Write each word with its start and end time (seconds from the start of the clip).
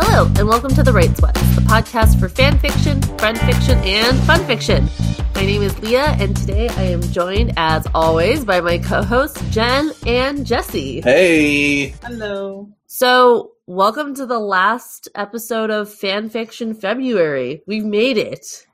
Hello, 0.00 0.26
and 0.36 0.46
welcome 0.46 0.72
to 0.74 0.84
The 0.84 0.92
Right 0.92 1.16
Sweats, 1.16 1.40
the 1.56 1.62
podcast 1.62 2.20
for 2.20 2.28
fan 2.28 2.56
fiction, 2.60 3.02
friend 3.18 3.36
fiction, 3.40 3.76
and 3.78 4.16
fun 4.20 4.44
fiction. 4.44 4.88
My 5.34 5.44
name 5.46 5.62
is 5.62 5.76
Leah, 5.80 6.16
and 6.20 6.36
today 6.36 6.68
I 6.68 6.82
am 6.84 7.02
joined, 7.02 7.54
as 7.56 7.88
always, 7.92 8.44
by 8.44 8.60
my 8.60 8.78
co 8.78 9.02
hosts, 9.02 9.40
Jen 9.50 9.90
and 10.06 10.46
Jesse. 10.46 11.00
Hey. 11.00 11.88
Hello. 12.04 12.68
So, 12.86 13.54
welcome 13.66 14.14
to 14.14 14.26
the 14.26 14.38
last 14.38 15.08
episode 15.16 15.70
of 15.70 15.92
Fan 15.92 16.28
Fiction 16.30 16.74
February. 16.74 17.62
We've 17.66 17.84
made 17.84 18.16
it. 18.16 18.64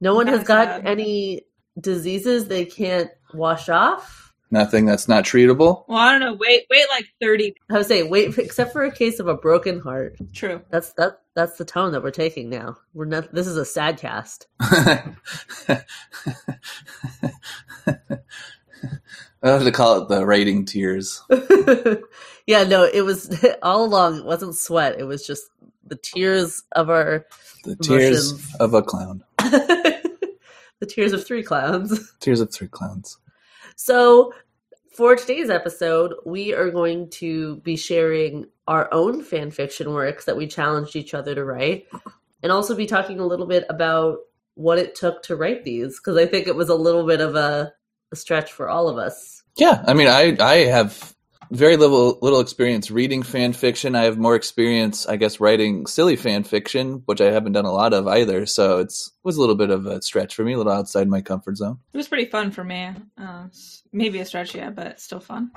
No 0.00 0.14
one 0.14 0.28
has 0.28 0.38
Kinda 0.38 0.46
got 0.46 0.68
sad. 0.68 0.86
any 0.86 1.42
diseases 1.80 2.48
they 2.48 2.64
can't 2.64 3.10
wash 3.34 3.68
off. 3.68 4.32
Nothing 4.50 4.86
that's 4.86 5.08
not 5.08 5.24
treatable. 5.24 5.84
Well, 5.88 5.98
I 5.98 6.12
don't 6.12 6.20
know. 6.20 6.32
Wait, 6.34 6.64
wait, 6.70 6.86
like 6.90 7.06
thirty. 7.20 7.54
I 7.70 7.74
would 7.74 7.86
say, 7.86 8.02
wait, 8.02 8.38
except 8.38 8.72
for 8.72 8.82
a 8.82 8.90
case 8.90 9.20
of 9.20 9.28
a 9.28 9.34
broken 9.34 9.78
heart. 9.78 10.16
True. 10.32 10.62
That's 10.70 10.94
that. 10.94 11.20
That's 11.34 11.58
the 11.58 11.66
tone 11.66 11.92
that 11.92 12.02
we're 12.02 12.10
taking 12.10 12.48
now. 12.48 12.78
We're 12.94 13.04
not. 13.04 13.34
This 13.34 13.46
is 13.46 13.58
a 13.58 13.64
sad 13.66 13.98
cast. 13.98 14.46
I 14.60 15.04
have 19.50 19.64
to 19.64 19.72
call 19.72 20.02
it 20.02 20.08
the 20.08 20.24
rating 20.24 20.64
tears. 20.64 21.22
yeah, 22.46 22.64
no, 22.64 22.84
it 22.84 23.02
was 23.02 23.44
all 23.62 23.84
along. 23.84 24.18
It 24.18 24.24
wasn't 24.24 24.56
sweat. 24.56 24.98
It 24.98 25.04
was 25.04 25.26
just 25.26 25.44
the 25.86 25.96
tears 25.96 26.62
of 26.72 26.90
our, 26.90 27.26
The 27.64 27.76
tears 27.76 28.32
of 28.58 28.74
a 28.74 28.82
clown. 28.82 29.24
The 30.80 30.86
tears 30.86 31.12
of 31.12 31.26
three 31.26 31.42
clowns. 31.42 32.12
Tears 32.20 32.40
of 32.40 32.52
three 32.52 32.68
clowns. 32.68 33.18
So, 33.76 34.32
for 34.94 35.14
today's 35.14 35.50
episode, 35.50 36.14
we 36.26 36.52
are 36.52 36.70
going 36.70 37.10
to 37.10 37.56
be 37.58 37.76
sharing 37.76 38.46
our 38.66 38.92
own 38.92 39.22
fan 39.22 39.50
fiction 39.50 39.92
works 39.92 40.24
that 40.24 40.36
we 40.36 40.46
challenged 40.46 40.96
each 40.96 41.14
other 41.14 41.34
to 41.34 41.44
write, 41.44 41.86
and 42.42 42.50
also 42.50 42.74
be 42.74 42.86
talking 42.86 43.20
a 43.20 43.26
little 43.26 43.46
bit 43.46 43.64
about 43.68 44.18
what 44.54 44.78
it 44.78 44.96
took 44.96 45.22
to 45.22 45.36
write 45.36 45.64
these 45.64 45.98
because 45.98 46.16
I 46.16 46.26
think 46.26 46.48
it 46.48 46.56
was 46.56 46.68
a 46.68 46.74
little 46.74 47.06
bit 47.06 47.20
of 47.20 47.36
a, 47.36 47.72
a 48.10 48.16
stretch 48.16 48.52
for 48.52 48.68
all 48.68 48.88
of 48.88 48.98
us. 48.98 49.42
Yeah, 49.56 49.84
I 49.86 49.94
mean, 49.94 50.08
I 50.08 50.36
I 50.40 50.56
have 50.66 51.14
very 51.50 51.76
little 51.76 52.18
little 52.20 52.40
experience 52.40 52.90
reading 52.90 53.22
fan 53.22 53.52
fiction. 53.52 53.94
I 53.94 54.04
have 54.04 54.18
more 54.18 54.34
experience, 54.34 55.06
I 55.06 55.16
guess, 55.16 55.40
writing 55.40 55.86
silly 55.86 56.16
fan 56.16 56.44
fiction, 56.44 57.02
which 57.06 57.20
I 57.20 57.30
haven't 57.32 57.52
done 57.52 57.64
a 57.64 57.72
lot 57.72 57.94
of 57.94 58.06
either. 58.06 58.46
So 58.46 58.78
it's 58.78 59.10
was 59.24 59.36
a 59.36 59.40
little 59.40 59.54
bit 59.54 59.70
of 59.70 59.86
a 59.86 60.02
stretch 60.02 60.34
for 60.34 60.44
me, 60.44 60.52
a 60.52 60.58
little 60.58 60.72
outside 60.72 61.08
my 61.08 61.20
comfort 61.20 61.56
zone. 61.56 61.78
It 61.92 61.96
was 61.96 62.08
pretty 62.08 62.30
fun 62.30 62.50
for 62.50 62.64
me. 62.64 62.90
Uh, 63.16 63.46
maybe 63.92 64.18
a 64.20 64.24
stretch, 64.24 64.54
yeah, 64.54 64.70
but 64.70 65.00
still 65.00 65.20
fun. 65.20 65.50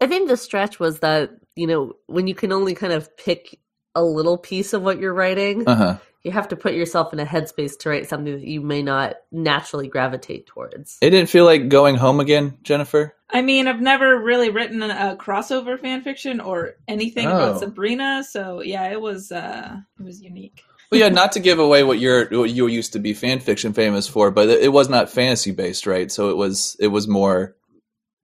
I 0.00 0.06
think 0.06 0.28
the 0.28 0.36
stretch 0.36 0.78
was 0.78 1.00
that, 1.00 1.30
you 1.56 1.66
know, 1.66 1.94
when 2.06 2.26
you 2.26 2.34
can 2.34 2.52
only 2.52 2.74
kind 2.74 2.92
of 2.92 3.16
pick 3.16 3.58
a 3.94 4.02
little 4.02 4.38
piece 4.38 4.72
of 4.72 4.82
what 4.82 5.00
you're 5.00 5.14
writing, 5.14 5.66
Uh 5.66 5.74
huh. 5.74 5.98
You 6.28 6.32
have 6.32 6.48
to 6.48 6.56
put 6.56 6.74
yourself 6.74 7.12
in 7.12 7.20
a 7.20 7.24
headspace 7.26 7.78
to 7.80 7.88
write 7.88 8.08
something 8.08 8.32
that 8.34 8.46
you 8.46 8.60
may 8.60 8.82
not 8.82 9.16
naturally 9.32 9.88
gravitate 9.88 10.46
towards. 10.46 10.98
It 11.00 11.10
didn't 11.10 11.30
feel 11.30 11.44
like 11.44 11.68
going 11.68 11.96
home 11.96 12.20
again, 12.20 12.58
Jennifer. 12.62 13.14
I 13.30 13.42
mean, 13.42 13.66
I've 13.66 13.80
never 13.80 14.18
really 14.22 14.50
written 14.50 14.82
a, 14.82 14.86
a 15.12 15.16
crossover 15.16 15.78
fan 15.78 16.02
fiction 16.02 16.40
or 16.40 16.76
anything 16.86 17.26
Oh. 17.26 17.30
about 17.34 17.60
Sabrina, 17.60 18.24
so 18.24 18.60
yeah, 18.62 18.90
it 18.90 19.00
was 19.00 19.32
uh, 19.32 19.76
it 19.98 20.02
was 20.02 20.22
unique. 20.22 20.62
Well, 20.90 21.00
yeah, 21.00 21.10
not 21.10 21.32
to 21.32 21.40
give 21.40 21.58
away 21.58 21.82
what 21.82 21.98
you're 21.98 22.26
what 22.30 22.48
you 22.50 22.66
used 22.66 22.94
to 22.94 22.98
be 22.98 23.12
fan 23.12 23.40
fiction 23.40 23.74
famous 23.74 24.06
for, 24.08 24.30
but 24.30 24.48
it, 24.48 24.62
it 24.62 24.68
was 24.68 24.88
not 24.88 25.10
fantasy 25.10 25.50
based, 25.50 25.86
right? 25.86 26.10
So 26.10 26.30
it 26.30 26.36
was 26.36 26.76
it 26.80 26.88
was 26.88 27.06
more 27.08 27.56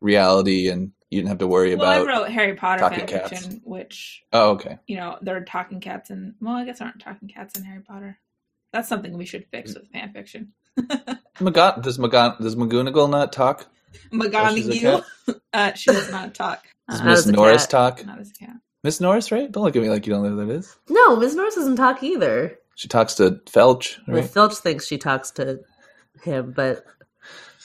reality, 0.00 0.68
and 0.68 0.92
you 1.14 1.20
didn't 1.20 1.28
have 1.28 1.38
to 1.38 1.46
worry 1.46 1.72
about. 1.72 1.84
Well, 1.84 2.02
I 2.02 2.06
wrote 2.20 2.28
Harry 2.30 2.54
Potter 2.54 2.80
talking 2.80 2.98
fan 3.00 3.08
cats. 3.08 3.28
fiction, 3.30 3.60
which 3.64 4.22
Oh, 4.32 4.50
okay. 4.52 4.78
you 4.86 4.96
know 4.96 5.18
there 5.22 5.36
are 5.36 5.44
talking 5.44 5.80
cats 5.80 6.10
and 6.10 6.34
well, 6.40 6.54
I 6.54 6.64
guess 6.64 6.78
there 6.80 6.88
aren't 6.88 7.00
talking 7.00 7.28
cats 7.28 7.58
in 7.58 7.64
Harry 7.64 7.80
Potter. 7.82 8.18
That's 8.72 8.88
something 8.88 9.16
we 9.16 9.24
should 9.24 9.46
fix 9.50 9.74
with 9.74 9.88
fan 9.92 10.12
fiction. 10.12 10.52
Magon- 11.38 11.82
does 11.82 11.98
Magon- 11.98 12.38
does 12.40 12.56
McGonagall 12.56 13.08
not 13.10 13.32
talk? 13.32 13.66
she's 13.92 14.00
a 14.12 14.16
McGonagall, 14.16 15.04
uh, 15.52 15.72
she 15.74 15.90
does 15.92 16.10
not 16.10 16.34
talk. 16.34 16.64
Does 16.90 17.00
Uh, 17.00 17.04
Miss 17.04 17.26
Norris 17.26 17.66
talk? 17.66 18.04
not 18.04 18.18
as 18.20 18.30
a 18.30 18.34
cat. 18.34 18.56
Miss 18.82 19.00
Norris, 19.00 19.32
right? 19.32 19.50
Don't 19.50 19.62
look 19.64 19.74
at 19.74 19.80
me 19.80 19.88
like 19.88 20.06
you 20.06 20.12
don't 20.12 20.22
know 20.22 20.28
who 20.30 20.44
that 20.46 20.52
is. 20.52 20.76
No, 20.90 21.16
Miss 21.16 21.34
Norris 21.34 21.54
doesn't 21.54 21.76
talk 21.76 22.02
either. 22.02 22.58
She 22.74 22.88
talks 22.88 23.14
to 23.14 23.40
Filch, 23.48 23.98
Well, 24.06 24.16
right? 24.20 24.28
Filch 24.28 24.54
thinks 24.56 24.86
she 24.86 24.98
talks 24.98 25.30
to 25.32 25.60
him, 26.22 26.52
but 26.54 26.84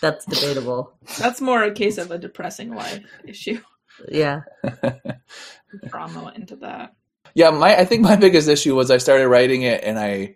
that's 0.01 0.25
debatable. 0.25 0.93
That's 1.19 1.41
more 1.41 1.63
a 1.63 1.71
case 1.73 1.97
of 1.97 2.11
a 2.11 2.17
depressing 2.17 2.73
life 2.75 3.03
issue. 3.25 3.61
Yeah. 4.07 4.41
Drama 5.89 6.31
into 6.35 6.55
that. 6.57 6.95
yeah, 7.35 7.49
my 7.51 7.77
I 7.77 7.85
think 7.85 8.01
my 8.01 8.15
biggest 8.15 8.47
issue 8.47 8.75
was 8.75 8.91
I 8.91 8.97
started 8.97 9.27
writing 9.27 9.63
it, 9.63 9.83
and 9.83 9.99
I 9.99 10.35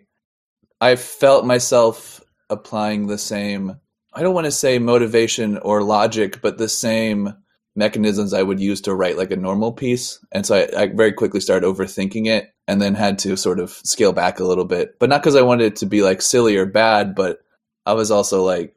I 0.80 0.96
felt 0.96 1.46
myself 1.46 2.20
applying 2.50 3.06
the 3.06 3.18
same. 3.18 3.80
I 4.12 4.22
don't 4.22 4.34
want 4.34 4.44
to 4.46 4.50
say 4.52 4.78
motivation 4.78 5.58
or 5.58 5.82
logic, 5.82 6.40
but 6.42 6.58
the 6.58 6.68
same 6.68 7.34
mechanisms 7.76 8.32
I 8.32 8.42
would 8.42 8.60
use 8.60 8.82
to 8.82 8.94
write 8.94 9.18
like 9.18 9.32
a 9.32 9.36
normal 9.36 9.72
piece. 9.72 10.24
And 10.30 10.46
so 10.46 10.56
I, 10.56 10.82
I 10.82 10.86
very 10.88 11.12
quickly 11.12 11.40
started 11.40 11.66
overthinking 11.66 12.26
it 12.28 12.54
and 12.68 12.80
then 12.80 12.94
had 12.94 13.18
to 13.20 13.36
sort 13.36 13.58
of 13.58 13.70
scale 13.70 14.12
back 14.12 14.38
a 14.38 14.44
little 14.44 14.64
bit. 14.64 14.98
But 15.00 15.08
not 15.08 15.22
because 15.22 15.34
I 15.36 15.42
wanted 15.42 15.66
it 15.66 15.76
to 15.76 15.86
be 15.86 16.02
like 16.02 16.22
silly 16.22 16.56
or 16.56 16.66
bad, 16.66 17.14
but 17.16 17.40
I 17.84 17.94
was 17.94 18.10
also 18.12 18.44
like, 18.44 18.76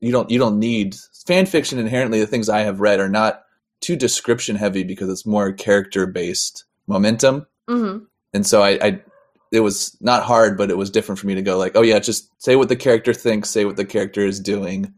you 0.00 0.12
don't 0.12 0.30
you 0.30 0.38
don't 0.38 0.58
need 0.58 0.96
fan 1.26 1.46
fiction 1.46 1.78
inherently 1.78 2.20
the 2.20 2.26
things 2.26 2.48
I 2.48 2.60
have 2.60 2.80
read 2.80 3.00
are 3.00 3.08
not 3.08 3.42
too 3.80 3.96
description 3.96 4.56
heavy 4.56 4.82
because 4.82 5.08
it's 5.08 5.26
more 5.26 5.52
character 5.52 6.06
based 6.06 6.64
momentum. 6.86 7.46
hmm 7.68 7.98
And 8.32 8.46
so 8.46 8.62
I, 8.62 8.70
I 8.82 9.02
it 9.50 9.60
was 9.60 9.96
not 10.00 10.24
hard, 10.24 10.58
but 10.58 10.70
it 10.70 10.76
was 10.76 10.90
different 10.90 11.18
for 11.18 11.26
me 11.26 11.34
to 11.34 11.42
go 11.42 11.56
like, 11.56 11.72
oh 11.74 11.82
yeah, 11.82 11.98
just 11.98 12.30
say 12.42 12.56
what 12.56 12.68
the 12.68 12.76
character 12.76 13.14
thinks, 13.14 13.50
say 13.50 13.64
what 13.64 13.76
the 13.76 13.84
character 13.84 14.20
is 14.20 14.40
doing, 14.40 14.92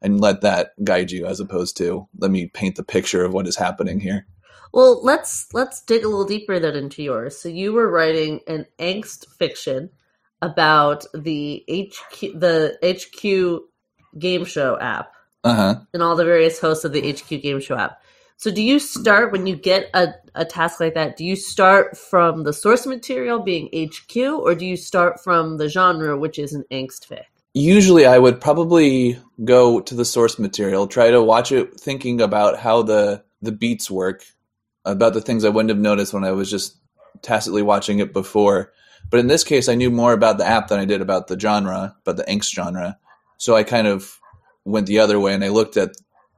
and 0.00 0.20
let 0.20 0.42
that 0.42 0.72
guide 0.84 1.10
you, 1.10 1.26
as 1.26 1.40
opposed 1.40 1.76
to 1.78 2.08
let 2.18 2.30
me 2.30 2.46
paint 2.46 2.76
the 2.76 2.84
picture 2.84 3.24
of 3.24 3.32
what 3.32 3.48
is 3.48 3.56
happening 3.56 4.00
here. 4.00 4.26
Well, 4.72 5.02
let's 5.02 5.52
let's 5.54 5.82
dig 5.82 6.04
a 6.04 6.08
little 6.08 6.24
deeper 6.24 6.58
then 6.58 6.76
into 6.76 7.02
yours. 7.02 7.38
So 7.38 7.48
you 7.48 7.72
were 7.72 7.90
writing 7.90 8.40
an 8.46 8.66
angst 8.78 9.26
fiction 9.38 9.90
about 10.42 11.06
the 11.14 11.64
HQ 11.68 12.20
the 12.38 12.78
HQ 12.82 13.62
game 14.18 14.44
show 14.44 14.78
app 14.78 15.12
Uh 15.44 15.54
huh. 15.54 15.80
and 15.94 16.02
all 16.02 16.16
the 16.16 16.24
various 16.24 16.58
hosts 16.60 16.84
of 16.84 16.92
the 16.92 17.12
HQ 17.12 17.28
game 17.42 17.60
show 17.60 17.76
app. 17.76 18.00
So 18.38 18.50
do 18.50 18.62
you 18.62 18.78
start 18.78 19.32
when 19.32 19.46
you 19.46 19.56
get 19.56 19.88
a, 19.94 20.08
a 20.34 20.44
task 20.44 20.78
like 20.80 20.94
that, 20.94 21.16
do 21.16 21.24
you 21.24 21.36
start 21.36 21.96
from 21.96 22.44
the 22.44 22.52
source 22.52 22.86
material 22.86 23.38
being 23.38 23.68
HQ 23.74 24.16
or 24.16 24.54
do 24.54 24.66
you 24.66 24.76
start 24.76 25.22
from 25.22 25.56
the 25.56 25.68
genre 25.68 26.18
which 26.18 26.38
is 26.38 26.52
an 26.52 26.64
angst 26.70 27.06
fic? 27.08 27.24
Usually, 27.54 28.04
I 28.04 28.18
would 28.18 28.38
probably 28.38 29.18
go 29.42 29.80
to 29.80 29.94
the 29.94 30.04
source 30.04 30.38
material, 30.38 30.86
try 30.86 31.10
to 31.10 31.22
watch 31.22 31.50
it, 31.52 31.80
thinking 31.80 32.20
about 32.20 32.58
how 32.58 32.82
the 32.82 33.24
the 33.40 33.52
beats 33.52 33.90
work, 33.90 34.24
about 34.84 35.14
the 35.14 35.22
things 35.22 35.42
I 35.44 35.48
wouldn't 35.48 35.70
have 35.70 35.78
noticed 35.78 36.12
when 36.12 36.24
I 36.24 36.32
was 36.32 36.50
just 36.50 36.76
tacitly 37.22 37.62
watching 37.62 37.98
it 37.98 38.12
before. 38.12 38.72
But 39.08 39.20
in 39.20 39.28
this 39.28 39.44
case, 39.44 39.70
I 39.70 39.74
knew 39.74 39.90
more 39.90 40.12
about 40.12 40.36
the 40.36 40.46
app 40.46 40.68
than 40.68 40.80
I 40.80 40.84
did 40.84 41.00
about 41.00 41.28
the 41.28 41.38
genre, 41.40 41.96
about 42.02 42.16
the 42.18 42.24
angst 42.24 42.52
genre. 42.54 42.98
So 43.38 43.54
I 43.54 43.62
kind 43.62 43.86
of 43.86 44.18
went 44.64 44.86
the 44.86 44.98
other 44.98 45.20
way, 45.20 45.34
and 45.34 45.44
I 45.44 45.48
looked 45.48 45.76
at 45.76 45.90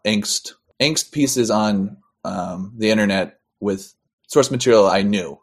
angst 0.06 0.52
angst 0.80 1.12
pieces 1.12 1.50
on 1.50 1.98
um, 2.24 2.72
the 2.76 2.90
internet 2.90 3.40
with 3.60 3.94
source 4.26 4.50
material 4.50 4.86
I 4.86 5.02
knew. 5.02 5.38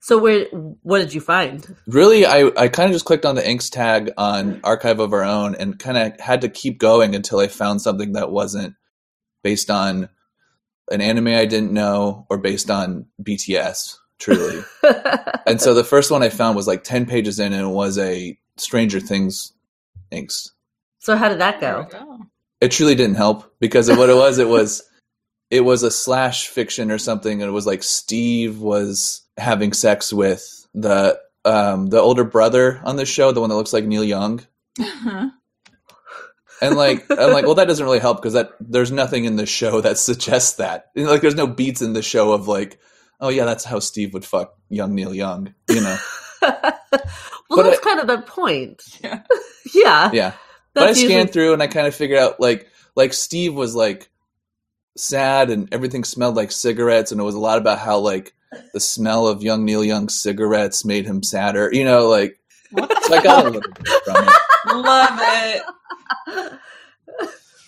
So 0.00 0.18
where 0.18 0.44
what 0.82 0.98
did 0.98 1.12
you 1.12 1.20
find? 1.20 1.76
Really, 1.86 2.24
I, 2.24 2.50
I 2.56 2.68
kind 2.68 2.88
of 2.88 2.94
just 2.94 3.04
clicked 3.04 3.26
on 3.26 3.34
the 3.34 3.42
angst 3.42 3.72
tag 3.72 4.12
on 4.16 4.60
Archive 4.62 5.00
of 5.00 5.12
Our 5.12 5.24
Own 5.24 5.54
and 5.56 5.78
kind 5.78 5.96
of 5.96 6.20
had 6.20 6.42
to 6.42 6.48
keep 6.48 6.78
going 6.78 7.14
until 7.14 7.40
I 7.40 7.48
found 7.48 7.82
something 7.82 8.12
that 8.12 8.30
wasn't 8.30 8.74
based 9.42 9.70
on 9.70 10.08
an 10.90 11.00
anime 11.00 11.28
I 11.28 11.46
didn't 11.46 11.72
know 11.72 12.26
or 12.30 12.38
based 12.38 12.70
on 12.70 13.06
BTS, 13.22 13.96
truly. 14.18 14.62
and 15.46 15.60
so 15.60 15.74
the 15.74 15.84
first 15.84 16.10
one 16.10 16.22
I 16.22 16.28
found 16.28 16.56
was 16.56 16.66
like 16.66 16.84
10 16.84 17.06
pages 17.06 17.38
in 17.38 17.52
and 17.52 17.62
it 17.62 17.72
was 17.72 17.98
a 17.98 18.38
Stranger 18.56 19.00
Things 19.00 19.52
angst. 20.12 20.52
So 20.98 21.16
how 21.16 21.28
did 21.28 21.40
that 21.40 21.60
go? 21.60 21.86
go. 21.90 22.18
It 22.60 22.70
truly 22.72 22.94
didn't 22.94 23.16
help 23.16 23.54
because 23.60 23.88
of 23.88 23.98
what 23.98 24.10
it 24.10 24.16
was. 24.16 24.38
It 24.38 24.48
was 24.48 24.82
it 25.50 25.60
was 25.60 25.82
a 25.82 25.90
slash 25.90 26.48
fiction 26.48 26.90
or 26.90 26.98
something, 26.98 27.40
and 27.40 27.48
it 27.48 27.52
was 27.52 27.66
like 27.66 27.82
Steve 27.82 28.60
was 28.60 29.22
having 29.36 29.72
sex 29.72 30.12
with 30.12 30.66
the 30.74 31.18
um, 31.44 31.86
the 31.86 32.00
older 32.00 32.24
brother 32.24 32.80
on 32.84 32.96
the 32.96 33.06
show, 33.06 33.32
the 33.32 33.40
one 33.40 33.48
that 33.50 33.56
looks 33.56 33.72
like 33.72 33.84
Neil 33.84 34.04
Young. 34.04 34.40
Uh-huh. 34.78 35.28
And 36.60 36.76
like 36.76 37.06
I'm 37.10 37.32
like, 37.32 37.44
well, 37.46 37.54
that 37.54 37.68
doesn't 37.68 37.84
really 37.84 38.00
help 38.00 38.18
because 38.18 38.34
that 38.34 38.50
there's 38.60 38.90
nothing 38.92 39.24
in 39.24 39.36
the 39.36 39.46
show 39.46 39.80
that 39.80 39.98
suggests 40.08 40.56
that. 40.56 40.86
You 40.94 41.04
know, 41.04 41.10
like, 41.12 41.22
there's 41.22 41.34
no 41.34 41.46
beats 41.46 41.80
in 41.82 41.92
the 41.92 42.02
show 42.02 42.32
of 42.32 42.48
like, 42.48 42.78
oh 43.20 43.28
yeah, 43.28 43.44
that's 43.44 43.64
how 43.64 43.78
Steve 43.78 44.12
would 44.14 44.24
fuck 44.24 44.54
young 44.68 44.94
Neil 44.94 45.14
Young. 45.14 45.54
You 45.70 45.80
know? 45.82 45.98
well, 46.42 46.62
But 47.50 47.62
that's 47.62 47.78
I- 47.78 47.82
kind 47.82 48.00
of 48.00 48.06
the 48.08 48.22
point. 48.22 48.82
Yeah. 49.02 49.22
yeah. 49.74 50.10
Yeah. 50.12 50.32
But 50.80 50.88
I 50.90 50.92
scanned 50.92 51.10
usually- 51.10 51.26
through 51.32 51.52
and 51.54 51.62
I 51.62 51.66
kind 51.66 51.86
of 51.86 51.94
figured 51.94 52.18
out 52.18 52.40
like 52.40 52.68
like 52.94 53.12
Steve 53.12 53.54
was 53.54 53.74
like 53.74 54.08
sad 54.96 55.50
and 55.50 55.72
everything 55.72 56.04
smelled 56.04 56.36
like 56.36 56.50
cigarettes 56.50 57.12
and 57.12 57.20
it 57.20 57.24
was 57.24 57.34
a 57.34 57.40
lot 57.40 57.58
about 57.58 57.78
how 57.78 57.98
like 57.98 58.34
the 58.72 58.80
smell 58.80 59.28
of 59.28 59.42
young 59.42 59.64
Neil 59.64 59.84
Young 59.84 60.08
cigarettes 60.08 60.84
made 60.84 61.06
him 61.06 61.22
sadder. 61.22 61.70
You 61.72 61.84
know, 61.84 62.08
like 62.08 62.38
so 62.76 63.14
I 63.14 63.22
got 63.22 63.46
a 63.46 63.50
little 63.50 63.60
bit 63.60 64.02
from 64.04 64.28
it. 64.28 64.34
Love 64.74 65.18
it. 65.20 66.58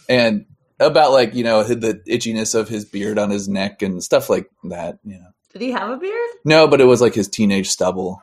And 0.08 0.46
about 0.80 1.12
like, 1.12 1.34
you 1.34 1.44
know, 1.44 1.62
the 1.62 2.02
itchiness 2.08 2.54
of 2.58 2.68
his 2.68 2.84
beard 2.84 3.18
on 3.18 3.30
his 3.30 3.48
neck 3.48 3.82
and 3.82 4.02
stuff 4.02 4.28
like 4.28 4.50
that, 4.64 4.98
you 5.04 5.18
know. 5.18 5.28
Did 5.52 5.62
he 5.62 5.70
have 5.72 5.90
a 5.90 5.96
beard? 5.96 6.30
No, 6.44 6.66
but 6.66 6.80
it 6.80 6.84
was 6.84 7.00
like 7.00 7.14
his 7.14 7.28
teenage 7.28 7.68
stubble. 7.68 8.22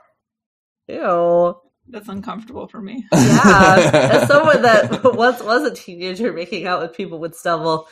Ew. 0.87 1.55
That's 1.89 2.09
uncomfortable 2.09 2.67
for 2.67 2.81
me. 2.81 3.05
Yeah. 3.13 3.89
As 4.21 4.27
someone 4.27 4.61
that 4.63 5.03
once 5.15 5.41
was 5.41 5.63
a 5.63 5.73
teenager 5.73 6.33
making 6.33 6.67
out 6.67 6.81
with 6.81 6.95
people 6.95 7.19
with 7.19 7.35
stubble, 7.35 7.87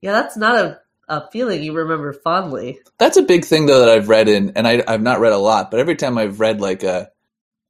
yeah, 0.00 0.12
that's 0.12 0.36
not 0.36 0.56
a, 0.56 0.80
a 1.08 1.30
feeling 1.30 1.62
you 1.62 1.72
remember 1.72 2.12
fondly. 2.12 2.80
That's 2.98 3.16
a 3.16 3.22
big 3.22 3.44
thing 3.44 3.66
though 3.66 3.80
that 3.80 3.88
I've 3.88 4.08
read 4.08 4.28
in, 4.28 4.52
and 4.56 4.66
I, 4.66 4.82
I've 4.86 5.02
not 5.02 5.20
read 5.20 5.32
a 5.32 5.38
lot, 5.38 5.70
but 5.70 5.80
every 5.80 5.96
time 5.96 6.18
I've 6.18 6.40
read 6.40 6.60
like 6.60 6.82
a 6.82 7.10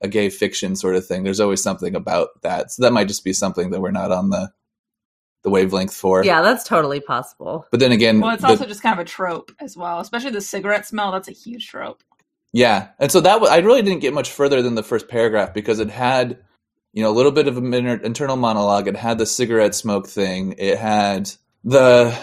a 0.03 0.09
gay 0.09 0.31
fiction 0.31 0.77
sort 0.77 0.97
of 0.97 1.07
thing, 1.07 1.25
there's 1.25 1.41
always 1.41 1.63
something 1.63 1.95
about 1.95 2.29
that. 2.43 2.71
So 2.71 2.83
that 2.83 2.93
might 2.93 3.09
just 3.09 3.23
be 3.23 3.35
something 3.35 3.71
that 3.71 3.81
we're 3.83 3.91
not 3.91 4.11
on 4.13 4.31
the 4.31 4.51
the 5.43 5.51
wavelength 5.51 5.95
for. 5.95 6.25
Yeah, 6.25 6.43
that's 6.43 6.65
totally 6.65 7.01
possible. 7.01 7.67
But 7.71 7.81
then 7.81 7.93
again, 7.93 8.21
Well, 8.21 8.33
it's 8.33 8.43
the- 8.43 8.49
also 8.49 8.67
just 8.67 8.83
kind 8.83 8.99
of 8.99 9.06
a 9.06 9.09
trope 9.09 9.53
as 9.61 9.77
well, 9.77 10.01
especially 10.01 10.31
the 10.31 10.41
cigarette 10.41 10.87
smell. 10.87 11.13
That's 11.13 11.29
a 11.29 11.33
huge 11.33 11.69
trope. 11.69 12.03
Yeah, 12.52 12.88
and 12.99 13.11
so 13.11 13.20
that 13.20 13.41
was, 13.41 13.50
I 13.50 13.58
really 13.58 13.82
didn't 13.82 14.00
get 14.00 14.14
much 14.14 14.31
further 14.31 14.62
than 14.62 14.75
the 14.75 14.82
first 14.82 15.08
paragraph 15.08 15.55
because 15.55 15.79
it 15.79 15.91
had 15.91 16.38
you 16.93 17.02
know 17.02 17.11
a 17.11 17.12
little 17.12 17.32
bit 17.32 17.49
of 17.49 17.56
an 17.56 17.73
inter- 17.73 18.05
internal 18.05 18.37
monologue. 18.37 18.88
It 18.88 18.97
had 18.97 19.19
the 19.19 19.26
cigarette 19.26 19.75
smoke 19.75 20.08
thing. 20.08 20.55
It 20.58 20.79
had 20.79 21.31
the 21.64 22.17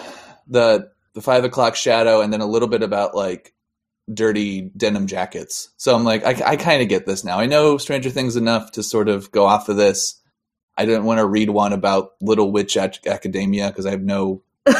the 0.46 0.90
the 1.14 1.22
five 1.22 1.44
o'clock 1.44 1.76
shadow, 1.76 2.20
and 2.20 2.32
then 2.32 2.40
a 2.40 2.46
little 2.46 2.68
bit 2.68 2.82
about 2.82 3.14
like 3.14 3.54
dirty 4.12 4.70
denim 4.76 5.06
jackets. 5.06 5.70
So 5.76 5.94
I'm 5.94 6.04
like, 6.04 6.24
I, 6.24 6.52
I 6.52 6.56
kind 6.56 6.82
of 6.82 6.88
get 6.88 7.06
this 7.06 7.24
now. 7.24 7.38
I 7.38 7.46
know 7.46 7.78
Stranger 7.78 8.10
Things 8.10 8.36
enough 8.36 8.72
to 8.72 8.82
sort 8.82 9.08
of 9.08 9.30
go 9.30 9.46
off 9.46 9.68
of 9.68 9.76
this. 9.76 10.20
I 10.76 10.86
didn't 10.86 11.04
want 11.04 11.18
to 11.18 11.26
read 11.26 11.50
one 11.50 11.72
about 11.72 12.12
Little 12.20 12.52
Witch 12.52 12.76
Ac- 12.76 13.00
Academia 13.06 13.68
because 13.68 13.84
I 13.84 13.90
have 13.90 14.02
no 14.02 14.42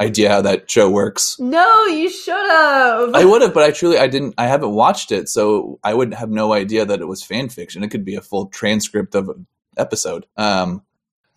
idea 0.00 0.28
how 0.30 0.42
that 0.42 0.70
show 0.70 0.90
works. 0.90 1.36
No, 1.38 1.86
you 1.86 2.08
should 2.08 2.50
have. 2.50 3.14
I 3.14 3.24
would 3.24 3.42
have, 3.42 3.54
but 3.54 3.62
I 3.62 3.70
truly 3.70 3.98
I 3.98 4.06
didn't. 4.06 4.34
I 4.38 4.46
haven't 4.46 4.72
watched 4.72 5.12
it, 5.12 5.28
so 5.28 5.78
I 5.82 5.94
would 5.94 6.14
have 6.14 6.30
no 6.30 6.52
idea 6.52 6.84
that 6.84 7.00
it 7.00 7.08
was 7.08 7.22
fan 7.22 7.48
fiction. 7.48 7.82
It 7.82 7.90
could 7.90 8.04
be 8.04 8.14
a 8.14 8.20
full 8.20 8.46
transcript 8.46 9.14
of 9.14 9.28
an 9.28 9.46
episode. 9.76 10.26
Um, 10.36 10.82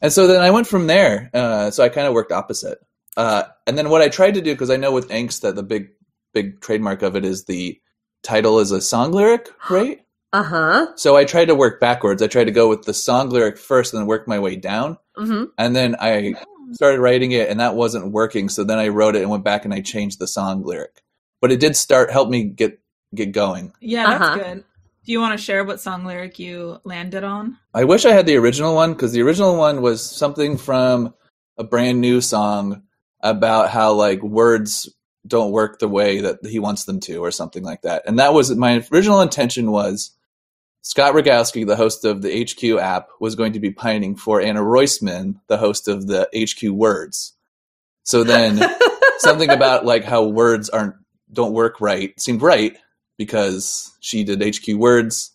and 0.01 0.11
so 0.11 0.27
then 0.27 0.41
I 0.41 0.51
went 0.51 0.67
from 0.67 0.87
there. 0.87 1.29
Uh, 1.33 1.71
so 1.71 1.83
I 1.83 1.89
kind 1.89 2.07
of 2.07 2.13
worked 2.13 2.31
opposite. 2.31 2.79
Uh, 3.17 3.43
and 3.65 3.77
then 3.77 3.89
what 3.89 4.01
I 4.01 4.09
tried 4.09 4.33
to 4.35 4.41
do, 4.41 4.53
because 4.53 4.69
I 4.69 4.77
know 4.77 4.91
with 4.91 5.09
angst 5.09 5.41
that 5.41 5.55
the 5.55 5.63
big 5.63 5.89
big 6.33 6.61
trademark 6.61 7.01
of 7.01 7.15
it 7.15 7.23
is 7.23 7.45
the 7.45 7.79
title 8.23 8.59
is 8.59 8.71
a 8.71 8.81
song 8.81 9.11
lyric, 9.11 9.49
right? 9.69 10.01
Uh 10.33 10.43
huh. 10.43 10.87
So 10.97 11.15
I 11.15 11.23
tried 11.23 11.45
to 11.45 11.55
work 11.55 11.79
backwards. 11.79 12.21
I 12.21 12.27
tried 12.27 12.45
to 12.45 12.51
go 12.51 12.67
with 12.67 12.83
the 12.83 12.93
song 12.93 13.29
lyric 13.29 13.57
first, 13.57 13.93
and 13.93 14.01
then 14.01 14.07
work 14.07 14.27
my 14.27 14.39
way 14.39 14.55
down. 14.57 14.97
hmm 15.15 15.45
And 15.57 15.75
then 15.75 15.95
I 15.99 16.35
started 16.73 16.99
writing 16.99 17.31
it 17.31 17.49
and 17.49 17.59
that 17.59 17.75
wasn't 17.75 18.11
working 18.11 18.49
so 18.49 18.63
then 18.63 18.79
i 18.79 18.87
wrote 18.87 19.15
it 19.15 19.21
and 19.21 19.29
went 19.31 19.43
back 19.43 19.65
and 19.65 19.73
i 19.73 19.81
changed 19.81 20.19
the 20.19 20.27
song 20.27 20.63
lyric 20.63 21.01
but 21.41 21.51
it 21.51 21.59
did 21.59 21.75
start 21.75 22.11
help 22.11 22.29
me 22.29 22.43
get 22.43 22.79
get 23.13 23.31
going 23.31 23.71
Yeah, 23.79 24.07
that's 24.09 24.21
Uh-huh. 24.23 24.37
good. 24.37 24.63
Do 25.05 25.11
you 25.11 25.19
want 25.19 25.37
to 25.37 25.43
share 25.43 25.63
what 25.63 25.79
song 25.79 26.03
lyric 26.05 26.39
you 26.39 26.79
landed 26.83 27.23
on? 27.23 27.57
i 27.73 27.83
wish 27.83 28.05
i 28.05 28.11
had 28.11 28.25
the 28.25 28.37
original 28.37 28.75
one 28.75 28.93
because 28.93 29.11
the 29.13 29.21
original 29.21 29.55
one 29.57 29.81
was 29.81 30.03
something 30.03 30.57
from 30.57 31.13
a 31.57 31.63
brand 31.63 32.01
new 32.01 32.21
song 32.21 32.83
about 33.21 33.69
how 33.69 33.93
like 33.93 34.21
words 34.21 34.89
don't 35.27 35.51
work 35.51 35.79
the 35.79 35.87
way 35.87 36.21
that 36.21 36.37
he 36.45 36.59
wants 36.59 36.85
them 36.85 36.99
to 36.99 37.17
or 37.17 37.31
something 37.31 37.63
like 37.63 37.81
that 37.83 38.03
and 38.07 38.19
that 38.19 38.33
was 38.33 38.53
my 38.55 38.83
original 38.91 39.21
intention 39.21 39.71
was 39.71 40.11
Scott 40.87 41.15
Rogowski, 41.15 41.65
the 41.65 41.75
host 41.75 42.05
of 42.05 42.21
the 42.21 42.43
HQ 42.43 42.79
app, 42.79 43.09
was 43.19 43.33
going 43.33 43.53
to 43.53 43.59
be 43.59 43.71
pining 43.71 44.15
for 44.15 44.39
Anna 44.39 44.61
Roisman, 44.61 45.39
the 45.47 45.57
host 45.57 45.87
of 45.87 46.05
the 46.05 46.29
HQ 46.31 46.69
Words. 46.69 47.33
So 48.03 48.23
then 48.23 48.61
something 49.17 49.49
about 49.49 49.83
like 49.83 50.03
how 50.03 50.25
words 50.25 50.69
aren't 50.69 50.93
don't 51.33 51.53
work 51.53 51.81
right 51.81 52.17
seemed 52.19 52.43
right 52.43 52.77
because 53.17 53.97
she 53.99 54.23
did 54.23 54.43
HQ 54.43 54.75
words 54.75 55.31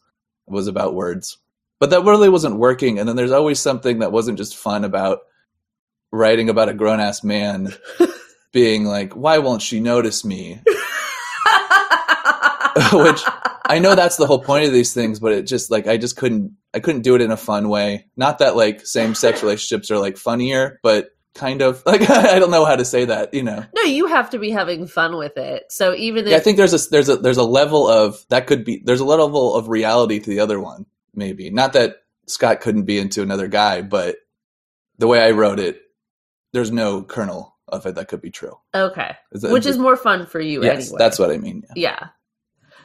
it 0.47 0.53
was 0.53 0.69
about 0.69 0.95
words 0.95 1.39
but 1.81 1.91
that 1.91 2.05
really 2.05 2.29
wasn't 2.29 2.57
working 2.57 3.01
and 3.01 3.09
then 3.09 3.17
there's 3.17 3.33
always 3.33 3.59
something 3.59 3.99
that 3.99 4.13
wasn't 4.13 4.39
just 4.39 4.57
fun 4.57 4.85
about 4.85 5.19
writing 6.13 6.49
about 6.49 6.69
a 6.69 6.75
grown-ass 6.75 7.25
man 7.25 7.75
being 8.53 8.85
like 8.85 9.15
why 9.15 9.39
won't 9.39 9.63
she 9.63 9.81
notice 9.81 10.25
me 10.25 10.61
Which- 12.93 13.23
i 13.67 13.79
know 13.79 13.95
that's 13.95 14.17
the 14.17 14.27
whole 14.27 14.43
point 14.43 14.67
of 14.67 14.73
these 14.73 14.93
things 14.93 15.21
but 15.21 15.33
it 15.33 15.43
just 15.47 15.71
like 15.71 15.87
i 15.87 15.97
just 15.97 16.17
couldn't 16.17 16.57
i 16.75 16.81
couldn't 16.81 17.03
do 17.03 17.15
it 17.15 17.21
in 17.21 17.31
a 17.31 17.37
fun 17.37 17.69
way 17.69 18.07
not 18.17 18.39
that 18.39 18.57
like 18.57 18.85
same-sex 18.85 19.43
relationships 19.45 19.91
are 19.91 19.99
like 19.99 20.17
funnier 20.17 20.81
but 20.83 21.11
kind 21.37 21.63
of 21.63 21.81
like 21.87 22.09
i 22.11 22.39
don't 22.41 22.51
know 22.51 22.65
how 22.65 22.75
to 22.75 22.85
say 22.85 23.05
that 23.05 23.33
you 23.33 23.43
know 23.45 23.65
no, 23.75 23.83
you 23.83 24.07
have 24.07 24.31
to 24.31 24.39
be 24.39 24.51
having 24.51 24.87
fun 24.89 25.17
with 25.17 25.37
it. 25.37 25.65
So 25.71 25.95
even 25.95 26.25
if 26.25 26.31
Yeah, 26.33 26.37
I 26.39 26.41
think 26.41 26.57
there's 26.57 26.75
a 26.75 26.91
there's 26.91 27.09
a 27.09 27.17
there's 27.17 27.37
a 27.37 27.45
level 27.45 27.87
of 27.89 28.25
that 28.31 28.47
could 28.49 28.65
be 28.65 28.83
there's 28.85 29.01
a 29.01 29.05
level 29.05 29.55
of 29.55 29.69
reality 29.69 30.19
to 30.19 30.29
the 30.31 30.41
other 30.41 30.61
one. 30.61 30.87
Maybe 31.15 31.49
not 31.51 31.73
that 31.75 31.99
Scott 32.27 32.61
couldn't 32.61 32.83
be 32.85 32.99
into 32.99 33.23
another 33.23 33.47
guy, 33.47 33.81
but 33.83 34.17
the 34.99 35.07
way 35.07 35.21
I 35.23 35.31
wrote 35.31 35.61
it, 35.61 35.81
there's 36.53 36.71
no 36.73 37.03
kernel 37.03 37.57
of 37.69 37.87
it 37.87 37.95
that 37.95 38.09
could 38.09 38.21
be 38.21 38.31
true. 38.31 38.59
okay, 38.75 39.17
Is 39.33 39.43
that- 39.43 39.53
which 39.53 39.67
is 39.67 39.79
more 39.79 39.97
fun 39.97 40.27
for 40.27 40.41
you 40.41 40.63
yes, 40.65 40.87
anyway. 40.89 40.99
that's 40.99 41.19
what 41.19 41.31
I 41.31 41.39
mean. 41.39 41.63
yeah. 41.77 41.91
yeah. 42.01 42.09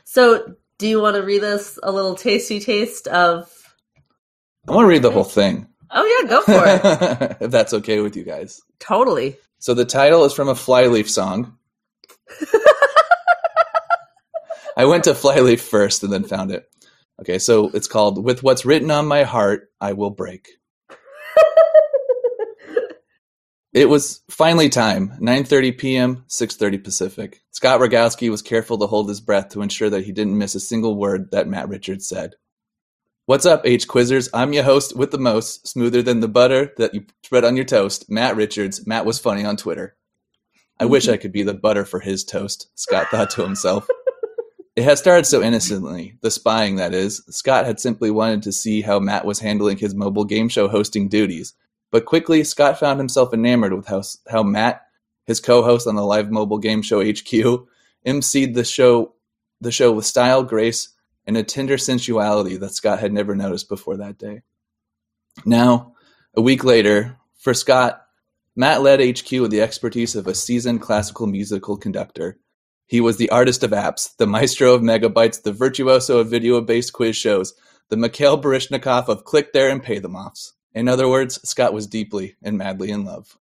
So 0.06 0.56
do 0.78 0.88
you 0.88 1.02
want 1.02 1.18
to 1.18 1.24
read 1.24 1.44
us 1.44 1.78
a 1.84 1.92
little 1.92 2.16
tasty 2.16 2.60
taste 2.60 3.08
of? 3.08 3.52
I 4.68 4.72
want 4.72 4.86
to 4.86 4.90
read 4.90 5.02
the 5.04 5.12
whole 5.12 5.24
thing, 5.24 5.68
Oh 5.92 6.20
yeah, 6.22 6.30
go 6.30 6.42
for 6.42 6.64
it. 6.66 7.38
if 7.42 7.52
that's 7.52 7.74
okay 7.74 8.00
with 8.00 8.16
you 8.16 8.24
guys. 8.24 8.62
totally. 8.80 9.38
So 9.60 9.74
the 9.74 9.86
title 9.86 10.26
is 10.26 10.34
from 10.34 10.50
a 10.50 10.56
Flyleaf 10.56 11.10
song. 11.10 11.58
I 14.78 14.86
went 14.86 15.06
to 15.06 15.16
Flyleaf 15.16 15.62
first 15.62 16.04
and 16.04 16.12
then 16.12 16.24
found 16.24 16.52
it. 16.52 16.66
Okay, 17.22 17.40
so 17.40 17.70
it's 17.74 17.88
called 17.88 18.24
"With 18.24 18.44
What's 18.44 18.66
Written 18.66 18.92
on 18.92 19.08
My 19.08 19.24
Heart, 19.24 19.70
I 19.80 19.94
Will 19.94 20.10
Break." 20.10 20.50
It 23.76 23.90
was 23.90 24.22
finally 24.30 24.70
time, 24.70 25.12
9:30 25.20 25.78
p.m., 25.78 26.24
6:30 26.30 26.82
Pacific. 26.82 27.42
Scott 27.52 27.82
Rogowski 27.82 28.32
was 28.32 28.42
careful 28.42 28.78
to 28.78 28.88
hold 28.88 29.10
his 29.10 29.20
breath 29.20 29.50
to 29.50 29.62
ensure 29.62 29.90
that 29.90 30.06
he 30.06 30.14
didn't 30.14 30.38
miss 30.38 30.56
a 30.56 30.62
single 30.62 30.96
word 30.96 31.32
that 31.32 31.50
Matt 31.50 31.68
Richards 31.68 32.08
said. 32.08 32.36
What's 33.26 33.46
up, 33.46 33.64
H 33.66 33.86
Quizzers? 33.86 34.30
I'm 34.34 34.54
your 34.54 34.64
host 34.64 34.96
with 34.96 35.12
the 35.12 35.18
most, 35.18 35.68
smoother 35.68 36.02
than 36.02 36.22
the 36.22 36.30
butter 36.30 36.72
that 36.78 36.94
you 36.94 37.06
spread 37.22 37.44
on 37.44 37.58
your 37.58 37.66
toast, 37.66 38.10
Matt 38.10 38.38
Richards. 38.38 38.88
Matt 38.88 39.06
was 39.06 39.20
funny 39.20 39.44
on 39.44 39.58
Twitter. 39.58 39.98
I 40.80 40.86
mm-hmm. 40.86 40.94
wish 40.94 41.10
I 41.10 41.18
could 41.18 41.34
be 41.34 41.44
the 41.44 41.54
butter 41.54 41.84
for 41.84 42.00
his 42.00 42.24
toast, 42.24 42.70
Scott 42.76 43.08
thought 43.12 43.32
to 43.32 43.44
himself. 43.44 43.90
It 44.78 44.84
had 44.84 44.98
started 44.98 45.26
so 45.26 45.42
innocently, 45.42 46.18
the 46.22 46.32
spying, 46.32 46.78
that 46.78 46.94
is. 46.94 47.24
Scott 47.30 47.66
had 47.66 47.82
simply 47.82 48.10
wanted 48.10 48.44
to 48.44 48.54
see 48.54 48.82
how 48.82 49.00
Matt 49.00 49.26
was 49.26 49.40
handling 49.40 49.78
his 49.78 49.96
mobile 49.96 50.24
game 50.24 50.48
show 50.48 50.70
hosting 50.70 51.10
duties. 51.10 51.54
But 51.96 52.04
quickly, 52.04 52.44
Scott 52.44 52.78
found 52.78 53.00
himself 53.00 53.34
enamored 53.34 53.72
with 53.72 53.88
how, 53.88 54.02
how 54.30 54.44
Matt, 54.44 54.86
his 55.24 55.40
co-host 55.40 55.88
on 55.88 55.96
the 55.96 56.04
live 56.04 56.30
mobile 56.30 56.58
game 56.58 56.82
show 56.82 57.00
HQ, 57.00 57.70
emceed 58.06 58.54
the 58.54 58.66
show, 58.66 59.14
the 59.62 59.72
show 59.72 59.94
with 59.94 60.06
style, 60.06 60.44
grace, 60.44 60.90
and 61.26 61.38
a 61.38 61.44
tender 61.44 61.78
sensuality 61.78 62.58
that 62.58 62.74
Scott 62.74 63.00
had 63.00 63.14
never 63.14 63.34
noticed 63.34 63.70
before 63.70 63.96
that 63.96 64.18
day. 64.18 64.42
Now, 65.46 65.94
a 66.36 66.42
week 66.42 66.66
later, 66.66 67.18
for 67.38 67.54
Scott, 67.54 68.06
Matt 68.58 68.82
led 68.82 69.00
HQ 69.00 69.32
with 69.32 69.52
the 69.52 69.62
expertise 69.62 70.18
of 70.18 70.28
a 70.28 70.36
seasoned 70.36 70.82
classical 70.82 71.28
musical 71.28 71.78
conductor. 71.78 72.38
He 72.88 73.00
was 73.00 73.16
the 73.16 73.30
artist 73.30 73.64
of 73.64 73.72
apps, 73.72 74.14
the 74.18 74.28
maestro 74.28 74.74
of 74.74 74.82
megabytes, 74.82 75.44
the 75.44 75.54
virtuoso 75.54 76.18
of 76.18 76.30
video-based 76.30 76.92
quiz 76.92 77.16
shows, 77.16 77.54
the 77.88 77.96
Mikhail 77.96 78.38
Baryshnikov 78.38 79.08
of 79.08 79.24
click 79.24 79.54
there 79.54 79.70
and 79.70 79.82
pay 79.82 80.00
them 80.00 80.18
offs. 80.18 80.55
In 80.76 80.88
other 80.88 81.08
words, 81.08 81.40
Scott 81.48 81.74
was 81.74 81.88
deeply 81.88 82.36
and 82.44 82.58
madly 82.58 82.92
in 82.92 83.06
love. 83.06 83.38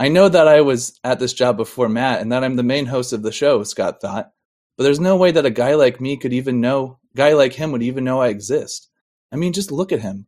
I 0.00 0.08
know 0.08 0.28
that 0.28 0.48
I 0.48 0.62
was 0.62 0.98
at 1.04 1.20
this 1.20 1.32
job 1.34 1.56
before 1.56 1.88
Matt 1.88 2.20
and 2.20 2.32
that 2.32 2.42
I'm 2.42 2.56
the 2.56 2.62
main 2.64 2.86
host 2.86 3.12
of 3.12 3.22
the 3.22 3.30
show, 3.30 3.62
Scott 3.62 4.00
thought, 4.00 4.32
but 4.76 4.82
there's 4.82 4.98
no 4.98 5.14
way 5.16 5.30
that 5.30 5.46
a 5.46 5.50
guy 5.50 5.74
like 5.74 6.00
me 6.00 6.16
could 6.16 6.32
even 6.32 6.60
know, 6.60 6.98
guy 7.14 7.34
like 7.34 7.52
him 7.52 7.70
would 7.70 7.82
even 7.82 8.02
know 8.02 8.20
I 8.20 8.28
exist. 8.28 8.88
I 9.30 9.36
mean, 9.36 9.52
just 9.52 9.70
look 9.70 9.92
at 9.92 10.00
him. 10.00 10.26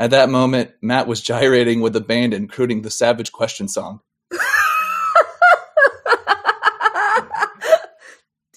At 0.00 0.10
that 0.10 0.30
moment, 0.30 0.70
Matt 0.80 1.06
was 1.06 1.20
gyrating 1.20 1.80
with 1.80 1.92
the 1.92 2.00
abandon, 2.00 2.48
crooning 2.48 2.82
the 2.82 2.90
Savage 2.90 3.30
Question 3.30 3.68
song. 3.68 4.00
Did 4.30 4.40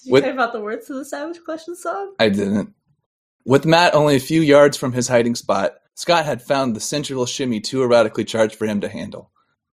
you 0.04 0.12
With- 0.12 0.24
type 0.24 0.38
out 0.38 0.52
the 0.52 0.60
words 0.60 0.86
to 0.86 0.94
the 0.94 1.04
Savage 1.04 1.44
Question 1.44 1.76
song? 1.76 2.14
I 2.18 2.28
didn't. 2.28 2.74
With 3.44 3.66
Matt 3.66 3.94
only 3.94 4.16
a 4.16 4.20
few 4.20 4.40
yards 4.40 4.76
from 4.76 4.92
his 4.92 5.08
hiding 5.08 5.34
spot, 5.34 5.74
Scott 5.94 6.24
had 6.24 6.42
found 6.42 6.74
the 6.74 6.80
sensual 6.80 7.26
shimmy 7.26 7.60
too 7.60 7.78
erotically 7.78 8.26
charged 8.26 8.54
for 8.54 8.66
him 8.66 8.80
to 8.80 8.88
handle. 8.88 9.30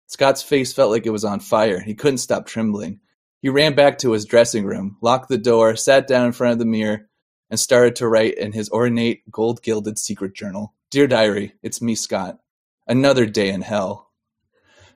Scott's 0.08 0.42
face 0.42 0.74
felt 0.74 0.92
like 0.92 1.06
it 1.06 1.12
was 1.12 1.26
on 1.26 1.40
fire. 1.40 1.80
He 1.80 1.94
couldn't 1.96 2.18
stop 2.18 2.46
trembling. 2.46 3.00
He 3.42 3.50
ran 3.50 3.76
back 3.76 4.00
to 4.00 4.12
his 4.12 4.26
dressing 4.26 4.66
room, 4.66 4.98
locked 5.02 5.30
the 5.30 5.38
door, 5.38 5.76
sat 5.76 6.08
down 6.08 6.26
in 6.26 6.32
front 6.34 6.54
of 6.54 6.60
the 6.60 6.66
mirror, 6.66 7.08
and 7.50 7.60
started 7.60 7.96
to 7.98 8.08
write 8.08 8.38
in 8.38 8.52
his 8.52 8.70
ornate, 8.70 9.30
gold 9.32 9.62
gilded 9.62 9.98
secret 9.98 10.36
journal 10.36 10.74
Dear 10.92 11.06
Diary, 11.06 11.54
it's 11.62 11.84
me, 11.84 11.94
Scott. 11.94 12.40
Another 12.88 13.28
day 13.28 13.50
in 13.50 13.62
hell. 13.62 14.10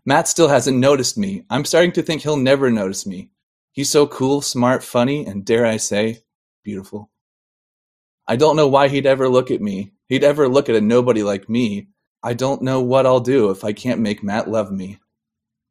Matt 0.03 0.27
still 0.27 0.47
hasn't 0.47 0.79
noticed 0.79 1.19
me. 1.19 1.45
I'm 1.51 1.65
starting 1.65 1.91
to 1.91 2.01
think 2.01 2.23
he'll 2.23 2.35
never 2.35 2.71
notice 2.71 3.05
me. 3.05 3.29
He's 3.71 3.91
so 3.91 4.07
cool, 4.07 4.41
smart, 4.41 4.83
funny, 4.83 5.23
and 5.23 5.45
dare 5.45 5.67
I 5.67 5.77
say, 5.77 6.23
beautiful. 6.63 7.11
I 8.27 8.37
don't 8.37 8.55
know 8.55 8.67
why 8.67 8.87
he'd 8.87 9.05
ever 9.05 9.29
look 9.29 9.51
at 9.51 9.61
me. 9.61 9.92
He'd 10.07 10.23
ever 10.23 10.47
look 10.47 10.69
at 10.69 10.75
a 10.75 10.81
nobody 10.81 11.23
like 11.23 11.49
me. 11.49 11.87
I 12.21 12.33
don't 12.33 12.61
know 12.61 12.81
what 12.81 13.05
I'll 13.05 13.19
do 13.19 13.49
if 13.49 13.63
I 13.63 13.73
can't 13.73 13.99
make 13.99 14.23
Matt 14.23 14.49
love 14.49 14.71
me. 14.71 14.99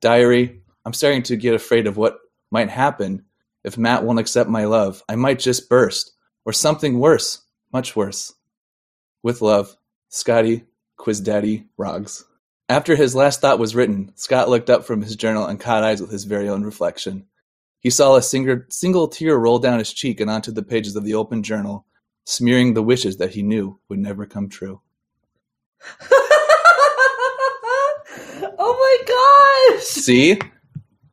Diary, 0.01 0.63
I'm 0.85 0.93
starting 0.93 1.23
to 1.25 1.37
get 1.37 1.55
afraid 1.55 1.87
of 1.87 1.97
what 1.97 2.19
might 2.51 2.71
happen 2.71 3.25
if 3.65 3.79
Matt 3.79 4.05
won't 4.05 4.19
accept 4.19 4.51
my 4.51 4.65
love. 4.65 5.03
I 5.09 5.17
might 5.17 5.39
just 5.39 5.69
burst, 5.69 6.13
or 6.45 6.53
something 6.53 6.99
worse, 6.99 7.43
much 7.73 7.95
worse. 7.95 8.35
With 9.23 9.43
love, 9.43 9.77
Scotty, 10.09 10.65
Quiz 10.97 11.21
Daddy, 11.21 11.69
Roggs. 11.79 12.25
After 12.69 12.97
his 12.97 13.15
last 13.15 13.41
thought 13.41 13.59
was 13.59 13.75
written, 13.75 14.13
Scott 14.17 14.49
looked 14.49 14.71
up 14.71 14.85
from 14.85 15.03
his 15.03 15.17
journal 15.17 15.47
and 15.47 15.61
caught 15.61 15.85
eyes 15.85 16.01
with 16.01 16.11
his 16.11 16.25
very 16.25 16.49
own 16.49 16.65
reflection. 16.65 17.27
He 17.81 17.91
saw 17.91 18.17
a 18.17 18.23
single, 18.23 18.63
single 18.71 19.09
tear 19.09 19.37
roll 19.37 19.59
down 19.59 19.79
his 19.79 19.93
cheek 19.93 20.21
and 20.21 20.31
onto 20.31 20.53
the 20.53 20.63
pages 20.63 20.97
of 20.97 21.05
the 21.05 21.15
open 21.15 21.43
journal, 21.43 21.87
smearing 22.25 22.75
the 22.75 22.83
wishes 22.83 23.17
that 23.19 23.31
he 23.31 23.43
knew 23.43 23.79
would 23.89 23.99
never 23.99 24.27
come 24.27 24.49
true. 24.49 24.81
oh 28.59 28.77
my 28.79 29.75
gosh! 29.79 29.85
See? 29.85 30.39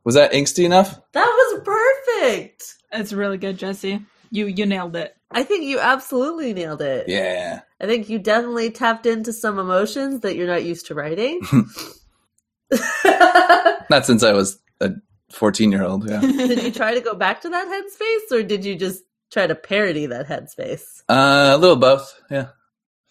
Was 0.04 0.14
that 0.14 0.32
angsty 0.32 0.64
enough? 0.64 1.00
That 1.12 1.26
was 1.26 1.62
perfect! 1.64 2.76
That's 2.92 3.12
really 3.12 3.38
good, 3.38 3.58
Jesse. 3.58 4.00
You 4.30 4.46
you 4.46 4.66
nailed 4.66 4.96
it. 4.96 5.14
I 5.30 5.44
think 5.44 5.64
you 5.64 5.78
absolutely 5.78 6.52
nailed 6.52 6.82
it. 6.82 7.08
Yeah. 7.08 7.60
I 7.80 7.86
think 7.86 8.08
you 8.08 8.18
definitely 8.18 8.70
tapped 8.70 9.06
into 9.06 9.32
some 9.32 9.58
emotions 9.58 10.20
that 10.20 10.36
you're 10.36 10.46
not 10.46 10.64
used 10.64 10.86
to 10.86 10.94
writing. 10.94 11.40
Not 13.90 14.06
since 14.06 14.22
I 14.22 14.32
was 14.32 14.60
a 14.80 14.90
14 15.30 15.72
year 15.72 15.84
old, 15.84 16.08
yeah. 16.08 16.20
did 16.20 16.62
you 16.62 16.70
try 16.70 16.94
to 16.94 17.00
go 17.00 17.14
back 17.14 17.40
to 17.42 17.48
that 17.48 17.66
headspace 17.66 18.36
or 18.36 18.42
did 18.42 18.64
you 18.64 18.76
just 18.76 19.02
try 19.30 19.46
to 19.46 19.54
parody 19.54 20.06
that 20.06 20.28
headspace? 20.28 21.02
Uh, 21.08 21.52
a 21.54 21.58
little 21.58 21.76
both, 21.76 22.20
yeah. 22.30 22.48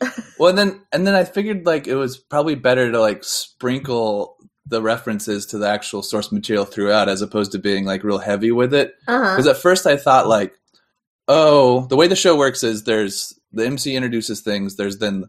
well, 0.39 0.49
and 0.49 0.57
then 0.57 0.81
and 0.91 1.05
then 1.05 1.15
I 1.15 1.23
figured 1.25 1.65
like 1.65 1.87
it 1.87 1.95
was 1.95 2.17
probably 2.17 2.55
better 2.55 2.91
to 2.91 2.99
like 2.99 3.23
sprinkle 3.23 4.37
the 4.65 4.81
references 4.81 5.47
to 5.47 5.57
the 5.57 5.67
actual 5.67 6.03
source 6.03 6.31
material 6.31 6.65
throughout, 6.65 7.09
as 7.09 7.21
opposed 7.21 7.51
to 7.51 7.59
being 7.59 7.85
like 7.85 8.03
real 8.03 8.19
heavy 8.19 8.51
with 8.51 8.73
it. 8.73 8.95
Uh-huh. 9.07 9.31
Because 9.31 9.47
at 9.47 9.57
first 9.57 9.85
I 9.85 9.97
thought 9.97 10.27
like, 10.27 10.53
oh, 11.27 11.87
the 11.87 11.95
way 11.95 12.07
the 12.07 12.15
show 12.15 12.37
works 12.37 12.63
is 12.63 12.83
there's 12.83 13.37
the 13.51 13.65
MC 13.65 13.95
introduces 13.95 14.41
things, 14.41 14.75
there's 14.75 14.99
then 14.99 15.25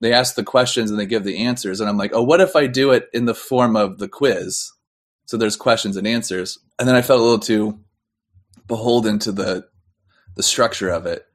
they 0.00 0.12
ask 0.12 0.34
the 0.34 0.44
questions 0.44 0.90
and 0.90 0.98
they 0.98 1.06
give 1.06 1.24
the 1.24 1.38
answers, 1.38 1.80
and 1.80 1.88
I'm 1.88 1.96
like, 1.96 2.12
oh, 2.12 2.22
what 2.22 2.40
if 2.40 2.56
I 2.56 2.66
do 2.66 2.90
it 2.90 3.08
in 3.12 3.24
the 3.24 3.34
form 3.34 3.76
of 3.76 3.98
the 3.98 4.08
quiz? 4.08 4.72
So 5.26 5.36
there's 5.36 5.56
questions 5.56 5.96
and 5.96 6.06
answers, 6.06 6.58
and 6.78 6.88
then 6.88 6.96
I 6.96 7.02
felt 7.02 7.20
a 7.20 7.22
little 7.22 7.38
too 7.38 7.78
beholden 8.66 9.18
to 9.20 9.32
the 9.32 9.64
the 10.34 10.42
structure 10.42 10.88
of 10.90 11.06
it. 11.06 11.26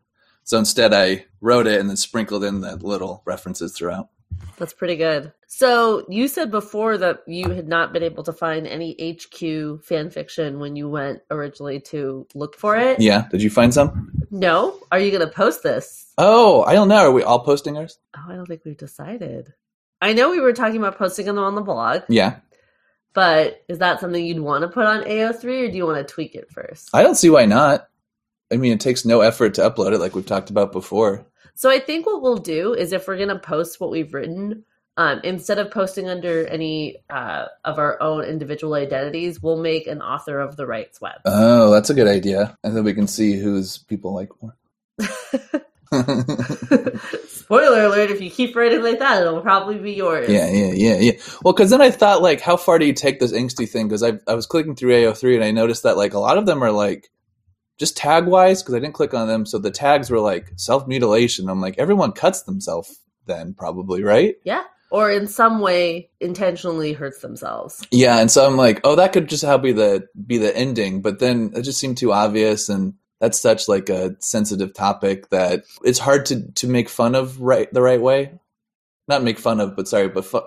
So 0.44 0.58
instead, 0.58 0.94
I 0.94 1.26
wrote 1.42 1.68
it 1.68 1.80
and 1.80 1.90
then 1.90 1.98
sprinkled 1.98 2.44
in 2.44 2.62
the 2.62 2.76
little 2.78 3.22
references 3.26 3.74
throughout. 3.74 4.10
That's 4.58 4.74
pretty 4.74 4.96
good. 4.96 5.34
So 5.48 6.06
you 6.10 6.28
said 6.28 6.52
before 6.52 6.98
that 6.98 7.20
you 7.28 7.50
had 7.50 7.68
not 7.68 7.92
been 7.94 8.04
able 8.04 8.24
to 8.24 8.34
find 8.34 8.66
any 8.68 8.96
HQ 9.00 9.84
fan 9.84 10.10
fiction 10.10 10.60
when 10.60 10.76
you 10.76 10.90
went 10.90 11.22
originally 11.32 11.80
to 11.82 12.28
look 12.34 12.56
for 12.56 12.76
it. 12.78 13.00
Yeah. 13.00 13.28
Did 13.30 13.42
you 13.44 13.50
find 13.50 13.74
some? 13.74 14.12
No. 14.32 14.80
Are 14.92 15.00
you 15.00 15.12
going 15.12 15.26
to 15.28 15.34
post 15.34 15.64
this? 15.64 16.12
Oh, 16.18 16.64
I 16.64 16.74
don't 16.74 16.88
know. 16.88 17.08
Are 17.08 17.12
we 17.12 17.24
all 17.24 17.40
posting 17.40 17.78
ours? 17.78 17.98
Oh, 18.16 18.26
I 18.30 18.36
don't 18.36 18.46
think 18.46 18.62
we've 18.66 18.78
decided. 18.78 19.54
I 20.02 20.14
know 20.14 20.30
we 20.32 20.40
were 20.40 20.54
talking 20.54 20.78
about 20.78 20.98
posting 20.98 21.26
them 21.26 21.40
on 21.40 21.56
the 21.56 21.62
blog, 21.62 22.04
Yeah. 22.08 22.38
but 23.14 23.64
is 23.68 23.80
that 23.80 24.00
something 24.00 24.24
you'd 24.24 24.40
want 24.40 24.62
to 24.62 24.68
put 24.68 24.86
on 24.86 25.04
AO3 25.04 25.44
or 25.68 25.72
do 25.72 25.78
you 25.78 25.86
want 25.86 25.98
to 26.08 26.14
tweak 26.14 26.36
it 26.36 26.52
first? 26.52 26.90
I 26.94 27.02
don't 27.04 27.16
see 27.16 27.30
why 27.30 27.46
not. 27.46 27.88
I 28.52 28.58
mean, 28.58 28.72
it 28.72 28.80
takes 28.80 29.06
no 29.06 29.22
effort 29.22 29.56
to 29.56 29.62
upload 29.62 29.94
it, 29.94 30.00
like 30.00 30.16
we've 30.16 30.26
talked 30.26 30.50
about 30.50 30.72
before. 30.72 31.26
So 31.56 31.70
I 31.70 31.80
think 31.80 32.06
what 32.06 32.22
we'll 32.22 32.38
do 32.38 32.74
is 32.74 32.94
if 32.94 33.08
we're 33.08 33.18
gonna 33.18 33.40
post 33.40 33.80
what 33.80 33.90
we've 33.90 34.14
written, 34.14 34.64
um, 34.98 35.22
instead 35.24 35.60
of 35.60 35.70
posting 35.70 36.10
under 36.10 36.48
any 36.48 36.98
uh, 37.10 37.46
of 37.64 37.78
our 37.78 38.02
own 38.02 38.24
individual 38.24 38.74
identities, 38.74 39.42
we'll 39.42 39.62
make 39.62 39.86
an 39.88 40.02
author 40.02 40.40
of 40.40 40.56
the 40.56 40.66
Right 40.66 40.94
Sweats. 40.96 41.22
Oh, 41.26 41.72
that's 41.72 41.92
a 41.92 41.94
good 41.94 42.08
idea. 42.08 42.58
And 42.64 42.76
then 42.76 42.84
we 42.84 42.94
can 42.96 43.08
see 43.08 43.40
who's 43.40 43.78
people 43.78 44.16
like 44.16 44.30
more. 44.42 44.56
Spoiler 47.28 47.86
alert: 47.86 48.12
If 48.12 48.22
you 48.22 48.32
keep 48.32 48.56
writing 48.56 48.82
like 48.82 49.00
that, 49.00 49.22
it'll 49.22 49.42
probably 49.42 49.78
be 49.78 49.94
yours. 49.94 50.30
Yeah, 50.30 50.50
yeah, 50.50 50.72
yeah, 50.74 50.98
yeah. 50.98 51.12
Well, 51.44 51.54
because 51.54 51.70
then 51.70 51.82
I 51.82 51.92
thought, 51.92 52.22
like, 52.22 52.42
how 52.42 52.58
far 52.58 52.80
do 52.80 52.86
you 52.86 52.94
take 52.94 53.20
this 53.20 53.32
angsty 53.32 53.70
thing? 53.70 53.88
Because 53.88 54.04
I 54.04 54.14
I 54.28 54.34
was 54.34 54.48
clicking 54.48 54.76
through 54.76 54.94
AO3 54.94 55.36
and 55.36 55.44
I 55.44 55.52
noticed 55.52 55.84
that 55.84 55.96
like 55.96 56.14
a 56.14 56.20
lot 56.20 56.38
of 56.38 56.46
them 56.46 56.64
are 56.64 56.72
like 56.72 57.10
just 57.78 57.98
tag 57.98 58.26
wise 58.26 58.62
because 58.62 58.76
I 58.76 58.80
didn't 58.80 58.96
click 58.96 59.14
on 59.14 59.28
them, 59.28 59.46
so 59.46 59.58
the 59.58 59.72
tags 59.72 60.10
were 60.10 60.20
like 60.20 60.52
self 60.56 60.88
mutilation. 60.88 61.50
I'm 61.50 61.62
like, 61.62 61.78
everyone 61.78 62.12
cuts 62.12 62.44
themselves 62.44 63.00
then, 63.26 63.54
probably, 63.54 64.04
right? 64.04 64.36
Yeah. 64.44 64.64
Or 64.90 65.12
in 65.12 65.28
some 65.28 65.60
way 65.60 66.10
intentionally 66.22 66.94
hurts 66.94 67.20
themselves. 67.20 67.86
Yeah, 67.92 68.20
and 68.20 68.32
so 68.32 68.46
I'm 68.46 68.56
like, 68.56 68.80
oh, 68.86 68.96
that 68.96 69.12
could 69.12 69.28
just 69.28 69.44
how 69.44 69.58
be 69.58 69.74
the 69.74 70.08
be 70.26 70.38
the 70.38 70.56
ending, 70.56 71.02
but 71.02 71.20
then 71.20 71.52
it 71.56 71.64
just 71.64 71.80
seemed 71.80 71.98
too 71.98 72.14
obvious, 72.14 72.70
and 72.70 72.94
that's 73.20 73.40
such 73.40 73.68
like 73.68 73.90
a 73.90 74.16
sensitive 74.20 74.74
topic 74.74 75.30
that 75.30 75.66
it's 75.84 76.00
hard 76.00 76.26
to 76.28 76.52
to 76.54 76.68
make 76.68 76.88
fun 76.88 77.16
of 77.16 77.42
right 77.42 77.72
the 77.74 77.82
right 77.82 78.02
way. 78.02 78.40
Not 79.10 79.24
make 79.24 79.40
fun 79.40 79.60
of, 79.60 79.76
but 79.76 79.88
sorry, 79.88 80.08
but 80.08 80.26
fu- 80.26 80.42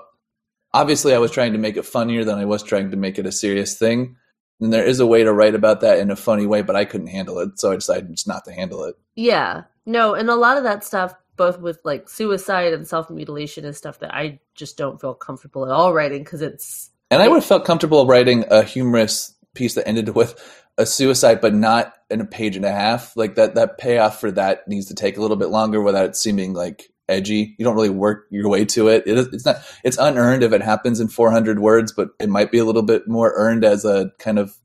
obviously 0.72 1.14
I 1.14 1.18
was 1.18 1.30
trying 1.30 1.52
to 1.52 1.58
make 1.58 1.76
it 1.76 1.84
funnier 1.84 2.24
than 2.24 2.38
I 2.38 2.44
was 2.44 2.62
trying 2.62 2.90
to 2.90 2.96
make 2.96 3.18
it 3.18 3.26
a 3.26 3.32
serious 3.32 3.78
thing. 3.78 4.16
And 4.60 4.72
there 4.72 4.84
is 4.84 5.00
a 5.00 5.06
way 5.06 5.24
to 5.24 5.32
write 5.32 5.54
about 5.54 5.80
that 5.80 5.98
in 5.98 6.10
a 6.10 6.16
funny 6.16 6.46
way, 6.46 6.62
but 6.62 6.76
I 6.76 6.84
couldn't 6.84 7.06
handle 7.06 7.38
it, 7.38 7.58
so 7.58 7.72
I 7.72 7.76
decided 7.76 8.10
just 8.10 8.28
not 8.28 8.44
to 8.44 8.52
handle 8.52 8.84
it. 8.84 8.96
Yeah. 9.16 9.62
No, 9.86 10.14
and 10.14 10.28
a 10.28 10.36
lot 10.36 10.58
of 10.58 10.64
that 10.64 10.84
stuff, 10.84 11.14
both 11.36 11.58
with 11.58 11.80
like 11.84 12.08
suicide 12.08 12.74
and 12.74 12.86
self 12.86 13.08
mutilation, 13.08 13.64
is 13.64 13.78
stuff 13.78 14.00
that 14.00 14.14
I 14.14 14.38
just 14.54 14.76
don't 14.76 15.00
feel 15.00 15.14
comfortable 15.14 15.64
at 15.64 15.72
all 15.72 15.94
writing 15.94 16.22
because 16.22 16.42
it's 16.42 16.90
And 17.10 17.22
I 17.22 17.28
would 17.28 17.36
have 17.36 17.44
felt 17.44 17.64
comfortable 17.64 18.06
writing 18.06 18.44
a 18.50 18.62
humorous 18.62 19.34
piece 19.54 19.74
that 19.74 19.88
ended 19.88 20.10
with 20.10 20.38
a 20.76 20.84
suicide, 20.84 21.40
but 21.40 21.54
not 21.54 21.94
in 22.10 22.20
a 22.20 22.26
page 22.26 22.56
and 22.56 22.64
a 22.64 22.70
half. 22.70 23.16
Like 23.16 23.36
that, 23.36 23.54
that 23.54 23.78
payoff 23.78 24.20
for 24.20 24.30
that 24.32 24.68
needs 24.68 24.86
to 24.86 24.94
take 24.94 25.16
a 25.16 25.20
little 25.20 25.36
bit 25.36 25.48
longer 25.48 25.80
without 25.80 26.10
it 26.10 26.16
seeming 26.16 26.52
like 26.52 26.89
edgy. 27.10 27.54
You 27.58 27.64
don't 27.64 27.74
really 27.74 27.90
work 27.90 28.26
your 28.30 28.48
way 28.48 28.64
to 28.66 28.88
it. 28.88 29.04
it 29.06 29.18
is, 29.18 29.26
it's 29.28 29.44
not. 29.44 29.56
It's 29.84 29.98
unearned 29.98 30.42
if 30.42 30.52
it 30.52 30.62
happens 30.62 31.00
in 31.00 31.08
400 31.08 31.58
words, 31.58 31.92
but 31.92 32.10
it 32.18 32.28
might 32.28 32.50
be 32.50 32.58
a 32.58 32.64
little 32.64 32.82
bit 32.82 33.08
more 33.08 33.32
earned 33.34 33.64
as 33.64 33.84
a 33.84 34.12
kind 34.18 34.38
of 34.38 34.56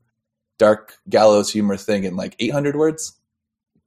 dark 0.58 0.94
gallows 1.08 1.52
humor 1.52 1.76
thing 1.76 2.04
in 2.04 2.16
like 2.16 2.36
800 2.38 2.76
words. 2.76 3.18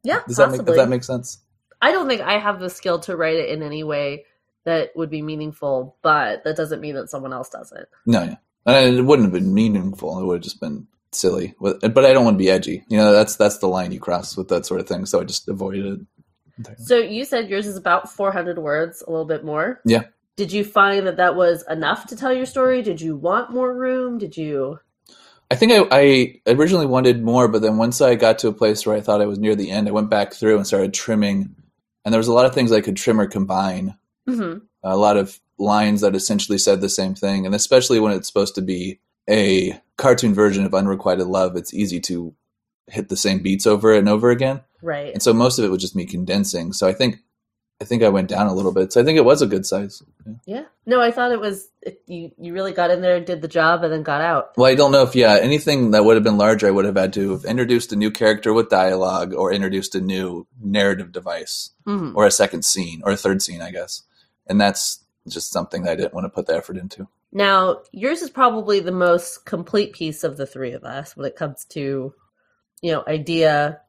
yeah, 0.04 0.22
Does 0.28 0.38
that 0.38 0.52
make 0.52 0.66
Does 0.66 0.76
that 0.76 0.90
make 0.90 1.04
sense? 1.04 1.40
I 1.82 1.92
don't 1.92 2.08
think 2.08 2.22
I 2.22 2.38
have 2.38 2.60
the 2.60 2.70
skill 2.70 3.00
to 3.02 3.16
write 3.16 3.38
it 3.38 3.50
in 3.50 3.64
any 3.64 3.84
way 3.84 4.26
that 4.66 4.92
would 4.96 5.10
be 5.10 5.22
meaningful, 5.22 5.98
but 6.02 6.44
that 6.44 6.58
doesn't 6.58 6.82
mean 6.82 6.96
that 6.96 7.10
someone 7.10 7.34
else 7.34 7.50
doesn't. 7.50 7.88
No, 8.06 8.24
yeah. 8.24 8.36
And 8.66 8.98
it 8.98 9.02
wouldn't 9.02 9.28
have 9.28 9.34
been 9.34 9.54
meaningful. 9.54 10.20
It 10.20 10.26
would 10.26 10.36
have 10.36 10.44
just 10.44 10.60
been 10.60 10.88
silly. 11.12 11.56
But 11.60 11.84
I 11.84 12.14
don't 12.14 12.26
want 12.26 12.36
to 12.36 12.44
be 12.44 12.50
edgy. 12.50 12.84
You 12.88 12.98
know, 12.98 13.12
that's 13.12 13.36
that's 13.36 13.60
the 13.60 13.68
line 13.68 13.92
you 13.92 14.00
cross 14.00 14.38
with 14.38 14.50
that 14.50 14.66
sort 14.66 14.82
of 14.82 14.88
thing. 14.88 15.06
So 15.06 15.20
I 15.20 15.24
just 15.24 15.48
avoided 15.48 15.86
it. 15.86 16.00
Entirely. 16.60 16.84
So 16.84 16.98
you 16.98 17.26
said 17.26 17.50
yours 17.50 17.66
is 17.66 17.78
about 17.78 18.12
400 18.12 18.60
words, 18.60 19.02
a 19.02 19.10
little 19.10 19.26
bit 19.26 19.44
more. 19.44 19.82
Yeah. 19.86 20.04
Did 20.36 20.54
you 20.54 20.64
find 20.64 21.08
that 21.08 21.18
that 21.18 21.36
was 21.36 21.66
enough 21.70 22.06
to 22.08 22.16
tell 22.16 22.34
your 22.34 22.46
story? 22.46 22.82
Did 22.82 23.02
you 23.02 23.16
want 23.16 23.52
more 23.52 23.74
room? 23.76 24.18
Did 24.20 24.38
you? 24.38 24.80
I 25.52 25.56
think 25.56 25.72
I, 25.72 25.88
I 25.92 26.54
originally 26.54 26.86
wanted 26.86 27.24
more, 27.24 27.48
but 27.48 27.62
then 27.62 27.78
once 27.78 28.02
I 28.02 28.16
got 28.16 28.40
to 28.40 28.48
a 28.50 28.54
place 28.54 28.86
where 28.86 28.96
I 28.96 29.02
thought 29.02 29.22
I 29.22 29.26
was 29.26 29.40
near 29.40 29.56
the 29.56 29.72
end, 29.72 29.88
I 29.88 29.92
went 29.92 30.10
back 30.10 30.34
through 30.34 30.58
and 30.58 30.68
started 30.68 30.94
trimming. 30.94 31.56
And 32.06 32.14
there 32.14 32.20
was 32.20 32.28
a 32.28 32.34
lot 32.34 32.46
of 32.46 32.54
things 32.54 32.72
I 32.72 32.82
could 32.82 32.96
trim 32.96 33.20
or 33.20 33.28
combine. 33.28 33.98
hmm 34.28 34.60
A 34.84 34.96
lot 34.96 35.18
of 35.18 35.40
lines 35.58 36.02
that 36.02 36.16
essentially 36.16 36.58
said 36.58 36.80
the 36.80 36.90
same 36.90 37.16
thing. 37.16 37.46
And 37.46 37.56
especially 37.56 38.00
when 38.00 38.14
it's 38.14 38.28
supposed 38.28 38.56
to 38.56 38.62
be 38.62 39.00
a 39.30 39.80
cartoon 39.98 40.34
version 40.34 40.66
of 40.66 40.74
Unrequited 40.74 41.28
Love, 41.28 41.56
it's 41.56 41.74
easy 41.74 42.00
to 42.02 42.34
hit 42.88 43.10
the 43.10 43.18
same 43.18 43.40
beats 43.40 43.68
over 43.68 43.94
and 43.94 44.08
over 44.08 44.30
again. 44.32 44.62
Right. 44.82 45.14
And 45.14 45.22
so 45.22 45.34
most 45.34 45.60
of 45.60 45.66
it 45.66 45.70
was 45.70 45.82
just 45.82 45.96
me 45.96 46.06
condensing. 46.06 46.74
So 46.74 46.88
I 46.88 46.94
think 46.94 47.18
I 47.82 47.86
think 47.86 48.04
I 48.04 48.10
went 48.10 48.28
down 48.28 48.48
a 48.48 48.54
little 48.54 48.74
bit. 48.74 48.92
So 48.92 49.00
I 49.00 49.06
think 49.06 49.18
it 49.18 49.24
was 49.24 49.42
a 49.42 49.48
good 49.48 49.66
size. 49.66 50.04
Yeah. 50.26 50.34
Yeah. 50.46 50.64
No, 50.86 51.00
I 51.02 51.12
thought 51.12 51.32
it 51.32 51.40
was 51.40 51.70
it, 51.82 52.02
you. 52.08 52.32
You 52.38 52.54
really 52.54 52.74
got 52.74 52.92
in 52.92 53.02
there, 53.02 53.16
and 53.16 53.26
did 53.26 53.42
the 53.42 53.48
job, 53.48 53.84
and 53.84 53.94
then 53.94 54.04
got 54.04 54.20
out. 54.22 54.52
Well, 54.58 54.70
I 54.70 54.76
don't 54.76 54.92
know 54.92 55.04
if 55.04 55.16
yeah, 55.16 55.38
anything 55.40 55.92
that 55.92 56.04
would 56.04 56.16
have 56.18 56.24
been 56.24 56.38
larger, 56.38 56.68
I 56.68 56.72
would 56.72 56.84
have 56.84 56.98
had 56.98 57.14
to 57.14 57.32
have 57.32 57.46
introduced 57.46 57.94
a 57.94 57.96
new 57.96 58.12
character 58.12 58.52
with 58.54 58.70
dialogue, 58.70 59.34
or 59.34 59.54
introduced 59.54 59.96
a 59.96 60.02
new 60.02 60.46
narrative 60.62 61.12
device, 61.14 61.72
Mhm. 61.88 62.16
or 62.16 62.26
a 62.26 62.32
second 62.32 62.66
scene, 62.66 63.02
or 63.06 63.12
a 63.14 63.18
third 63.18 63.42
scene, 63.42 63.62
I 63.62 63.72
guess. 63.72 64.04
and 64.48 64.60
that's 64.60 65.04
just 65.28 65.52
something 65.52 65.84
that 65.84 65.92
I 65.92 65.96
didn't 65.96 66.14
want 66.16 66.26
to 66.26 66.30
put 66.30 66.48
the 66.48 66.56
effort 66.56 66.76
into. 66.76 67.08
Now, 67.32 67.84
yours 67.92 68.24
is 68.24 68.32
probably 68.32 68.80
the 68.80 68.92
most 68.92 69.46
complete 69.46 69.94
piece 69.94 70.24
of 70.24 70.38
the 70.38 70.48
three 70.48 70.72
of 70.72 70.84
us 70.84 71.16
when 71.16 71.28
it 71.28 71.36
comes 71.36 71.66
to, 71.66 72.16
you 72.82 72.92
know, 72.92 73.04
idea 73.08 73.82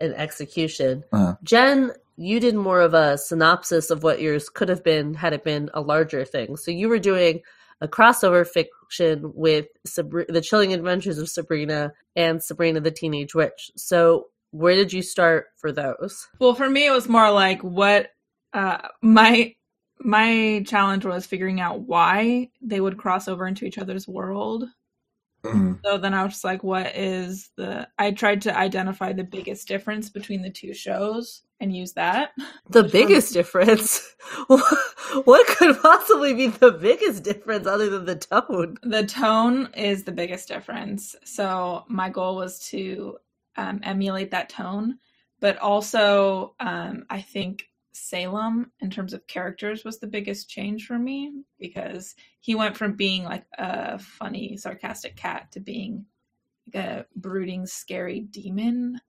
and 0.00 0.14
execution. 0.14 1.04
Uh-huh. 1.12 1.36
Jen, 1.42 1.92
you 2.16 2.40
did 2.40 2.54
more 2.54 2.80
of 2.80 2.94
a 2.94 3.18
synopsis 3.18 3.90
of 3.90 4.02
what 4.02 4.20
yours 4.20 4.48
could 4.48 4.68
have 4.68 4.82
been 4.82 5.14
had 5.14 5.32
it 5.32 5.44
been 5.44 5.70
a 5.74 5.80
larger 5.80 6.24
thing. 6.24 6.56
So 6.56 6.70
you 6.70 6.88
were 6.88 6.98
doing 6.98 7.42
a 7.80 7.88
crossover 7.88 8.46
fiction 8.46 9.32
with 9.34 9.66
Sabri- 9.86 10.26
the 10.28 10.40
Chilling 10.40 10.72
Adventures 10.72 11.18
of 11.18 11.28
Sabrina 11.28 11.92
and 12.14 12.42
Sabrina 12.42 12.80
the 12.80 12.90
Teenage 12.90 13.34
Witch. 13.34 13.70
So 13.76 14.28
where 14.50 14.74
did 14.74 14.92
you 14.92 15.02
start 15.02 15.48
for 15.56 15.72
those? 15.72 16.28
Well, 16.38 16.54
for 16.54 16.68
me, 16.68 16.86
it 16.86 16.92
was 16.92 17.08
more 17.08 17.30
like 17.30 17.62
what 17.62 18.10
uh, 18.52 18.88
my 19.02 19.54
my 19.98 20.62
challenge 20.66 21.04
was 21.04 21.26
figuring 21.26 21.60
out 21.60 21.80
why 21.80 22.50
they 22.60 22.80
would 22.80 22.98
cross 22.98 23.28
over 23.28 23.46
into 23.46 23.64
each 23.64 23.78
other's 23.78 24.06
world. 24.06 24.64
Mhm. 25.52 25.80
So 25.84 25.98
then 25.98 26.14
I 26.14 26.24
was 26.24 26.44
like, 26.44 26.62
what 26.62 26.96
is 26.96 27.50
the? 27.56 27.88
I 27.98 28.10
tried 28.12 28.42
to 28.42 28.56
identify 28.56 29.12
the 29.12 29.24
biggest 29.24 29.68
difference 29.68 30.10
between 30.10 30.42
the 30.42 30.50
two 30.50 30.74
shows 30.74 31.42
and 31.60 31.74
use 31.74 31.92
that. 31.94 32.32
The 32.68 32.84
biggest 32.84 33.32
difference? 33.32 34.14
what 35.24 35.46
could 35.46 35.80
possibly 35.80 36.34
be 36.34 36.48
the 36.48 36.72
biggest 36.72 37.22
difference 37.22 37.66
other 37.66 37.88
than 37.88 38.04
the 38.04 38.16
tone? 38.16 38.76
The 38.82 39.06
tone 39.06 39.70
is 39.74 40.04
the 40.04 40.12
biggest 40.12 40.48
difference. 40.48 41.16
So 41.24 41.84
my 41.88 42.10
goal 42.10 42.36
was 42.36 42.58
to 42.70 43.18
um, 43.56 43.80
emulate 43.82 44.30
that 44.32 44.48
tone, 44.48 44.98
but 45.40 45.56
also 45.58 46.54
um, 46.60 47.06
I 47.08 47.20
think 47.22 47.68
Salem, 47.96 48.70
in 48.80 48.90
terms 48.90 49.12
of 49.12 49.26
characters, 49.26 49.84
was 49.84 49.98
the 49.98 50.06
biggest 50.06 50.48
change 50.48 50.86
for 50.86 50.98
me 50.98 51.32
because 51.58 52.14
he 52.40 52.54
went 52.54 52.76
from 52.76 52.92
being 52.92 53.24
like 53.24 53.46
a 53.58 53.98
funny, 53.98 54.56
sarcastic 54.56 55.16
cat 55.16 55.50
to 55.52 55.60
being 55.60 56.04
like 56.66 56.84
a 56.84 57.06
brooding, 57.16 57.66
scary 57.66 58.20
demon. 58.20 59.00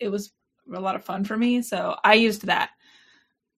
It 0.00 0.08
was 0.08 0.32
a 0.72 0.80
lot 0.80 0.96
of 0.96 1.04
fun 1.04 1.24
for 1.24 1.36
me, 1.36 1.62
so 1.62 1.96
I 2.04 2.14
used 2.14 2.46
that 2.46 2.70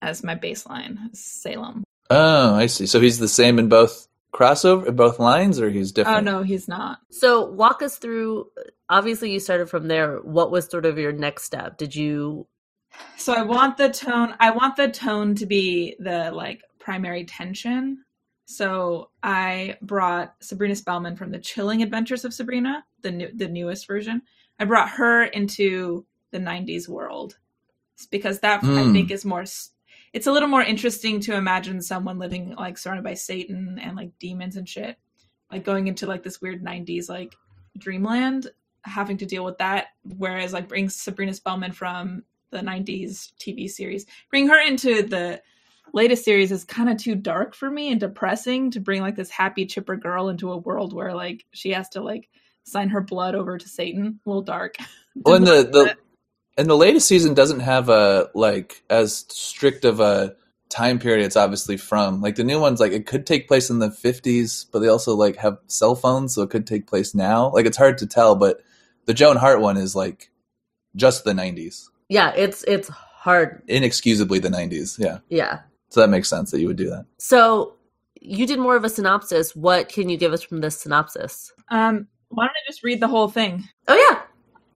as 0.01 0.23
my 0.23 0.37
baseline, 0.37 1.15
Salem. 1.15 1.85
Oh, 2.11 2.55
I 2.55 2.67
see. 2.67 2.87
So 2.87 3.01
he's 3.01 3.19
the 3.19 3.29
same 3.29 3.59
in 3.59 3.69
both 3.69 4.07
crossover, 4.33 4.87
in 4.87 4.97
both 4.97 5.19
lines, 5.19 5.61
or 5.61 5.71
he's 5.71 5.93
oh, 5.93 5.95
different? 5.95 6.29
Oh 6.29 6.39
no, 6.39 6.43
he's 6.43 6.69
not. 6.69 7.01
So 7.11 7.47
walk 7.47 7.83
us 7.83 7.99
through. 7.99 8.47
Obviously, 8.89 9.33
you 9.33 9.41
started 9.41 9.69
from 9.69 9.89
there. 9.89 10.19
What 10.19 10.51
was 10.51 10.67
sort 10.67 10.87
of 10.87 10.99
your 10.99 11.13
next 11.13 11.45
step? 11.45 11.79
Did 11.79 11.95
you? 11.95 12.47
So 13.17 13.33
I 13.35 13.43
want 13.43 13.77
the 13.77 13.89
tone. 13.91 14.35
I 14.41 14.51
want 14.51 14.77
the 14.77 14.89
tone 14.89 15.35
to 15.37 15.47
be 15.47 15.97
the 15.99 16.31
like 16.33 16.63
primary 16.79 17.25
tension. 17.25 18.05
So 18.47 19.11
I 19.23 19.77
brought 19.83 20.35
Sabrina 20.41 20.75
Spellman 20.77 21.17
from 21.17 21.31
the 21.31 21.39
Chilling 21.39 21.83
Adventures 21.83 22.25
of 22.25 22.33
Sabrina, 22.35 22.85
the 23.03 23.11
new, 23.11 23.31
the 23.35 23.49
newest 23.49 23.87
version. 23.87 24.23
I 24.59 24.65
brought 24.65 24.91
her 24.91 25.25
into 25.25 26.07
the 26.33 26.39
'90s 26.39 26.89
world 26.89 27.37
It's 27.97 28.07
because 28.07 28.41
that 28.41 28.61
I 28.65 28.85
Mm. 28.85 28.93
think 28.93 29.11
is 29.11 29.25
more. 29.25 29.45
It's 30.13 30.27
a 30.27 30.33
little 30.33 30.49
more 30.49 30.63
interesting 30.63 31.21
to 31.21 31.37
imagine 31.37 31.83
someone 31.83 32.19
living 32.19 32.55
like 32.57 32.79
surrounded 32.79 33.05
by 33.05 33.15
Satan 33.15 33.79
and 33.81 33.97
like 33.97 34.19
demons 34.19 34.57
and 34.57 34.69
shit, 34.69 34.99
like 35.53 35.65
going 35.65 35.89
into 35.89 36.07
like 36.07 36.23
this 36.25 36.41
weird 36.41 36.63
'90s 36.65 37.09
like 37.09 37.37
dreamland, 37.79 38.49
having 38.83 39.19
to 39.19 39.27
deal 39.27 39.45
with 39.45 39.59
that. 39.59 39.89
Whereas 40.05 40.53
like 40.53 40.69
bring 40.69 40.89
Sabrina 40.89 41.35
Spellman 41.35 41.73
from 41.73 42.25
the 42.51 42.59
90s 42.59 43.33
TV 43.39 43.69
series. 43.69 44.07
Bring 44.31 44.49
her 44.49 44.61
into 44.61 45.03
the 45.03 45.43
latest 45.93 46.25
series 46.25 46.53
is 46.53 46.65
kind 46.65 46.89
of 46.89 46.99
too 46.99 47.15
dark 47.15 47.55
for 47.55 47.71
me 47.71 47.91
and 47.91 48.01
depressing 48.01 48.71
to 48.73 48.81
bring 48.81 49.01
like 49.01 49.17
this 49.17 49.31
happy 49.31 49.67
chipper 49.67 49.97
girl 49.97 50.29
into 50.29 50.53
a 50.53 50.57
world 50.57 50.93
where 50.93 51.15
like 51.15 51.45
she 51.53 51.71
has 51.71 51.89
to 51.91 52.03
like 52.03 52.29
sign 52.65 52.91
her 52.91 53.01
blood 53.01 53.35
over 53.35 53.59
to 53.59 53.69
Satan. 53.69 54.21
A 54.25 54.29
little 54.29 54.43
dark. 54.43 54.77
Well, 55.25 55.35
and 55.35 55.47
the 55.49 55.65
the 55.65 55.97
and 56.57 56.71
the 56.71 56.77
latest 56.77 57.09
season 57.09 57.35
doesn't 57.35 57.59
have 57.59 57.89
a 57.89 58.31
like 58.35 58.85
as 58.89 59.25
strict 59.31 59.85
of 59.85 59.99
a 59.99 60.37
time 60.69 60.99
period. 61.01 61.25
It's 61.25 61.37
obviously 61.37 61.77
from 61.77 62.21
like 62.21 62.37
the 62.37 62.45
new 62.45 62.61
ones. 62.61 62.79
Like 62.79 62.93
it 62.93 63.07
could 63.07 63.27
take 63.27 63.49
place 63.49 63.69
in 63.69 63.81
the 63.81 63.91
fifties, 63.91 64.67
but 64.71 64.79
they 64.79 64.87
also 64.87 65.17
like 65.17 65.37
have 65.37 65.59
cell 65.67 65.97
phones, 65.97 66.35
so 66.35 66.43
it 66.43 66.51
could 66.51 66.69
take 66.69 66.87
place 66.87 67.17
now. 67.17 67.51
Like 67.51 67.67
it's 67.67 67.77
hard 67.77 67.99
to 67.99 68.07
tell. 68.07 68.37
But 68.37 68.61
the 69.07 69.15
Joan 69.15 69.37
Hart 69.37 69.61
one 69.61 69.77
is 69.77 69.97
like 69.97 70.31
just 70.95 71.25
the 71.25 71.35
nineties, 71.35 71.91
Yeah, 72.09 72.33
it's 72.37 72.65
it's 72.65 72.89
hard. 72.89 73.63
inexcusably 73.69 74.39
the 74.39 74.51
nineties. 74.51 74.97
Yeah, 74.99 75.19
Yeah. 75.29 75.61
so 75.91 76.01
that 76.01 76.09
makes 76.09 76.29
sense 76.29 76.51
that 76.51 76.61
you 76.61 76.67
would 76.69 76.77
do 76.77 76.89
that. 76.91 77.05
So 77.19 77.75
you 78.21 78.47
did 78.47 78.59
more 78.59 78.77
of 78.77 78.85
a 78.85 78.89
synopsis. 78.89 79.55
What 79.55 79.89
can 79.89 80.09
you 80.09 80.17
give 80.17 80.33
us 80.33 80.43
from 80.43 80.61
this 80.61 80.81
synopsis? 80.81 81.53
Um, 81.69 82.09
why 82.31 82.45
don't 82.45 82.51
I 82.51 82.65
just 82.67 82.83
read 82.83 83.01
the 83.01 83.09
whole 83.09 83.29
thing? 83.29 83.65
Oh 83.89 83.95
yeah, 83.95 84.23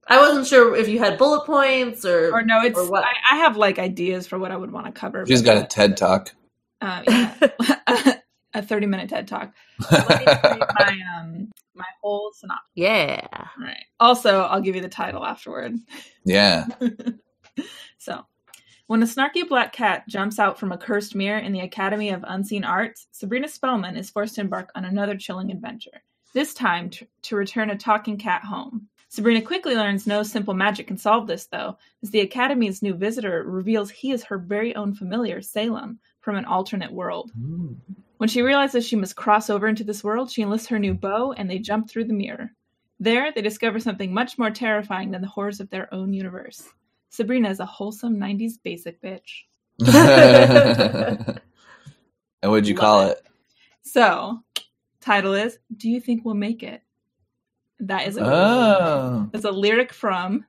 I 0.08 0.18
wasn't 0.20 0.46
sure 0.46 0.76
if 0.76 0.88
you 0.88 0.98
had 0.98 1.18
bullet 1.18 1.44
points 1.46 2.04
or. 2.04 2.32
Or 2.32 2.42
no, 2.42 2.60
it's 2.62 2.78
Or 2.78 2.90
what? 2.90 3.04
I, 3.04 3.12
I 3.34 3.36
have 3.38 3.56
like 3.56 3.78
ideas 3.78 4.26
for 4.26 4.38
what 4.38 4.50
I 4.52 4.56
would 4.56 4.70
want 4.72 4.86
to 4.86 4.92
cover. 4.92 5.24
She's 5.26 5.42
but- 5.42 5.54
got 5.54 5.64
a 5.64 5.66
TED 5.66 5.96
talk. 5.96 6.34
Uh, 6.80 7.02
yeah. 7.06 8.14
a 8.54 8.60
30 8.62 8.86
minute 8.86 9.08
TED 9.08 9.26
talk. 9.28 9.54
Let 9.90 10.58
my 10.78 10.98
um 11.18 11.50
my 11.74 11.84
whole 12.02 12.32
synopsis. 12.34 12.66
yeah. 12.74 13.26
All 13.32 13.64
right. 13.64 13.84
Also, 14.00 14.42
I'll 14.42 14.60
give 14.60 14.74
you 14.74 14.82
the 14.82 14.88
title 14.88 15.24
afterward. 15.24 15.76
yeah, 16.24 16.66
So, 17.98 18.26
when 18.88 19.02
a 19.02 19.06
snarky 19.06 19.48
black 19.48 19.72
cat 19.72 20.06
jumps 20.08 20.38
out 20.38 20.58
from 20.58 20.72
a 20.72 20.78
cursed 20.78 21.14
mirror 21.14 21.38
in 21.38 21.52
the 21.52 21.60
Academy 21.60 22.10
of 22.10 22.24
Unseen 22.26 22.64
Arts, 22.64 23.06
Sabrina 23.12 23.48
Spellman 23.48 23.96
is 23.96 24.10
forced 24.10 24.34
to 24.34 24.40
embark 24.40 24.70
on 24.74 24.84
another 24.84 25.16
chilling 25.16 25.50
adventure. 25.50 26.02
This 26.34 26.52
time 26.54 26.90
t- 26.90 27.06
to 27.22 27.36
return 27.36 27.70
a 27.70 27.76
talking 27.76 28.18
cat 28.18 28.42
home. 28.42 28.88
Sabrina 29.08 29.42
quickly 29.42 29.74
learns 29.74 30.06
no 30.06 30.22
simple 30.22 30.54
magic 30.54 30.86
can 30.86 30.96
solve 30.96 31.26
this, 31.26 31.46
though, 31.46 31.76
as 32.02 32.10
the 32.10 32.20
Academy's 32.20 32.82
new 32.82 32.94
visitor 32.94 33.44
reveals 33.46 33.90
he 33.90 34.10
is 34.10 34.24
her 34.24 34.38
very 34.38 34.74
own 34.74 34.94
familiar, 34.94 35.42
Salem, 35.42 35.98
from 36.20 36.36
an 36.36 36.46
alternate 36.46 36.90
world. 36.92 37.30
When 38.22 38.28
she 38.28 38.42
realizes 38.42 38.86
she 38.86 38.94
must 38.94 39.16
cross 39.16 39.50
over 39.50 39.66
into 39.66 39.82
this 39.82 40.04
world, 40.04 40.30
she 40.30 40.42
enlists 40.42 40.68
her 40.68 40.78
new 40.78 40.94
beau 40.94 41.32
and 41.32 41.50
they 41.50 41.58
jump 41.58 41.90
through 41.90 42.04
the 42.04 42.12
mirror. 42.12 42.52
There, 43.00 43.32
they 43.32 43.42
discover 43.42 43.80
something 43.80 44.14
much 44.14 44.38
more 44.38 44.52
terrifying 44.52 45.10
than 45.10 45.22
the 45.22 45.26
horrors 45.26 45.58
of 45.58 45.68
their 45.70 45.92
own 45.92 46.12
universe. 46.12 46.68
Sabrina 47.10 47.50
is 47.50 47.58
a 47.58 47.66
wholesome 47.66 48.16
90s 48.18 48.62
basic 48.62 49.02
bitch. 49.02 49.46
and 52.40 52.52
what'd 52.52 52.68
you 52.68 52.76
call 52.76 52.98
Love 52.98 53.10
it? 53.10 53.26
So, 53.82 54.38
title 55.00 55.34
is 55.34 55.58
Do 55.76 55.90
You 55.90 56.00
Think 56.00 56.24
We'll 56.24 56.36
Make 56.36 56.62
It? 56.62 56.80
That 57.80 58.06
is 58.06 58.18
a, 58.18 58.24
Oh, 58.24 59.28
that's 59.32 59.46
a 59.46 59.50
lyric 59.50 59.92
from 59.92 60.44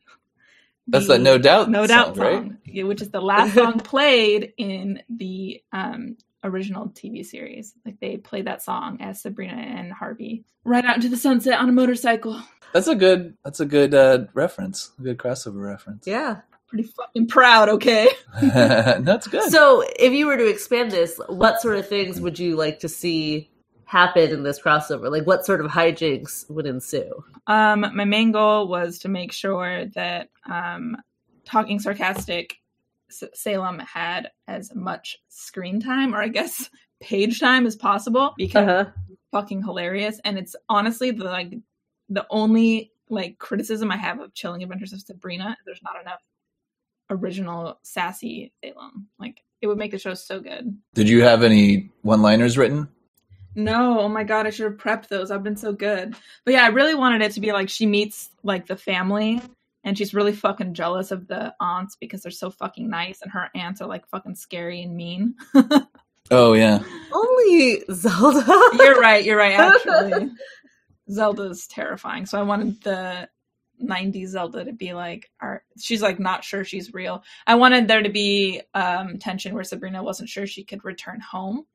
that's 0.87 1.07
the 1.07 1.13
that 1.13 1.21
no 1.21 1.39
doubt. 1.39 1.71
No 1.71 1.87
Doubt 1.87 2.15
song, 2.15 2.25
song, 2.25 2.57
yeah, 2.65 2.83
which 2.83 3.01
is 3.01 3.09
the 3.09 3.19
last 3.19 3.55
song 3.55 3.79
played 3.79 4.53
in 4.57 5.01
the 5.09 5.63
um, 5.71 6.17
original 6.43 6.87
TV 6.89 7.25
series. 7.25 7.73
Like 7.85 7.99
they 7.99 8.17
played 8.17 8.45
that 8.45 8.61
song 8.61 8.97
as 9.01 9.21
Sabrina 9.21 9.53
and 9.53 9.91
Harvey 9.91 10.45
ride 10.63 10.85
out 10.85 10.95
into 10.95 11.09
the 11.09 11.17
sunset 11.17 11.59
on 11.59 11.69
a 11.69 11.73
motorcycle. 11.73 12.41
That's 12.73 12.87
a 12.87 12.95
good. 12.95 13.37
That's 13.43 13.59
a 13.59 13.65
good 13.65 13.93
uh, 13.93 14.25
reference. 14.33 14.91
A 14.99 15.03
good 15.03 15.17
crossover 15.17 15.61
reference. 15.63 16.07
Yeah. 16.07 16.41
Pretty 16.67 16.89
fucking 16.89 17.27
proud, 17.27 17.69
okay? 17.69 18.09
that's 18.41 19.27
good. 19.27 19.51
So, 19.51 19.83
if 19.99 20.11
you 20.11 20.25
were 20.25 20.37
to 20.37 20.47
expand 20.47 20.91
this, 20.91 21.19
what 21.27 21.61
sort 21.61 21.77
of 21.77 21.87
things 21.87 22.19
would 22.19 22.39
you 22.39 22.55
like 22.55 22.79
to 22.79 22.89
see 22.89 23.51
happen 23.85 24.31
in 24.31 24.41
this 24.41 24.59
crossover? 24.59 25.11
Like, 25.11 25.27
what 25.27 25.45
sort 25.45 25.63
of 25.63 25.69
hijinks 25.69 26.49
would 26.49 26.65
ensue? 26.65 27.23
Um, 27.45 27.81
my 27.93 28.05
main 28.05 28.31
goal 28.31 28.67
was 28.67 28.97
to 28.99 29.07
make 29.07 29.31
sure 29.31 29.85
that 29.93 30.29
um, 30.49 30.97
talking 31.45 31.79
sarcastic 31.79 32.53
S- 32.53 32.57
Salem 33.33 33.79
had 33.79 34.31
as 34.47 34.73
much 34.73 35.17
screen 35.29 35.79
time, 35.79 36.13
or 36.15 36.21
I 36.21 36.27
guess 36.29 36.69
page 37.01 37.39
time, 37.39 37.65
as 37.65 37.75
possible 37.75 38.33
because 38.37 38.67
Uh-huh. 38.67 38.91
fucking 39.31 39.61
hilarious. 39.63 40.19
And 40.23 40.37
it's 40.37 40.55
honestly 40.69 41.11
the 41.11 41.25
like 41.25 41.53
the 42.09 42.25
only 42.29 42.91
like 43.09 43.37
criticism 43.37 43.91
I 43.91 43.97
have 43.97 44.19
of 44.19 44.33
Chilling 44.33 44.63
Adventures 44.63 44.93
of 44.93 45.01
Sabrina. 45.01 45.55
There's 45.65 45.81
not 45.83 45.99
enough 46.01 46.21
original 47.09 47.79
sassy 47.83 48.53
Salem. 48.63 49.07
Like 49.19 49.41
it 49.61 49.67
would 49.67 49.77
make 49.77 49.91
the 49.91 49.99
show 49.99 50.13
so 50.13 50.39
good. 50.39 50.77
Did 50.93 51.07
you 51.09 51.21
have 51.21 51.43
any 51.43 51.89
one-liners 52.01 52.57
written? 52.57 52.89
No, 53.55 53.99
oh 53.99 54.09
my 54.09 54.23
god, 54.23 54.47
I 54.47 54.49
should 54.49 54.65
have 54.71 54.79
prepped 54.79 55.09
those. 55.09 55.29
I've 55.29 55.43
been 55.43 55.55
so 55.55 55.73
good. 55.73 56.15
But 56.43 56.53
yeah, 56.55 56.63
I 56.63 56.69
really 56.69 56.95
wanted 56.95 57.21
it 57.21 57.33
to 57.33 57.39
be 57.39 57.51
like 57.51 57.69
she 57.69 57.85
meets 57.85 58.29
like 58.41 58.65
the 58.65 58.75
family 58.75 59.41
and 59.83 59.97
she's 59.97 60.13
really 60.13 60.33
fucking 60.33 60.73
jealous 60.73 61.11
of 61.11 61.27
the 61.27 61.53
aunts 61.59 61.95
because 61.95 62.21
they're 62.23 62.31
so 62.31 62.49
fucking 62.49 62.89
nice 62.89 63.21
and 63.21 63.31
her 63.31 63.49
aunts 63.55 63.81
are 63.81 63.87
like 63.87 64.07
fucking 64.07 64.35
scary 64.35 64.81
and 64.81 64.95
mean. 64.95 65.35
Oh 66.31 66.53
yeah. 66.53 66.81
Only 67.11 67.83
Zelda. 67.91 68.45
you're 68.77 68.99
right, 68.99 69.23
you're 69.25 69.37
right, 69.37 69.53
actually. 69.59 70.31
Zelda's 71.11 71.67
terrifying. 71.67 72.25
So 72.25 72.39
I 72.39 72.43
wanted 72.43 72.81
the 72.81 73.27
90s 73.83 74.27
Zelda 74.27 74.63
to 74.65 74.71
be 74.71 74.93
like, 74.93 75.29
are, 75.41 75.63
she's 75.77 76.01
like 76.01 76.19
not 76.19 76.43
sure 76.45 76.63
she's 76.63 76.93
real. 76.93 77.23
I 77.45 77.55
wanted 77.55 77.87
there 77.89 78.01
to 78.01 78.09
be 78.09 78.61
um, 78.73 79.19
tension 79.19 79.53
where 79.53 79.65
Sabrina 79.65 80.01
wasn't 80.01 80.29
sure 80.29 80.47
she 80.47 80.63
could 80.63 80.85
return 80.85 81.19
home. 81.19 81.65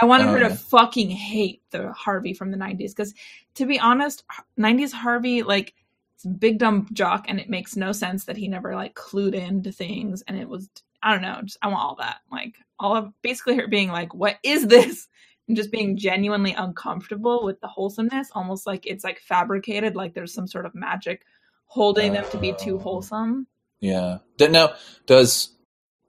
I 0.00 0.06
wanted 0.06 0.28
Oh, 0.28 0.32
her 0.32 0.38
to 0.40 0.48
yeah. 0.48 0.54
fucking 0.54 1.10
hate 1.10 1.62
the 1.70 1.92
Harvey 1.92 2.32
from 2.32 2.50
the 2.50 2.56
90s 2.56 2.90
because, 2.96 3.14
to 3.56 3.66
be 3.66 3.78
honest, 3.78 4.24
90s 4.58 4.92
Harvey, 4.92 5.42
like, 5.42 5.74
it's 5.74 5.74
a 5.74 5.87
big 6.26 6.58
dumb 6.58 6.86
jock 6.92 7.26
and 7.28 7.40
it 7.40 7.50
makes 7.50 7.76
no 7.76 7.92
sense 7.92 8.24
that 8.24 8.36
he 8.36 8.48
never 8.48 8.74
like 8.74 8.94
clued 8.94 9.34
into 9.34 9.72
things 9.72 10.22
and 10.28 10.38
it 10.38 10.48
was 10.48 10.68
I 11.02 11.12
don't 11.12 11.22
know, 11.22 11.40
just 11.44 11.58
I 11.62 11.68
want 11.68 11.80
all 11.82 11.96
that. 12.00 12.18
Like 12.32 12.56
all 12.80 12.96
of 12.96 13.12
basically 13.22 13.56
her 13.56 13.68
being 13.68 13.88
like, 13.90 14.14
What 14.14 14.38
is 14.42 14.66
this? 14.66 15.08
And 15.48 15.56
just 15.56 15.72
being 15.72 15.96
genuinely 15.96 16.52
uncomfortable 16.52 17.42
with 17.44 17.60
the 17.62 17.68
wholesomeness, 17.68 18.30
almost 18.34 18.66
like 18.66 18.86
it's 18.86 19.02
like 19.02 19.18
fabricated, 19.18 19.96
like 19.96 20.14
there's 20.14 20.34
some 20.34 20.46
sort 20.46 20.66
of 20.66 20.74
magic 20.74 21.22
holding 21.66 22.12
them 22.12 22.24
to 22.32 22.38
be 22.38 22.52
too 22.52 22.76
Oh. 22.76 22.78
wholesome. 22.78 23.46
Yeah. 23.80 24.18
Now, 24.40 24.74
does 25.06 25.54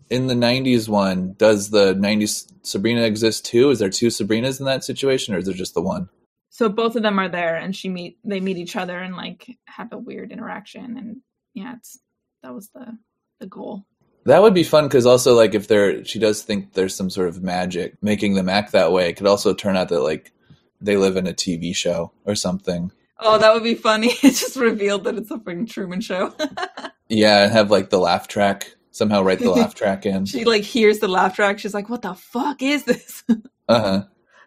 in 0.10 0.28
the 0.28 0.36
'90s 0.36 0.90
one 0.90 1.36
does 1.38 1.70
the 1.72 1.96
'90s 1.96 2.52
Sabrina 2.64 3.04
exist 3.04 3.46
too? 3.46 3.70
Is 3.72 3.80
there 3.80 3.90
two 3.90 4.08
Sabrinas 4.08 4.60
in 4.60 4.66
that 4.66 4.84
situation, 4.84 5.36
or 5.36 5.40
is 5.40 5.46
there 5.46 5.56
just 5.56 5.74
the 5.74 5.82
one? 5.82 6.10
So 6.60 6.68
both 6.68 6.98
of 6.98 7.04
them 7.04 7.20
are 7.20 7.30
there 7.30 7.56
and 7.56 7.74
she 7.74 7.88
meet 7.88 8.18
they 8.26 8.42
meet 8.42 8.58
each 8.58 8.76
other 8.76 9.00
and 9.00 9.16
like 9.16 9.58
have 9.64 9.94
a 9.94 9.98
weird 9.98 10.30
interaction 10.30 10.98
and 10.98 11.22
yeah, 11.54 11.76
it's 11.78 11.98
that 12.44 12.54
was 12.54 12.68
the 12.72 12.98
the 13.40 13.48
goal. 13.48 13.86
That 14.26 14.42
would 14.42 14.54
be 14.54 14.66
fun 14.66 14.84
because 14.84 15.06
also 15.06 15.36
like 15.36 15.56
if 15.56 15.70
there 15.70 16.04
she 16.04 16.20
does 16.20 16.44
think 16.44 16.74
there's 16.74 16.94
some 16.94 17.10
sort 17.10 17.30
of 17.30 17.42
magic 17.42 17.96
making 18.02 18.34
them 18.34 18.50
act 18.50 18.74
that 18.74 18.92
way, 18.92 19.08
it 19.08 19.16
could 19.16 19.26
also 19.26 19.54
turn 19.54 19.78
out 19.78 19.88
that 19.88 20.02
like 20.02 20.34
they 20.82 20.98
live 20.98 21.16
in 21.16 21.28
a 21.28 21.34
TV 21.34 21.74
show 21.74 22.12
or 22.26 22.36
something. 22.36 22.92
Oh, 23.20 23.38
that 23.38 23.54
would 23.54 23.64
be 23.64 23.76
funny. 23.76 24.08
It 24.22 24.36
just 24.36 24.58
revealed 24.58 25.06
that 25.06 25.16
it's 25.16 25.32
a 25.32 25.38
fucking 25.38 25.68
Truman 25.68 26.02
show. 26.02 26.36
Yeah, 27.08 27.44
and 27.46 27.54
have 27.54 27.72
like 27.72 27.90
the 27.90 28.00
laugh 28.00 28.28
track 28.28 28.76
somehow 28.92 29.24
write 29.24 29.40
the 29.40 29.50
laugh 29.50 29.76
track 29.76 30.06
in. 30.06 30.26
she 30.26 30.44
like 30.44 30.64
hears 30.64 31.00
the 31.00 31.08
laugh 31.08 31.38
track. 31.38 31.58
She's 31.58 31.74
like, 31.74 31.90
"What 31.90 32.02
the 32.02 32.16
fuck 32.16 32.62
is 32.62 32.84
this?" 32.84 33.24
Uh 33.70 33.82
huh. 33.82 34.04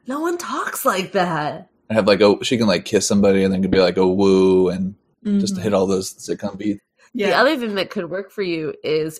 No 0.06 0.20
one 0.20 0.36
talks 0.36 0.84
like 0.84 1.12
that. 1.12 1.70
And 1.88 1.96
have 1.96 2.06
like 2.06 2.20
oh 2.22 2.40
she 2.42 2.56
can 2.58 2.66
like 2.66 2.84
kiss 2.84 3.06
somebody 3.06 3.42
and 3.44 3.52
then 3.52 3.60
could 3.62 3.70
be 3.70 3.80
like 3.80 3.96
a 3.98 4.06
woo 4.06 4.68
and 4.68 4.94
just 5.24 5.56
Mhm. 5.56 5.62
hit 5.62 5.74
all 5.74 5.86
those 5.86 6.14
sitcom 6.14 6.56
beats. 6.58 6.80
yeah. 7.12 7.28
The 7.28 7.36
other 7.36 7.56
thing 7.56 7.74
that 7.76 7.90
could 7.90 8.10
work 8.10 8.30
for 8.30 8.42
you 8.42 8.74
is 8.82 9.18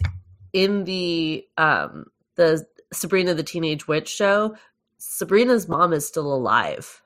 in 0.53 0.85
the 0.85 1.45
um 1.59 2.07
the 2.37 2.67
Sabrina 2.93 3.35
the 3.35 3.43
Teenage 3.43 3.87
Witch 3.89 4.09
show, 4.09 4.57
Sabrina's 4.99 5.69
mom 5.69 5.93
is 5.93 6.07
still 6.07 6.33
alive 6.35 7.01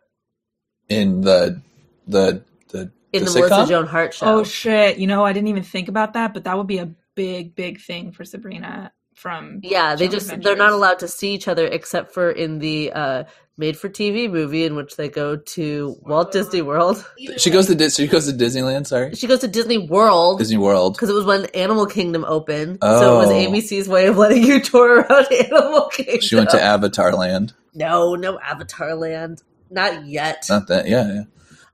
in 0.89 1.21
the 1.23 1.61
the 2.07 2.43
the 2.69 2.91
in 3.13 3.25
The 3.25 3.31
the, 3.31 3.39
Melissa 3.41 3.55
sitcom? 3.55 3.69
Joan 3.69 3.87
Hart 3.87 4.15
show. 4.15 4.27
oh 4.41 4.45
shit! 4.45 4.99
You 4.99 5.07
know, 5.07 5.25
I 5.25 5.33
didn't 5.33 5.49
even 5.49 5.63
think 5.63 5.89
about 5.89 6.13
that, 6.15 6.33
but 6.35 6.45
that 6.45 6.57
would 6.57 6.67
be 6.67 6.79
a 6.79 6.91
big, 7.15 7.55
big 7.55 7.81
thing 7.81 8.13
for 8.13 8.25
Sabrina 8.25 8.93
from. 9.17 9.61
yeah, 9.63 9.95
they 9.97 10.07
Joan 10.07 10.13
just 10.21 10.43
they're 10.43 10.57
not 10.57 10.73
allowed 10.73 11.01
to 11.01 11.09
see 11.09 11.33
each 11.35 11.49
other 11.49 11.67
except 11.67 12.13
for 12.15 12.31
in 12.31 12.59
the 12.61 12.93
uh 12.93 13.25
made 13.59 13.77
for 13.79 13.89
TV 13.89 14.31
movie 14.31 14.65
in 14.67 14.77
which 14.77 14.97
they 14.97 15.09
go 15.09 15.35
to 15.37 15.97
Walt 16.03 16.31
Disney 16.31 16.61
World. 16.61 17.03
she 17.39 17.49
goes 17.51 17.67
to 17.67 17.75
Dis- 17.75 17.97
she 17.97 18.07
goes 18.07 18.27
to 18.31 18.33
Disneyland. 18.37 18.87
Sorry, 18.87 19.15
She 19.15 19.27
goes 19.27 19.41
to 19.41 19.49
Disney 19.49 19.79
World 19.79 20.39
Disney 20.39 20.59
World. 20.59 20.93
because 20.95 21.09
it 21.09 21.15
was 21.15 21.25
when 21.25 21.47
Animal 21.47 21.87
Kingdom 21.87 22.25
opened. 22.27 22.79
oh. 22.83 23.01
So 23.01 23.15
it 23.15 23.19
was 23.19 23.29
Oh. 23.31 23.51
ABC's 23.51 23.89
way 23.89 24.07
of 24.09 24.19
letting 24.19 24.43
you 24.43 24.61
tour 24.63 25.01
around 25.01 25.33
Animal 25.33 25.89
Kingdom. 25.89 26.21
She 26.21 26.37
went 26.37 26.51
to 26.51 26.63
Avatar 26.63 27.13
Land. 27.15 27.55
No, 27.75 28.15
no 28.15 28.39
Avatar 28.41 28.95
Land. 28.95 29.43
Not 29.71 30.07
yet. 30.07 30.45
Not 30.51 30.69
that. 30.69 30.87
Yeah, 30.87 31.13
yeah. 31.13 31.23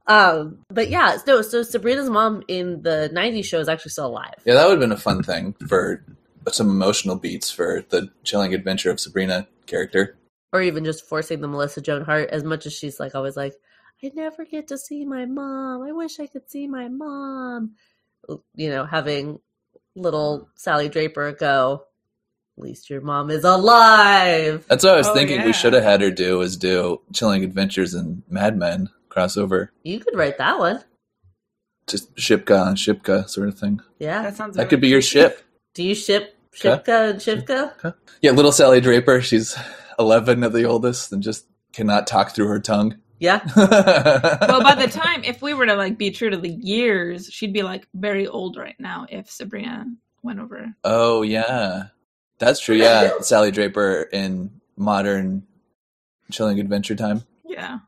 Um, 0.07 0.59
but 0.69 0.89
yeah, 0.91 1.17
no, 1.27 1.43
so 1.43 1.63
Sabrina's 1.63 2.11
mom 2.11 2.43
in 2.49 2.83
the 2.83 3.11
90s 3.15 3.45
show 3.45 3.61
is 3.61 3.69
actually 3.69 3.91
still 3.91 4.07
alive. 4.07 4.35
Yeah, 4.45 4.55
that 4.55 4.65
would 4.67 4.73
have 4.73 4.81
been 4.81 4.93
a 4.93 4.97
fun 4.97 5.23
thing 5.23 5.55
for 5.69 6.05
some 6.51 6.69
emotional 6.71 7.17
beats 7.17 7.51
for 7.51 7.85
the 7.91 8.11
chilling 8.25 8.55
adventure 8.55 8.91
of 8.91 9.01
Sabrina 9.01 9.47
character. 9.67 10.17
Or 10.53 10.61
even 10.61 10.85
just 10.85 11.07
forcing 11.09 11.41
the 11.41 11.49
Melissa 11.49 11.81
Joan 11.81 12.05
Hart 12.05 12.31
as 12.31 12.45
much 12.45 12.67
as 12.67 12.73
she's 12.73 13.01
like 13.01 13.15
always 13.15 13.37
like, 13.37 13.55
I 14.05 14.11
never 14.15 14.45
get 14.45 14.69
to 14.69 14.79
see 14.79 15.05
my 15.05 15.25
mom. 15.27 15.83
I 15.83 15.93
wish 15.93 16.19
I 16.21 16.27
could 16.27 16.51
see 16.51 16.67
my 16.67 16.89
mom. 16.89 17.73
You 18.55 18.71
know, 18.71 18.85
having 18.85 19.39
little 19.95 20.49
Sally 20.57 20.89
Draper 20.89 21.33
go, 21.33 21.85
At 22.59 22.65
least 22.65 22.91
your 22.91 23.01
mom 23.01 23.31
is 23.31 23.45
alive. 23.45 24.65
That's 24.69 24.85
what 24.85 24.95
I 24.95 24.99
was 24.99 25.09
Oh, 25.09 25.15
thinking 25.15 25.41
yeah. 25.41 25.47
we 25.47 25.53
should 25.53 25.73
have 25.73 25.85
had 25.85 26.01
her 26.03 26.11
do 26.11 26.41
is 26.43 26.57
do 26.57 27.01
chilling 27.13 27.45
adventures 27.45 27.95
and 27.95 28.23
Mad 28.29 28.57
Men 28.59 28.91
crossover. 29.09 29.69
You 29.85 30.01
could 30.01 30.17
write 30.17 30.39
that 30.39 30.59
one. 30.59 30.83
Just 31.87 32.15
Shipka 32.17 32.67
on 32.67 32.77
Shipka 32.77 33.29
sort 33.29 33.49
of 33.49 33.59
thing. 33.59 33.81
Yeah. 33.99 34.23
That 34.23 34.37
sounds. 34.37 34.57
That 34.57 34.69
could 34.69 34.81
be 34.81 34.89
your 34.89 35.03
ship. 35.03 35.43
Do 35.75 35.83
you 35.83 35.95
ship 35.95 36.32
Okay. 36.55 36.69
Shipka 36.83 37.11
and 37.11 37.19
Shipka? 37.19 37.95
Yeah, 38.21 38.33
little 38.33 38.53
Sally 38.53 38.81
Draper, 38.81 39.21
she's 39.23 39.57
11 39.99 40.43
of 40.45 40.53
the 40.53 40.65
oldest 40.65 41.13
and 41.13 41.23
just 41.23 41.47
cannot 41.73 42.07
talk 42.07 42.35
through 42.35 42.49
her 42.49 42.61
tongue. 42.61 42.97
Yeah. 43.19 43.41
well, 43.57 44.63
by 44.63 44.75
the 44.75 44.89
time, 44.91 45.23
if 45.25 45.41
we 45.43 45.55
were 45.55 45.67
to 45.67 45.75
like 45.77 45.97
be 45.97 46.11
true 46.11 46.29
to 46.31 46.37
the 46.37 46.51
years, 46.51 47.27
she'd 47.31 47.53
be 47.53 47.63
like 47.63 47.87
very 47.95 48.27
old 48.27 48.57
right 48.57 48.75
now. 48.79 49.07
If 49.09 49.31
Sabrina 49.31 49.87
went 50.23 50.41
over, 50.41 50.75
oh, 50.85 51.23
yeah. 51.23 51.85
That's 52.39 52.59
true. 52.61 52.75
Yeah, 52.77 53.13
Sally 53.21 53.51
Draper 53.53 54.09
in 54.13 54.51
modern 54.77 55.45
chilling 56.33 56.59
adventure 56.61 56.97
time. 56.97 57.23
yeah. 57.45 57.79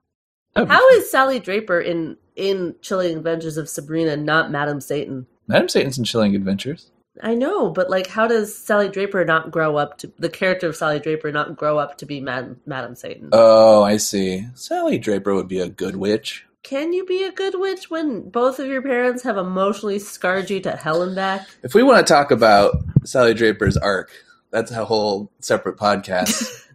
That'd 0.55 0.69
be 0.69 0.75
How 0.75 0.89
fun. 0.89 0.99
is 1.01 1.11
Sally 1.11 1.41
Draper 1.41 1.81
in 1.81 2.17
in 2.37 2.77
Chilling 2.81 3.17
Adventures 3.17 3.57
of 3.57 3.69
Sabrina 3.69 4.17
not 4.17 4.53
Madam 4.53 4.81
Satan? 4.81 5.27
Madam 5.49 5.69
Satan's 5.69 5.99
in 5.99 6.05
chilling 6.05 6.37
adventures? 6.37 6.91
I 7.23 7.35
know, 7.35 7.71
but 7.71 7.91
like, 7.91 8.07
how 8.09 8.27
does 8.27 8.57
Sally 8.57 8.89
Draper 8.89 9.25
not 9.25 9.51
grow 9.51 9.77
up 9.77 9.99
to 9.99 10.13
the 10.19 10.29
character 10.29 10.69
of 10.69 10.77
Sally 10.77 10.99
Draper 10.99 11.31
not 11.31 11.57
grow 11.57 11.79
up 11.79 11.99
to 11.99 12.07
be 12.07 12.21
Mad, 12.21 12.57
Madam 12.67 12.97
Satan? 12.97 13.31
Oh, 13.33 13.83
I 13.83 13.99
see. 13.99 14.47
Sally 14.55 14.99
Draper 14.99 15.35
would 15.35 15.49
be 15.49 15.61
a 15.61 15.69
good 15.69 15.97
witch. 15.97 16.45
Can 16.65 16.93
you 16.93 17.05
be 17.05 17.23
a 17.23 17.31
good 17.33 17.55
witch 17.57 17.91
when 17.91 18.31
both 18.31 18.59
of 18.59 18.67
your 18.67 18.83
parents 18.83 19.23
have 19.23 19.37
emotionally 19.37 19.99
scarred 19.99 20.51
you 20.51 20.61
to 20.61 20.73
hell 20.73 21.03
and 21.03 21.15
back? 21.15 21.47
If 21.63 21.75
we 21.75 21.83
want 21.83 22.05
to 22.07 22.13
talk 22.13 22.31
about 22.31 22.77
Sally 23.05 23.35
Draper's 23.35 23.77
arc, 23.77 24.11
that's 24.51 24.71
a 24.71 24.85
whole 24.85 25.31
separate 25.41 25.77
podcast. 25.77 26.63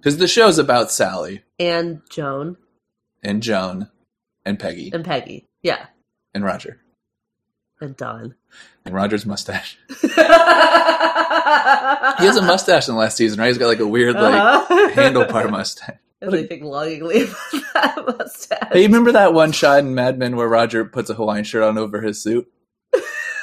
Because 0.00 0.16
the 0.16 0.28
show's 0.28 0.58
about 0.58 0.90
Sally 0.90 1.42
And 1.58 2.00
Joan 2.08 2.56
and 3.22 3.42
Joan 3.42 3.90
and 4.46 4.58
Peggy 4.58 4.90
and 4.94 5.04
Peggy, 5.04 5.46
yeah, 5.62 5.88
and 6.32 6.42
Roger 6.42 6.80
and 7.80 7.96
Don. 7.96 8.34
and 8.84 8.94
Roger's 8.94 9.24
mustache. 9.26 9.78
he 9.88 10.06
has 12.26 12.36
a 12.36 12.42
mustache 12.42 12.88
in 12.88 12.94
the 12.94 13.00
last 13.00 13.16
season, 13.16 13.38
right? 13.40 13.48
He's 13.48 13.58
got 13.58 13.66
like 13.68 13.78
a 13.80 13.86
weird 13.86 14.14
like 14.14 14.34
Uh-huh. 14.34 14.88
handlebar 14.94 15.50
mustache. 15.50 15.96
I 16.22 16.30
think 16.46 16.62
longingly 16.62 17.22
about 17.22 17.36
that 17.74 18.04
mustache. 18.18 18.68
Hey, 18.72 18.82
you 18.82 18.86
remember 18.88 19.12
that 19.12 19.32
one 19.32 19.52
shot 19.52 19.78
in 19.78 19.94
Mad 19.94 20.18
Men 20.18 20.36
where 20.36 20.48
Roger 20.48 20.84
puts 20.84 21.08
a 21.08 21.14
Hawaiian 21.14 21.44
shirt 21.44 21.62
on 21.62 21.78
over 21.78 22.00
his 22.02 22.22
suit? 22.22 22.46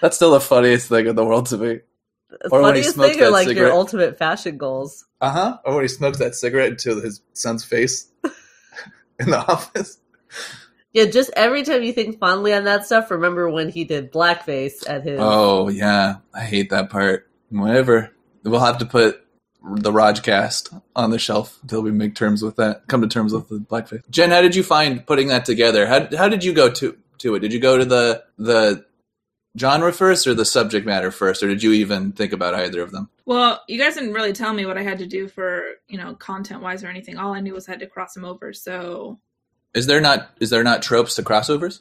That's 0.00 0.16
still 0.16 0.30
the 0.32 0.40
funniest 0.40 0.88
thing 0.88 1.06
in 1.06 1.16
the 1.16 1.24
world 1.24 1.46
to 1.46 1.58
me. 1.58 1.80
Or 2.50 2.62
when 2.62 2.74
he 2.76 2.82
Funniest 2.82 2.94
smokes 2.94 3.10
thing 3.14 3.20
or 3.22 3.24
that 3.26 3.32
like 3.32 3.48
your 3.48 3.72
ultimate 3.72 4.18
fashion 4.18 4.58
goals? 4.58 5.04
Uh 5.20 5.30
huh. 5.30 5.58
Or 5.64 5.74
when 5.76 5.84
he 5.84 5.88
smokes 5.88 6.18
that 6.18 6.34
cigarette 6.34 6.70
into 6.72 7.00
his 7.00 7.20
son's 7.32 7.64
face 7.64 8.08
in 9.18 9.30
the 9.30 9.38
office. 9.38 9.98
Yeah, 10.94 11.06
just 11.06 11.30
every 11.36 11.64
time 11.64 11.82
you 11.82 11.92
think 11.92 12.20
fondly 12.20 12.54
on 12.54 12.64
that 12.64 12.86
stuff, 12.86 13.10
remember 13.10 13.50
when 13.50 13.68
he 13.68 13.84
did 13.84 14.12
blackface 14.12 14.88
at 14.88 15.02
his. 15.02 15.18
Oh 15.20 15.68
yeah, 15.68 16.18
I 16.32 16.42
hate 16.42 16.70
that 16.70 16.88
part. 16.88 17.28
Whatever. 17.50 18.12
We'll 18.44 18.60
have 18.60 18.78
to 18.78 18.86
put 18.86 19.20
the 19.64 19.90
Rajcast 19.90 20.80
on 20.94 21.10
the 21.10 21.18
shelf 21.18 21.58
until 21.62 21.82
we 21.82 21.90
make 21.90 22.14
terms 22.14 22.42
with 22.42 22.56
that. 22.56 22.86
Come 22.86 23.02
to 23.02 23.08
terms 23.08 23.32
with 23.32 23.48
the 23.48 23.58
blackface. 23.58 24.08
Jen, 24.08 24.30
how 24.30 24.40
did 24.40 24.54
you 24.54 24.62
find 24.62 25.04
putting 25.04 25.28
that 25.28 25.44
together? 25.44 25.86
How 25.86 26.06
how 26.16 26.28
did 26.28 26.44
you 26.44 26.52
go 26.52 26.70
to 26.70 26.96
to 27.18 27.34
it? 27.34 27.40
Did 27.40 27.52
you 27.52 27.60
go 27.60 27.76
to 27.76 27.84
the 27.84 28.22
the 28.38 28.86
genre 29.58 29.92
first 29.92 30.28
or 30.28 30.34
the 30.34 30.44
subject 30.44 30.86
matter 30.86 31.10
first, 31.10 31.42
or 31.42 31.48
did 31.48 31.62
you 31.62 31.72
even 31.72 32.12
think 32.12 32.32
about 32.32 32.54
either 32.54 32.80
of 32.82 32.92
them? 32.92 33.08
Well, 33.24 33.62
you 33.68 33.78
guys 33.78 33.94
didn't 33.94 34.12
really 34.12 34.32
tell 34.32 34.52
me 34.52 34.66
what 34.66 34.78
I 34.78 34.82
had 34.82 34.98
to 34.98 35.06
do 35.06 35.26
for 35.26 35.64
you 35.88 35.98
know 35.98 36.14
content 36.14 36.62
wise 36.62 36.84
or 36.84 36.88
anything. 36.88 37.18
All 37.18 37.34
I 37.34 37.40
knew 37.40 37.54
was 37.54 37.68
I 37.68 37.72
had 37.72 37.80
to 37.80 37.88
cross 37.88 38.14
them 38.14 38.24
over. 38.24 38.52
So 38.52 39.18
Is 39.74 39.86
there 39.86 40.00
not 40.00 40.30
is 40.40 40.50
there 40.50 40.62
not 40.62 40.82
tropes 40.82 41.14
to 41.16 41.22
crossovers? 41.22 41.80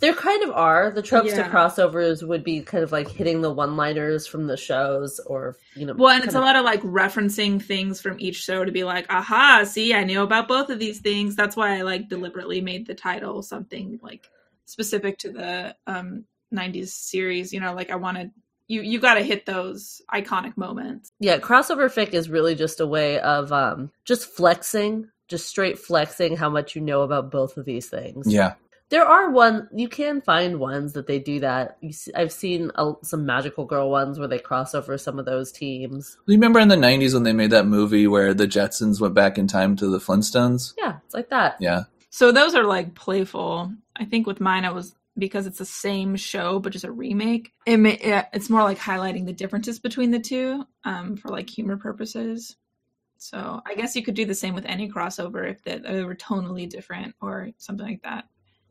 There 0.00 0.14
kind 0.14 0.42
of 0.42 0.50
are. 0.50 0.90
The 0.90 1.02
tropes 1.02 1.32
to 1.34 1.42
crossovers 1.42 2.26
would 2.26 2.42
be 2.42 2.60
kind 2.62 2.82
of 2.82 2.90
like 2.90 3.08
hitting 3.10 3.42
the 3.42 3.52
one 3.52 3.76
liners 3.76 4.26
from 4.26 4.46
the 4.46 4.56
shows 4.56 5.20
or, 5.20 5.56
you 5.74 5.84
know. 5.84 5.94
well, 5.94 6.14
and 6.14 6.24
it's 6.24 6.32
kind 6.32 6.42
a 6.42 6.46
lot 6.46 6.56
of 6.56 6.64
like 6.64 6.80
referencing 6.82 7.62
things 7.62 8.00
from 8.00 8.16
each 8.18 8.36
show 8.36 8.64
to 8.64 8.72
be 8.72 8.82
like, 8.84 9.06
aha, 9.10 9.64
see, 9.64 9.92
I 9.92 10.04
knew 10.04 10.22
about 10.22 10.48
both 10.48 10.70
of 10.70 10.78
these 10.78 11.00
things. 11.00 11.36
That's 11.36 11.54
why 11.54 11.76
I 11.76 11.82
like 11.82 12.08
deliberately 12.08 12.62
made 12.62 12.86
the 12.86 12.94
title 12.94 13.42
something 13.42 14.00
like 14.02 14.30
specific 14.64 15.18
to 15.18 15.32
the 15.32 15.76
um 15.86 16.24
90s 16.52 16.88
series. 16.88 17.52
You 17.52 17.60
know, 17.60 17.74
like 17.74 17.90
I 17.90 17.96
wanted 17.96 18.30
you 18.68 18.80
you 18.80 19.00
got 19.00 19.14
to 19.14 19.22
hit 19.22 19.44
those 19.44 20.00
iconic 20.12 20.56
moments. 20.56 21.12
Yeah, 21.20 21.38
crossover 21.38 21.92
fic 21.92 22.14
is 22.14 22.30
really 22.30 22.54
just 22.54 22.80
a 22.80 22.86
way 22.86 23.20
of 23.20 23.52
um 23.52 23.90
just 24.04 24.28
flexing, 24.30 25.10
just 25.30 25.46
straight 25.46 25.78
flexing 25.78 26.36
how 26.36 26.50
much 26.50 26.74
you 26.74 26.82
know 26.82 27.02
about 27.02 27.30
both 27.30 27.56
of 27.56 27.64
these 27.64 27.88
things. 27.88 28.30
Yeah. 28.30 28.54
There 28.90 29.04
are 29.04 29.30
one 29.30 29.68
you 29.72 29.88
can 29.88 30.20
find 30.20 30.58
ones 30.58 30.94
that 30.94 31.06
they 31.06 31.20
do 31.20 31.38
that. 31.40 31.78
You 31.80 31.92
see, 31.92 32.12
I've 32.12 32.32
seen 32.32 32.72
uh, 32.74 32.94
some 33.02 33.24
magical 33.24 33.64
girl 33.64 33.88
ones 33.88 34.18
where 34.18 34.26
they 34.26 34.40
cross 34.40 34.74
over 34.74 34.98
some 34.98 35.20
of 35.20 35.26
those 35.26 35.52
teams. 35.52 36.18
You 36.26 36.34
remember 36.34 36.58
in 36.58 36.66
the 36.66 36.74
'90s 36.74 37.14
when 37.14 37.22
they 37.22 37.32
made 37.32 37.52
that 37.52 37.66
movie 37.66 38.08
where 38.08 38.34
the 38.34 38.48
Jetsons 38.48 39.00
went 39.00 39.14
back 39.14 39.38
in 39.38 39.46
time 39.46 39.76
to 39.76 39.86
the 39.86 40.00
Flintstones? 40.00 40.74
Yeah, 40.76 40.96
it's 41.04 41.14
like 41.14 41.30
that. 41.30 41.56
Yeah, 41.60 41.84
So 42.10 42.32
those 42.32 42.56
are 42.56 42.64
like 42.64 42.96
playful. 42.96 43.72
I 43.94 44.06
think 44.06 44.26
with 44.26 44.40
mine, 44.40 44.64
I 44.64 44.72
was 44.72 44.96
because 45.16 45.46
it's 45.46 45.58
the 45.58 45.64
same 45.64 46.16
show 46.16 46.58
but 46.58 46.72
just 46.72 46.84
a 46.84 46.90
remake. 46.90 47.52
It 47.66 47.76
may, 47.76 48.26
it's 48.32 48.50
more 48.50 48.62
like 48.62 48.78
highlighting 48.78 49.26
the 49.26 49.32
differences 49.32 49.78
between 49.78 50.10
the 50.10 50.18
two 50.18 50.66
um, 50.84 51.16
for 51.16 51.28
like 51.28 51.48
humor 51.48 51.76
purposes. 51.76 52.56
So 53.20 53.60
I 53.66 53.74
guess 53.74 53.94
you 53.94 54.02
could 54.02 54.14
do 54.14 54.24
the 54.24 54.34
same 54.34 54.54
with 54.54 54.64
any 54.64 54.90
crossover 54.90 55.48
if 55.48 55.62
they, 55.62 55.78
they 55.78 56.04
were 56.04 56.14
tonally 56.14 56.68
different 56.68 57.14
or 57.20 57.50
something 57.58 57.86
like 57.86 58.02
that. 58.02 58.24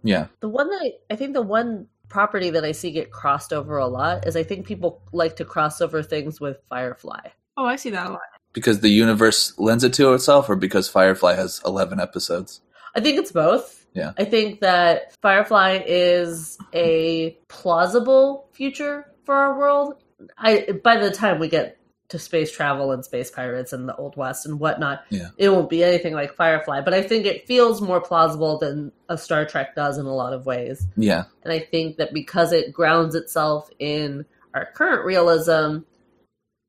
yeah. 0.03 0.27
The 0.39 0.49
one 0.49 0.69
that 0.69 0.81
I, 0.81 1.13
I 1.13 1.15
think 1.15 1.33
the 1.33 1.41
one 1.43 1.87
property 2.09 2.49
that 2.49 2.65
I 2.65 2.71
see 2.71 2.89
get 2.89 3.11
crossed 3.11 3.53
over 3.53 3.77
a 3.77 3.87
lot 3.87 4.27
is 4.27 4.35
I 4.35 4.41
think 4.41 4.65
people 4.65 5.03
like 5.13 5.35
to 5.35 5.45
cross 5.45 5.81
over 5.81 6.01
things 6.01 6.41
with 6.41 6.57
Firefly. 6.67 7.19
Oh, 7.57 7.65
I 7.65 7.75
see 7.75 7.91
that 7.91 8.07
a 8.07 8.11
lot. 8.11 8.21
Because 8.53 8.79
the 8.79 8.89
universe 8.89 9.53
lends 9.59 9.83
it 9.83 9.93
to 9.93 10.13
itself, 10.13 10.49
or 10.49 10.55
because 10.55 10.89
Firefly 10.89 11.35
has 11.35 11.61
11 11.63 11.99
episodes. 11.99 12.61
I 12.95 13.01
think 13.01 13.19
it's 13.19 13.31
both. 13.31 13.85
Yeah. 13.93 14.13
I 14.17 14.25
think 14.25 14.61
that 14.61 15.15
Firefly 15.21 15.83
is 15.85 16.57
a 16.73 17.37
plausible 17.47 18.49
future 18.53 19.13
for 19.25 19.35
our 19.35 19.57
world. 19.57 20.03
I 20.37 20.79
by 20.83 20.97
the 20.97 21.11
time 21.11 21.39
we 21.39 21.47
get 21.47 21.77
to 22.09 22.19
space 22.19 22.51
travel 22.51 22.91
and 22.91 23.05
space 23.05 23.29
pirates 23.29 23.71
and 23.71 23.87
the 23.87 23.95
old 23.95 24.17
west 24.17 24.45
and 24.45 24.59
whatnot, 24.59 25.03
Yeah. 25.09 25.29
it 25.37 25.49
won't 25.49 25.69
be 25.69 25.83
anything 25.83 26.13
like 26.13 26.33
Firefly. 26.35 26.81
But 26.81 26.93
I 26.95 27.01
think 27.03 27.25
it 27.25 27.47
feels 27.47 27.81
more 27.81 28.01
plausible 28.01 28.57
than 28.57 28.91
a 29.09 29.17
Star 29.17 29.45
Trek 29.45 29.75
does 29.75 29.97
in 29.97 30.05
a 30.05 30.13
lot 30.13 30.33
of 30.33 30.45
ways. 30.45 30.87
Yeah, 30.97 31.25
And 31.43 31.53
I 31.53 31.59
think 31.59 31.97
that 31.97 32.13
because 32.13 32.51
it 32.51 32.73
grounds 32.73 33.13
itself 33.15 33.69
in 33.79 34.25
our 34.55 34.65
current 34.73 35.05
realism, 35.05 35.79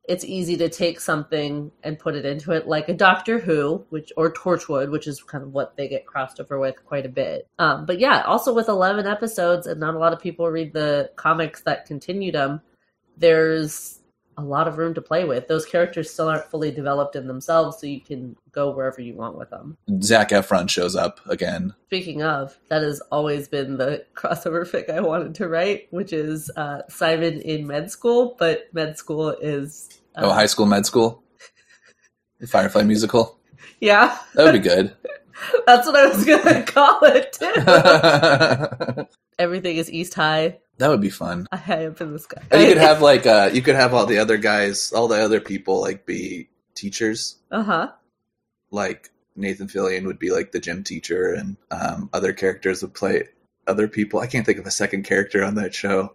it's 0.05 0.25
easy 0.25 0.57
to 0.57 0.69
take 0.69 0.99
something 1.01 1.71
and 1.85 1.99
put 1.99 2.17
it 2.17 2.27
into 2.27 2.53
it, 2.53 2.67
like 2.67 2.89
a 2.89 2.95
Doctor 2.95 3.39
Who, 3.39 3.85
which 3.91 4.13
or 4.17 4.33
Torchwood, 4.33 4.91
which 4.91 5.07
is 5.07 5.23
kind 5.23 5.45
of 5.45 5.53
what 5.53 5.77
they 5.77 5.89
get 5.89 6.05
crossed 6.05 6.41
over 6.41 6.59
with 6.59 6.85
quite 6.85 7.07
a 7.07 7.11
bit. 7.11 7.47
Um, 7.59 7.87
but 7.87 7.99
yeah, 8.01 8.23
also 8.23 8.53
with 8.53 8.69
eleven 8.69 9.07
episodes, 9.07 9.67
and 9.67 9.79
not 9.79 9.95
a 9.95 9.99
lot 9.99 10.13
of 10.13 10.19
people 10.21 10.51
read 10.51 10.73
the 10.73 11.11
comics 11.17 11.63
that 11.63 11.87
continued 11.87 12.35
them. 12.35 12.61
There's 13.17 14.00
a 14.41 14.47
lot 14.47 14.67
of 14.69 14.79
room 14.79 14.95
to 14.95 15.01
play 15.03 15.25
with. 15.25 15.49
Those 15.49 15.65
characters 15.67 16.11
still 16.11 16.29
aren't 16.29 16.47
fully 16.51 16.71
developed 16.71 17.17
in 17.17 17.27
themselves, 17.27 17.79
so 17.81 17.87
you 17.87 18.01
can 18.01 18.37
go 18.53 18.71
wherever 18.71 19.01
you 19.01 19.15
want 19.15 19.37
with 19.39 19.51
them. 19.51 19.77
Zac 20.03 20.31
Efron 20.31 20.69
shows 20.69 20.97
up 20.97 21.21
again. 21.27 21.75
Speaking 21.87 22.23
of, 22.23 22.57
that 22.69 22.83
has 22.83 23.01
always 23.13 23.49
been 23.49 23.77
the 23.77 24.05
crossover 24.15 24.69
fic 24.69 24.89
I 24.91 25.01
wanted 25.01 25.35
to 25.37 25.49
write, 25.49 25.89
which 25.91 26.13
is 26.13 26.51
uh, 26.57 26.83
Simon 26.89 27.41
in 27.43 27.67
med 27.67 27.91
school, 27.91 28.37
but 28.39 28.69
med 28.73 28.97
school 28.99 29.31
is. 29.31 29.89
Uh, 30.17 30.23
Oh, 30.25 30.33
High 30.33 30.47
School 30.47 30.67
Med 30.67 30.85
School, 30.87 31.23
the 32.41 32.47
Firefly 32.49 32.83
musical. 32.83 33.39
Yeah, 33.81 34.19
That 34.35 34.45
would 34.45 34.53
be 34.63 34.69
good. 34.69 34.95
that's 35.67 35.87
what 35.87 35.97
I 35.97 36.09
was 36.09 36.25
going 36.25 36.43
to 36.43 36.63
call 36.71 36.99
it, 37.03 37.33
too. 37.33 39.07
Everything 39.39 39.77
is 39.77 39.91
East 39.91 40.15
High, 40.15 40.59
would 40.89 41.03
be 41.03 41.11
fun. 41.11 41.47
high 41.53 41.87
up 41.87 42.01
in 42.01 42.13
the 42.13 42.19
sky. 42.19 42.43
And 42.51 42.63
you 42.63 42.69
could 42.69 42.79
have 42.79 43.03
like 43.03 43.27
uh 43.27 43.51
you 43.53 43.61
could 43.61 43.75
have 43.77 43.93
all 43.93 44.07
the 44.07 44.19
other 44.19 44.39
guys, 44.39 44.93
all 44.93 45.09
the 45.09 45.23
other 45.23 45.41
people 45.41 45.81
like 45.81 46.07
be 46.07 46.49
teachers. 46.75 47.37
Uh 47.51 47.63
huh. 47.63 47.93
Like 48.71 49.11
Nathan 49.37 49.69
Fillion 49.69 50.07
would 50.07 50.19
be 50.19 50.31
like 50.31 50.53
the 50.53 50.61
gym 50.61 50.85
teacher, 50.85 51.33
and 51.33 51.57
um, 51.71 52.11
other 52.13 52.33
characters 52.33 52.83
would 52.83 52.95
play 52.95 53.29
other 53.67 53.89
people. 53.89 54.21
I 54.21 54.27
can't 54.27 54.47
think 54.47 54.59
of 54.59 54.67
a 54.67 54.71
second 54.71 55.05
character 55.05 55.45
on 55.45 55.57
that 55.57 55.75
show. 55.75 56.15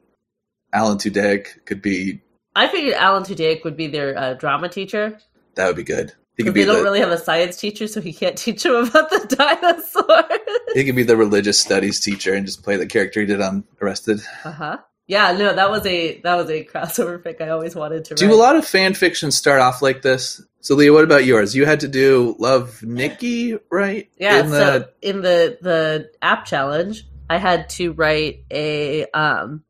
Alan 0.73 0.97
Tudyk 0.97 1.65
could 1.65 1.82
be. 1.82 2.21
I 2.56 2.67
figured 2.67 2.93
Alan 2.95 3.23
Tudyk 3.23 3.63
would 3.63 3.78
be 3.78 3.88
their 3.88 4.17
uh, 4.17 4.34
drama 4.34 4.69
teacher. 4.69 5.19
That 5.56 5.67
would 5.67 5.75
be 5.75 5.84
good. 5.84 6.13
He 6.38 6.43
Because 6.43 6.54
they 6.54 6.65
don't 6.65 6.78
the 6.78 6.84
really 6.84 7.00
have 7.00 7.12
a 7.12 7.17
science 7.17 7.56
teacher, 7.58 7.88
so 7.88 8.02
he 8.02 8.12
can't 8.13 8.38
teach 8.45 8.63
them 8.63 8.76
about 8.76 9.10
the 9.10 9.36
dinosaurs. 9.36 10.69
he 10.74 10.84
could 10.84 10.95
be 10.95 11.04
the 11.04 11.17
religious 11.17 11.60
studies 11.60 12.00
teacher 12.00 12.34
and 12.34 12.45
just 12.45 12.63
play 12.63 12.76
the 12.78 12.86
character 12.88 13.21
he 13.21 13.26
did 13.26 13.41
on 13.41 13.63
Arrested. 13.82 14.21
uh 14.43 14.52
huh. 14.52 14.78
Yeah, 15.08 15.34
no, 15.38 15.54
that 15.54 15.69
was 15.69 15.86
a 15.86 16.19
that 16.21 16.36
was 16.36 16.50
a 16.50 16.63
crossover 16.65 17.21
fic 17.21 17.39
I 17.39 17.50
always 17.50 17.76
wanted 17.76 18.06
to 18.06 18.15
Do 18.15 18.26
write. 18.26 18.34
a 18.34 18.38
lot 18.38 18.56
of 18.56 18.65
fan 18.65 18.95
fiction 18.95 19.32
start 19.32 19.62
off 19.62 19.82
like 19.84 20.02
this? 20.02 20.41
So, 20.62 20.74
Leah, 20.74 20.91
what 20.93 21.04
about 21.04 21.26
yours? 21.26 21.56
You 21.56 21.67
had 21.67 21.82
to 21.82 21.88
do 21.88 22.36
Love 22.39 22.82
Nikki, 22.82 23.56
right? 23.69 24.10
Yeah, 24.17 24.39
In 24.39 24.50
so 24.50 24.80
the, 24.80 24.89
in 25.08 25.21
the 25.21 25.60
the 25.62 26.10
app 26.24 26.45
challenge, 26.45 27.06
I 27.30 27.38
had 27.38 27.69
to 27.71 27.91
write 27.93 28.45
a 28.50 29.06
um, 29.12 29.63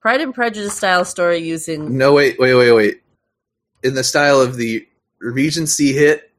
Pride 0.00 0.22
and 0.22 0.32
Prejudice 0.34 0.74
style 0.74 1.04
story 1.04 1.38
using 1.40 1.98
no, 1.98 2.14
wait, 2.14 2.38
wait, 2.38 2.54
wait, 2.54 2.72
wait. 2.72 3.02
In 3.82 3.92
the 3.94 4.02
style 4.04 4.40
of 4.40 4.56
the 4.56 4.88
Regency 5.20 5.92
hit 5.92 6.30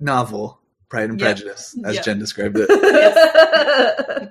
novel, 0.00 0.60
Pride 0.88 1.10
and 1.10 1.20
Yeah. 1.20 1.26
Prejudice, 1.26 1.76
as 1.84 1.96
Yeah. 1.96 2.02
Jen 2.02 2.18
described 2.18 2.56
it. 2.58 2.68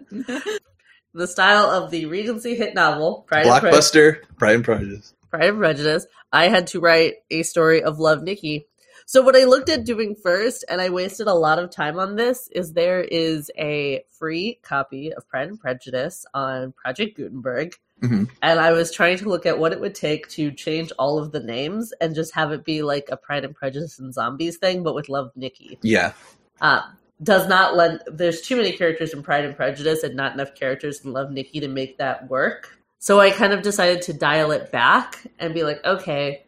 the 1.13 1.27
style 1.27 1.65
of 1.65 1.91
the 1.91 2.05
Regency 2.05 2.55
hit 2.55 2.75
novel 2.75 3.23
Pride 3.27 3.45
and, 3.45 3.59
Pre- 3.61 3.71
Blockbuster, 3.71 4.17
Pride 4.37 4.55
and 4.55 4.65
Prejudice. 4.65 5.13
Pride 5.29 5.49
and 5.49 5.57
Prejudice. 5.59 6.07
I 6.31 6.49
had 6.49 6.67
to 6.67 6.79
write 6.79 7.15
a 7.31 7.43
story 7.43 7.83
of 7.83 7.99
Love 7.99 8.23
Nikki. 8.23 8.67
So 9.07 9.21
what 9.21 9.35
I 9.35 9.43
looked 9.43 9.69
at 9.69 9.85
doing 9.85 10.15
first, 10.15 10.65
and 10.67 10.81
I 10.81 10.89
wasted 10.89 11.27
a 11.27 11.33
lot 11.33 11.59
of 11.59 11.69
time 11.69 11.99
on 11.99 12.15
this, 12.15 12.49
is 12.51 12.73
there 12.73 13.01
is 13.01 13.51
a 13.57 14.03
free 14.17 14.59
copy 14.63 15.13
of 15.13 15.27
Pride 15.27 15.49
and 15.49 15.59
Prejudice 15.59 16.25
on 16.33 16.73
Project 16.73 17.17
Gutenberg. 17.17 17.73
Mhm. 18.03 18.29
And 18.41 18.59
I 18.59 18.71
was 18.71 18.91
trying 18.91 19.17
to 19.19 19.29
look 19.29 19.45
at 19.45 19.57
what 19.57 19.71
it 19.71 19.79
would 19.79 19.95
take 19.95 20.27
to 20.29 20.51
change 20.51 20.91
all 20.99 21.17
of 21.17 21.31
the 21.31 21.39
names 21.39 21.93
and 22.01 22.13
just 22.13 22.33
have 22.35 22.51
it 22.51 22.65
be 22.65 22.81
like 22.81 23.07
a 23.09 23.17
Pride 23.17 23.45
and 23.45 23.55
Prejudice 23.55 23.99
and 23.99 24.13
Zombies 24.13 24.57
thing, 24.57 24.83
but 24.83 24.95
with 24.95 25.09
Love 25.09 25.31
Nikki. 25.35 25.79
Yeah, 25.81 26.13
Um, 26.61 26.83
does 27.23 27.47
not 27.47 27.75
lend. 27.75 28.01
There's 28.07 28.41
too 28.41 28.57
many 28.57 28.73
characters 28.73 29.13
in 29.13 29.23
Pride 29.23 29.45
and 29.45 29.55
Prejudice, 29.55 30.03
and 30.03 30.15
not 30.15 30.33
enough 30.33 30.55
characters 30.55 31.03
in 31.05 31.13
Love 31.13 31.31
Nikki 31.31 31.59
to 31.61 31.67
make 31.67 31.97
that 31.97 32.29
work. 32.29 32.77
So 32.99 33.19
I 33.19 33.31
kind 33.31 33.53
of 33.53 33.61
decided 33.61 34.01
to 34.03 34.13
dial 34.13 34.51
it 34.51 34.71
back 34.71 35.25
and 35.39 35.53
be 35.53 35.63
like, 35.63 35.83
okay, 35.85 36.43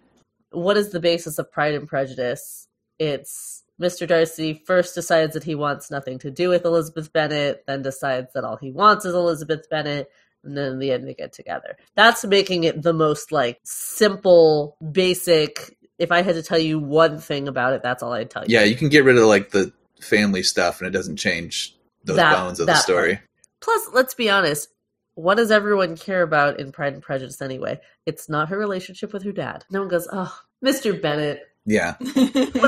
what 0.51 0.75
is 0.75 0.89
the 0.89 0.99
basis 0.99 1.39
of 1.39 1.51
Pride 1.51 1.75
and 1.75 1.87
Prejudice? 1.87 2.67
It's 2.99 3.63
Mr. 3.79 4.07
Darcy 4.07 4.63
first 4.65 4.95
decides 4.95 5.33
that 5.33 5.43
he 5.43 5.55
wants 5.55 5.91
nothing 5.91 6.17
to 6.19 6.31
do 6.31 6.49
with 6.49 6.65
Elizabeth 6.65 7.13
Bennet, 7.13 7.63
then 7.67 7.81
decides 7.83 8.33
that 8.33 8.43
all 8.43 8.57
he 8.57 8.71
wants 8.71 9.05
is 9.05 9.13
Elizabeth 9.13 9.69
Bennet, 9.69 10.09
and 10.43 10.57
then 10.57 10.73
in 10.73 10.79
the 10.79 10.91
end 10.91 11.07
they 11.07 11.13
get 11.13 11.33
together. 11.33 11.77
That's 11.95 12.23
making 12.25 12.63
it 12.63 12.81
the 12.81 12.93
most 12.93 13.31
like 13.31 13.59
simple, 13.63 14.77
basic. 14.91 15.75
If 15.99 16.11
I 16.11 16.21
had 16.21 16.35
to 16.35 16.43
tell 16.43 16.59
you 16.59 16.79
one 16.79 17.19
thing 17.19 17.47
about 17.47 17.73
it, 17.73 17.81
that's 17.83 18.03
all 18.03 18.13
I'd 18.13 18.29
tell 18.29 18.43
you. 18.45 18.57
yeah. 18.57 18.63
You 18.63 18.75
can 18.75 18.89
get 18.89 19.03
rid 19.03 19.17
of 19.17 19.23
like 19.25 19.49
the 19.51 19.71
family 19.99 20.43
stuff, 20.43 20.79
and 20.79 20.87
it 20.87 20.91
doesn't 20.91 21.17
change 21.17 21.75
those 22.03 22.17
That- 22.17 22.35
bones 22.35 22.59
of 22.59 22.67
the 22.67 22.75
story. 22.75 23.19
Plus, 23.61 23.89
let's 23.93 24.13
be 24.13 24.29
honest. 24.29 24.69
What 25.15 25.35
does 25.35 25.49
everyone 25.49 25.97
care 25.97 26.21
about 26.21 26.59
in 26.59 26.71
Pride 26.71 26.93
and 26.93 27.01
Prejudice 27.01 27.41
anyway? 27.41 27.79
It's 28.05 28.29
not 28.29 28.49
her 28.49 28.57
relationship 28.59 29.11
with 29.13 29.23
her 29.23 29.31
dad. 29.31 29.65
No 29.71 29.79
one 29.79 29.87
goes, 29.89 30.07
"Oh, 30.11 30.31
Mr. 30.63 31.01
Bennet, 31.01 31.41
Yeah, 31.65 31.95
what 31.99 32.15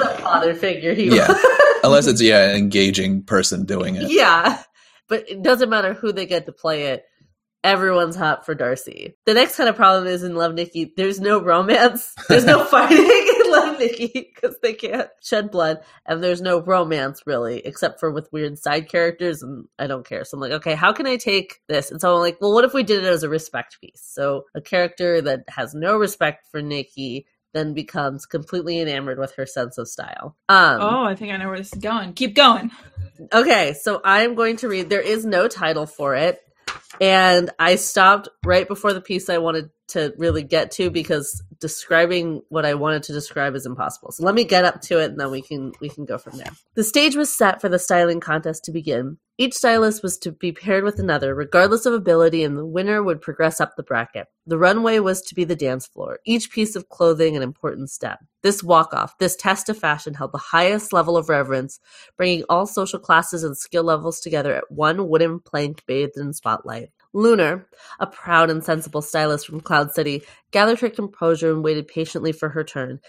a 0.04 0.18
father 0.20 0.56
figure 0.56 0.96
he 0.96 1.16
Yeah. 1.16 1.28
was." 1.28 1.46
unless 1.84 2.08
it's 2.08 2.22
yeah, 2.22 2.50
an 2.50 2.56
engaging 2.58 3.22
person 3.22 3.66
doing 3.66 3.96
it. 3.96 4.10
yeah, 4.12 4.64
but 5.08 5.30
it 5.30 5.44
doesn't 5.44 5.70
matter 5.70 5.94
who 5.94 6.12
they 6.12 6.26
get 6.26 6.48
to 6.48 6.52
play 6.52 6.88
it. 6.88 7.06
Everyone's 7.64 8.16
hot 8.16 8.46
for 8.46 8.56
Darcy. 8.56 9.16
The 9.26 9.34
next 9.34 9.58
kind 9.58 9.68
of 9.68 9.76
problem 9.76 10.08
is 10.08 10.24
in 10.24 10.36
Love 10.36 10.54
Nikki. 10.54 10.94
There's 10.96 11.20
no 11.20 11.42
romance. 11.42 12.14
There's 12.30 12.46
no 12.46 12.64
fighting 12.66 12.98
in 13.00 13.52
Love 13.52 13.80
Nikki 13.80 14.32
because 14.34 14.56
they 14.62 14.74
can't 14.74 15.10
shed 15.22 15.52
blood, 15.52 15.82
and 16.06 16.24
there's 16.24 16.42
no 16.42 16.62
romance 16.62 17.24
really, 17.26 17.60
except 17.66 18.00
for 18.00 18.12
with 18.12 18.32
weird 18.32 18.58
side 18.58 18.88
characters. 18.88 19.44
And 19.44 19.66
I 19.78 19.88
don't 19.88 20.08
care. 20.08 20.24
So 20.24 20.38
I'm 20.38 20.42
like, 20.42 20.54
okay, 20.54 20.76
how 20.76 20.94
can 20.94 21.06
I 21.06 21.18
take 21.18 21.60
this? 21.68 21.92
And 21.92 22.00
so 22.00 22.16
I'm 22.16 22.22
like, 22.22 22.38
well, 22.40 22.54
what 22.54 22.64
if 22.64 22.74
we 22.74 22.84
did 22.84 23.04
it 23.04 23.08
as 23.08 23.24
a 23.24 23.30
respect 23.30 23.80
piece? 23.82 24.02
So 24.04 24.46
a 24.56 24.62
character 24.62 25.22
that 25.22 25.42
has 25.50 25.74
no 25.74 25.98
respect 25.98 26.48
for 26.52 26.62
Nikki 26.62 27.26
then 27.54 27.74
becomes 27.74 28.26
completely 28.26 28.80
enamored 28.80 29.18
with 29.18 29.34
her 29.36 29.46
sense 29.46 29.78
of 29.78 29.88
style. 29.88 30.38
Um, 30.48 30.82
oh, 30.82 31.04
I 31.04 31.16
think 31.16 31.34
I 31.34 31.38
know 31.38 31.48
where 31.48 31.58
this 31.58 31.74
is 31.74 31.80
going. 31.80 32.14
Keep 32.14 32.36
going. 32.36 32.72
Okay, 33.34 33.74
so 33.74 34.02
I 34.04 34.22
am 34.22 34.36
going 34.36 34.58
to 34.58 34.70
read. 34.70 34.90
There 34.90 35.02
is 35.02 35.26
no 35.26 35.48
title 35.48 35.86
for 35.86 36.16
it. 36.16 36.40
And 37.00 37.52
I 37.60 37.76
stopped 37.76 38.30
right 38.46 38.68
before 38.68 38.94
the 38.94 39.02
piece 39.02 39.30
I 39.30 39.38
wanted 39.38 39.70
to 39.90 40.14
really 40.18 40.44
get 40.44 40.72
to 40.72 40.90
because 40.90 41.42
describing 41.60 42.42
what 42.50 42.66
I 42.66 42.74
wanted 42.74 43.04
to 43.04 43.14
describe 43.14 43.56
is 43.56 43.66
impossible. 43.66 44.12
So 44.12 44.24
let 44.24 44.36
me 44.36 44.44
get 44.44 44.66
up 44.66 44.82
to 44.84 45.00
it 45.00 45.12
and 45.12 45.20
then 45.20 45.32
we 45.32 45.42
can 45.42 45.74
we 45.82 45.90
can 45.90 46.06
go 46.06 46.18
from 46.18 46.38
there. 46.38 46.52
The 46.76 46.84
stage 46.84 47.16
was 47.16 47.32
set 47.32 47.62
for 47.62 47.70
the 47.70 47.80
styling 47.80 48.20
contest 48.20 48.64
to 48.66 48.72
begin. 48.72 49.18
Each 49.38 49.54
stylist 49.54 50.04
was 50.04 50.18
to 50.18 50.34
be 50.34 50.52
paired 50.52 50.84
with 50.84 51.00
another, 51.00 51.34
regardless 51.34 51.86
of 51.86 51.94
ability, 51.94 52.44
and 52.44 52.58
the 52.58 52.66
winner 52.66 53.02
would 53.02 53.22
progress 53.22 53.62
up 53.62 53.78
the 53.78 53.84
bracket. 53.84 54.28
The 54.46 54.58
runway 54.58 55.00
was 55.00 55.22
to 55.22 55.34
be 55.34 55.46
the 55.46 55.56
dance 55.56 55.88
floor, 55.88 56.20
each 56.26 56.52
piece 56.52 56.76
of 56.76 56.90
clothing 56.90 57.38
an 57.38 57.42
important 57.42 57.90
step. 57.90 58.20
This 58.44 58.62
walk 58.62 58.94
off, 58.94 59.18
this 59.18 59.38
test 59.38 59.70
of 59.70 59.78
fashion 59.78 60.14
held 60.14 60.34
the 60.34 60.40
highest 60.40 60.92
level 60.92 61.16
of 61.16 61.30
reverence, 61.30 61.80
bringing 62.18 62.44
all 62.50 62.66
social 62.66 63.00
classes 63.00 63.46
and 63.46 63.58
skill 63.58 63.86
levels 63.86 64.20
together 64.20 64.54
at 64.54 64.70
one 64.70 65.08
wooden 65.08 65.40
plank 65.40 65.86
bathed 65.86 66.18
in 66.18 66.34
spotlight. 66.34 66.90
Lunar, 67.14 67.68
a 68.00 68.08
proud 68.08 68.50
and 68.50 68.64
sensible 68.64 69.02
stylist 69.02 69.46
from 69.46 69.62
Cloud 69.62 69.94
City, 69.94 70.24
gathered 70.52 70.80
her 70.80 70.90
composure 70.90 71.52
and 71.52 71.64
waited 71.64 71.88
patiently 71.88 72.32
for 72.32 72.50
her 72.50 72.64
turn. 72.64 73.00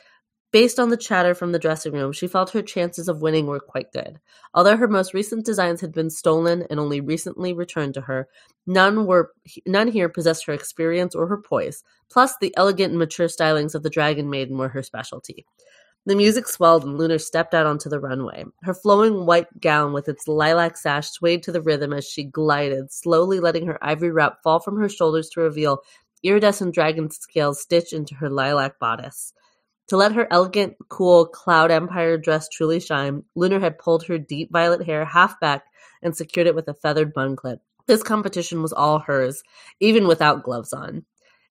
Based 0.52 0.80
on 0.80 0.88
the 0.88 0.96
chatter 0.96 1.32
from 1.32 1.52
the 1.52 1.60
dressing 1.60 1.92
room, 1.92 2.12
she 2.12 2.26
felt 2.26 2.50
her 2.50 2.62
chances 2.62 3.08
of 3.08 3.22
winning 3.22 3.46
were 3.46 3.60
quite 3.60 3.92
good. 3.92 4.18
Although 4.52 4.76
her 4.76 4.88
most 4.88 5.14
recent 5.14 5.46
designs 5.46 5.80
had 5.80 5.92
been 5.92 6.10
stolen 6.10 6.64
and 6.68 6.80
only 6.80 7.00
recently 7.00 7.52
returned 7.52 7.94
to 7.94 8.00
her, 8.00 8.26
none 8.66 9.06
were 9.06 9.30
none 9.64 9.86
here 9.86 10.08
possessed 10.08 10.46
her 10.46 10.52
experience 10.52 11.14
or 11.14 11.28
her 11.28 11.40
poise. 11.40 11.84
Plus, 12.10 12.34
the 12.40 12.52
elegant 12.56 12.90
and 12.90 12.98
mature 12.98 13.28
stylings 13.28 13.76
of 13.76 13.84
the 13.84 13.90
Dragon 13.90 14.28
Maiden 14.28 14.58
were 14.58 14.70
her 14.70 14.82
specialty. 14.82 15.46
The 16.06 16.16
music 16.16 16.48
swelled 16.48 16.84
and 16.84 16.96
Lunar 16.96 17.18
stepped 17.18 17.52
out 17.54 17.66
onto 17.66 17.90
the 17.90 18.00
runway. 18.00 18.44
Her 18.62 18.72
flowing 18.72 19.26
white 19.26 19.60
gown 19.60 19.92
with 19.92 20.08
its 20.08 20.26
lilac 20.26 20.78
sash 20.78 21.10
swayed 21.10 21.42
to 21.42 21.52
the 21.52 21.60
rhythm 21.60 21.92
as 21.92 22.08
she 22.08 22.24
glided, 22.24 22.90
slowly 22.90 23.38
letting 23.38 23.66
her 23.66 23.78
ivory 23.84 24.10
wrap 24.10 24.42
fall 24.42 24.60
from 24.60 24.78
her 24.78 24.88
shoulders 24.88 25.28
to 25.30 25.40
reveal 25.40 25.82
iridescent 26.22 26.74
dragon 26.74 27.10
scales 27.10 27.60
stitched 27.60 27.92
into 27.92 28.14
her 28.14 28.30
lilac 28.30 28.78
bodice. 28.78 29.34
To 29.88 29.96
let 29.96 30.12
her 30.12 30.26
elegant, 30.30 30.76
cool 30.88 31.26
Cloud 31.26 31.70
Empire 31.70 32.16
dress 32.16 32.48
truly 32.48 32.80
shine, 32.80 33.24
Lunar 33.34 33.60
had 33.60 33.78
pulled 33.78 34.06
her 34.06 34.18
deep 34.18 34.50
violet 34.50 34.86
hair 34.86 35.04
half 35.04 35.38
back 35.38 35.64
and 36.02 36.16
secured 36.16 36.46
it 36.46 36.54
with 36.54 36.68
a 36.68 36.74
feathered 36.74 37.12
bun 37.12 37.36
clip. 37.36 37.60
This 37.86 38.02
competition 38.02 38.62
was 38.62 38.72
all 38.72 39.00
hers, 39.00 39.42
even 39.80 40.06
without 40.06 40.44
gloves 40.44 40.72
on. 40.72 41.04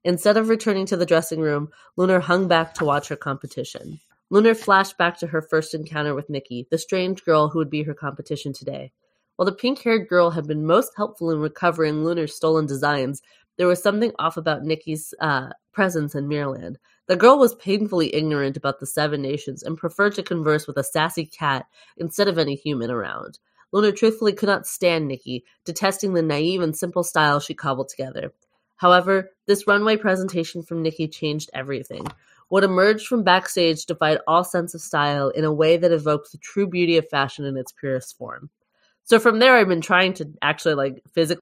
Instead 0.04 0.38
of 0.38 0.50
returning 0.50 0.86
to 0.88 0.98
the 0.98 1.06
dressing 1.06 1.42
room, 1.42 1.70
Lunar 1.98 2.22
hung 2.22 2.48
back 2.48 2.74
to 2.76 2.86
watch 2.86 3.10
her 3.10 3.18
competition. 3.18 4.00
Lunar 4.30 4.54
flashed 4.54 4.98
back 4.98 5.18
to 5.20 5.28
her 5.28 5.42
first 5.42 5.74
encounter 5.74 6.14
with 6.14 6.30
Nikki, 6.30 6.68
the 6.70 6.78
strange 6.78 7.26
girl 7.26 7.50
who 7.50 7.58
would 7.60 7.70
be 7.70 7.84
her 7.84 7.96
competition 7.96 8.54
today. 8.54 8.92
While 9.36 9.48
the 9.48 9.52
pink 9.52 9.82
haired 9.82 10.08
girl 10.08 10.32
had 10.32 10.48
been 10.48 10.66
most 10.66 10.92
helpful 10.96 11.32
in 11.32 11.40
recovering 11.40 12.04
Lunar's 12.04 12.36
stolen 12.36 12.66
designs, 12.66 13.22
there 13.58 13.68
was 13.68 13.82
something 13.82 14.12
off 14.20 14.38
about 14.38 14.64
Nikki's 14.64 15.14
uh, 15.20 15.50
presence 15.72 16.14
in 16.14 16.28
Miraland. 16.28 16.76
The 17.08 17.16
girl 17.16 17.40
was 17.40 17.56
painfully 17.56 18.14
ignorant 18.14 18.56
about 18.56 18.80
the 18.80 18.86
Seven 18.86 19.22
Nations 19.22 19.64
and 19.64 19.78
preferred 19.78 20.14
to 20.16 20.24
converse 20.24 20.68
with 20.68 20.78
a 20.78 20.84
sassy 20.84 21.26
cat 21.26 21.66
instead 21.98 22.28
of 22.28 22.38
any 22.38 22.56
human 22.56 22.92
around. 22.92 23.40
Lunar 23.72 23.92
truthfully 23.92 24.34
could 24.34 24.48
not 24.48 24.68
stand 24.68 25.08
Nikki, 25.08 25.44
detesting 25.66 26.14
the 26.14 26.22
naive 26.22 26.62
and 26.62 26.78
simple 26.78 27.04
style 27.04 27.40
she 27.40 27.54
cobbled 27.54 27.90
together. 27.90 28.34
However, 28.78 29.32
this 29.46 29.68
runway 29.68 29.98
presentation 29.98 30.64
from 30.64 30.82
Nikki 30.82 31.08
changed 31.08 31.50
everything. 31.54 32.08
What 32.50 32.64
emerged 32.64 33.08
from 33.08 33.24
backstage 33.24 33.86
defied 33.86 34.20
all 34.28 34.44
sense 34.44 34.74
of 34.74 34.82
style 34.82 35.30
in 35.30 35.46
a 35.46 35.54
way 35.54 35.78
that 35.78 35.92
evoked 35.92 36.32
the 36.32 36.38
true 36.40 36.68
beauty 36.68 36.98
of 36.98 37.08
fashion 37.08 37.46
in 37.46 37.58
its 37.58 37.72
purest 37.72 38.18
form. 38.18 38.50
So 39.04 39.20
from 39.20 39.40
there, 39.40 39.56
I've 39.56 39.68
been 39.68 39.82
trying 39.82 40.14
to 40.16 40.32
actually 40.42 40.76
like 40.76 41.02
physically 41.14 41.42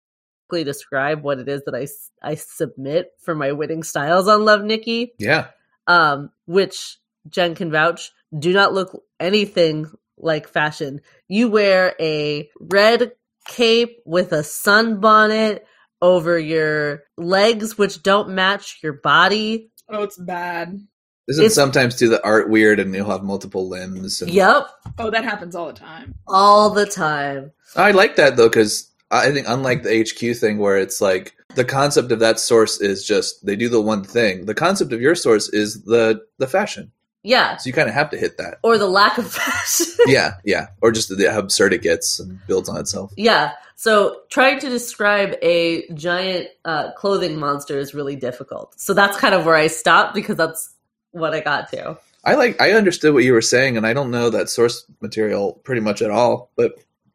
describe 0.52 1.24
what 1.24 1.40
it 1.40 1.48
is 1.48 1.64
that 1.66 1.76
I, 1.76 1.88
I 2.22 2.36
submit 2.36 3.12
for 3.20 3.36
my 3.36 3.52
winning 3.54 3.84
styles 3.84 4.28
on 4.28 4.46
Love 4.46 4.64
Nikki. 4.64 5.14
Yeah. 5.18 5.48
Um, 5.88 6.32
which 6.46 6.98
Jen 7.30 7.56
can 7.56 7.72
vouch 7.72 8.12
do 8.38 8.54
not 8.54 8.74
look 8.74 9.04
anything 9.20 9.90
like 10.18 10.48
fashion. 10.48 11.02
You 11.28 11.50
wear 11.50 11.96
a 12.00 12.50
red 12.60 13.14
cape 13.48 14.02
with 14.06 14.34
a 14.34 14.44
sunbonnet 14.44 15.62
over 16.02 16.38
your 16.38 17.04
legs, 17.18 17.78
which 17.78 18.04
don't 18.04 18.30
match 18.30 18.80
your 18.84 18.94
body. 18.94 19.72
Oh, 19.90 20.04
it's 20.04 20.18
bad. 20.18 20.82
Isn't 21.28 21.44
It's- 21.46 21.56
sometimes 21.56 21.96
do 21.96 22.10
the 22.10 22.24
art 22.26 22.50
weird 22.50 22.80
and 22.80 22.94
you'll 22.96 23.10
have 23.10 23.24
multiple 23.24 23.68
limbs? 23.68 24.22
And... 24.22 24.32
Yep, 24.32 24.68
Oh, 25.00 25.10
that 25.12 25.24
happens 25.24 25.56
all 25.56 25.68
the 25.68 25.74
time. 25.74 26.16
all 26.28 26.70
the 26.70 26.86
time. 26.86 27.52
I 27.76 27.92
like 27.92 28.16
that 28.16 28.38
though 28.38 28.48
because 28.50 28.90
I 29.12 29.32
think 29.32 29.46
unlike 29.50 29.84
the 29.84 30.00
HQ 30.04 30.36
thing 30.38 30.58
where 30.58 30.78
it's 30.78 31.02
like 31.02 31.34
the 31.56 31.66
concept 31.66 32.12
of 32.12 32.20
that 32.20 32.40
source 32.40 32.80
is 32.82 33.06
just 33.06 33.46
they 33.46 33.56
do 33.56 33.70
the 33.70 33.82
one 33.82 34.04
thing. 34.04 34.46
The 34.46 34.54
concept 34.56 34.94
of 34.94 35.02
your 35.02 35.16
source 35.16 35.50
is 35.50 35.84
the 35.84 36.22
the 36.38 36.48
fashion. 36.48 36.92
Yeah, 37.24 37.58
So 37.58 37.68
you 37.68 37.74
kind 37.74 37.90
of 37.90 37.94
have 37.96 38.10
to 38.12 38.18
hit 38.18 38.38
that. 38.38 38.60
or 38.64 38.78
the 38.78 38.88
lack 38.88 39.18
of 39.18 39.30
fashion. 39.32 39.88
yeah, 40.06 40.36
yeah, 40.46 40.68
or 40.82 40.92
just 40.94 41.10
the, 41.10 41.30
how 41.32 41.40
absurd 41.40 41.74
it 41.74 41.82
gets 41.82 42.20
and 42.22 42.40
builds 42.48 42.70
on 42.70 42.78
itself. 42.78 43.12
yeah. 43.18 43.52
So 43.76 44.22
trying 44.30 44.60
to 44.62 44.70
describe 44.70 45.36
a 45.42 45.88
giant 45.94 46.48
uh, 46.66 46.94
clothing 46.94 47.38
monster 47.38 47.78
is 47.78 47.94
really 47.94 48.16
difficult. 48.16 48.80
So 48.80 48.94
that's 48.94 49.18
kind 49.18 49.36
of 49.36 49.46
where 49.46 49.56
I 49.56 49.68
stopped 49.68 50.16
because 50.16 50.36
that's 50.38 50.74
what 51.12 51.34
I 51.34 51.40
got 51.42 51.70
to. 51.72 51.98
I 52.24 52.36
like 52.36 52.60
I 52.62 52.72
understood 52.72 53.14
what 53.14 53.24
you 53.24 53.34
were 53.34 53.42
saying, 53.42 53.78
and 53.78 53.86
I 53.88 53.94
don't 53.94 54.12
know 54.12 54.30
that 54.30 54.50
source 54.50 54.86
material 55.02 55.54
pretty 55.64 55.82
much 55.82 56.02
at 56.02 56.12
all, 56.12 56.52
but 56.56 56.74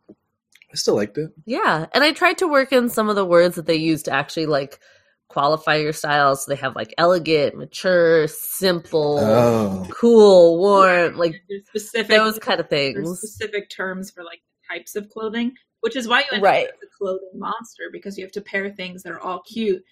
I 0.09 0.75
still 0.75 0.97
liked 0.97 1.19
it. 1.19 1.31
Yeah, 1.45 1.87
and 1.93 2.03
I 2.03 2.13
tried 2.13 2.39
to 2.39 2.49
work 2.49 2.73
in 2.73 2.89
some 2.89 3.09
of 3.11 3.17
the 3.17 3.25
words 3.25 3.57
that 3.57 3.67
they 3.67 3.77
use 3.77 4.03
to 4.05 4.13
actually 4.13 4.47
like 4.47 4.79
qualify 5.29 5.77
your 5.77 5.93
styles. 5.93 6.45
So 6.45 6.53
they 6.53 6.61
have 6.61 6.75
like 6.77 6.95
elegant, 6.97 7.57
mature, 7.57 8.27
simple, 8.29 9.19
Oh, 9.21 9.87
cool, 9.91 10.59
warm, 10.59 11.17
like 11.17 11.35
There's 11.49 11.67
specific 11.67 12.09
those 12.17 12.39
kind 12.39 12.61
of 12.61 12.69
things. 12.71 13.19
specific 13.19 13.69
terms 13.71 14.11
for 14.11 14.25
like 14.25 14.41
types 14.71 14.97
of 14.97 15.09
clothing, 15.11 15.53
which 15.81 15.97
is 15.97 16.09
why 16.09 16.21
you 16.21 16.27
end 16.33 16.43
Right. 16.43 16.69
up 16.69 16.75
with 16.81 16.89
a 16.89 16.97
clothing 16.97 17.31
monster 17.35 17.85
because 17.93 18.17
you 18.17 18.25
have 18.25 18.33
to 18.33 18.41
pair 18.41 18.71
things 18.71 19.03
that 19.03 19.13
are 19.13 19.21
all 19.21 19.43
cute. 19.43 19.83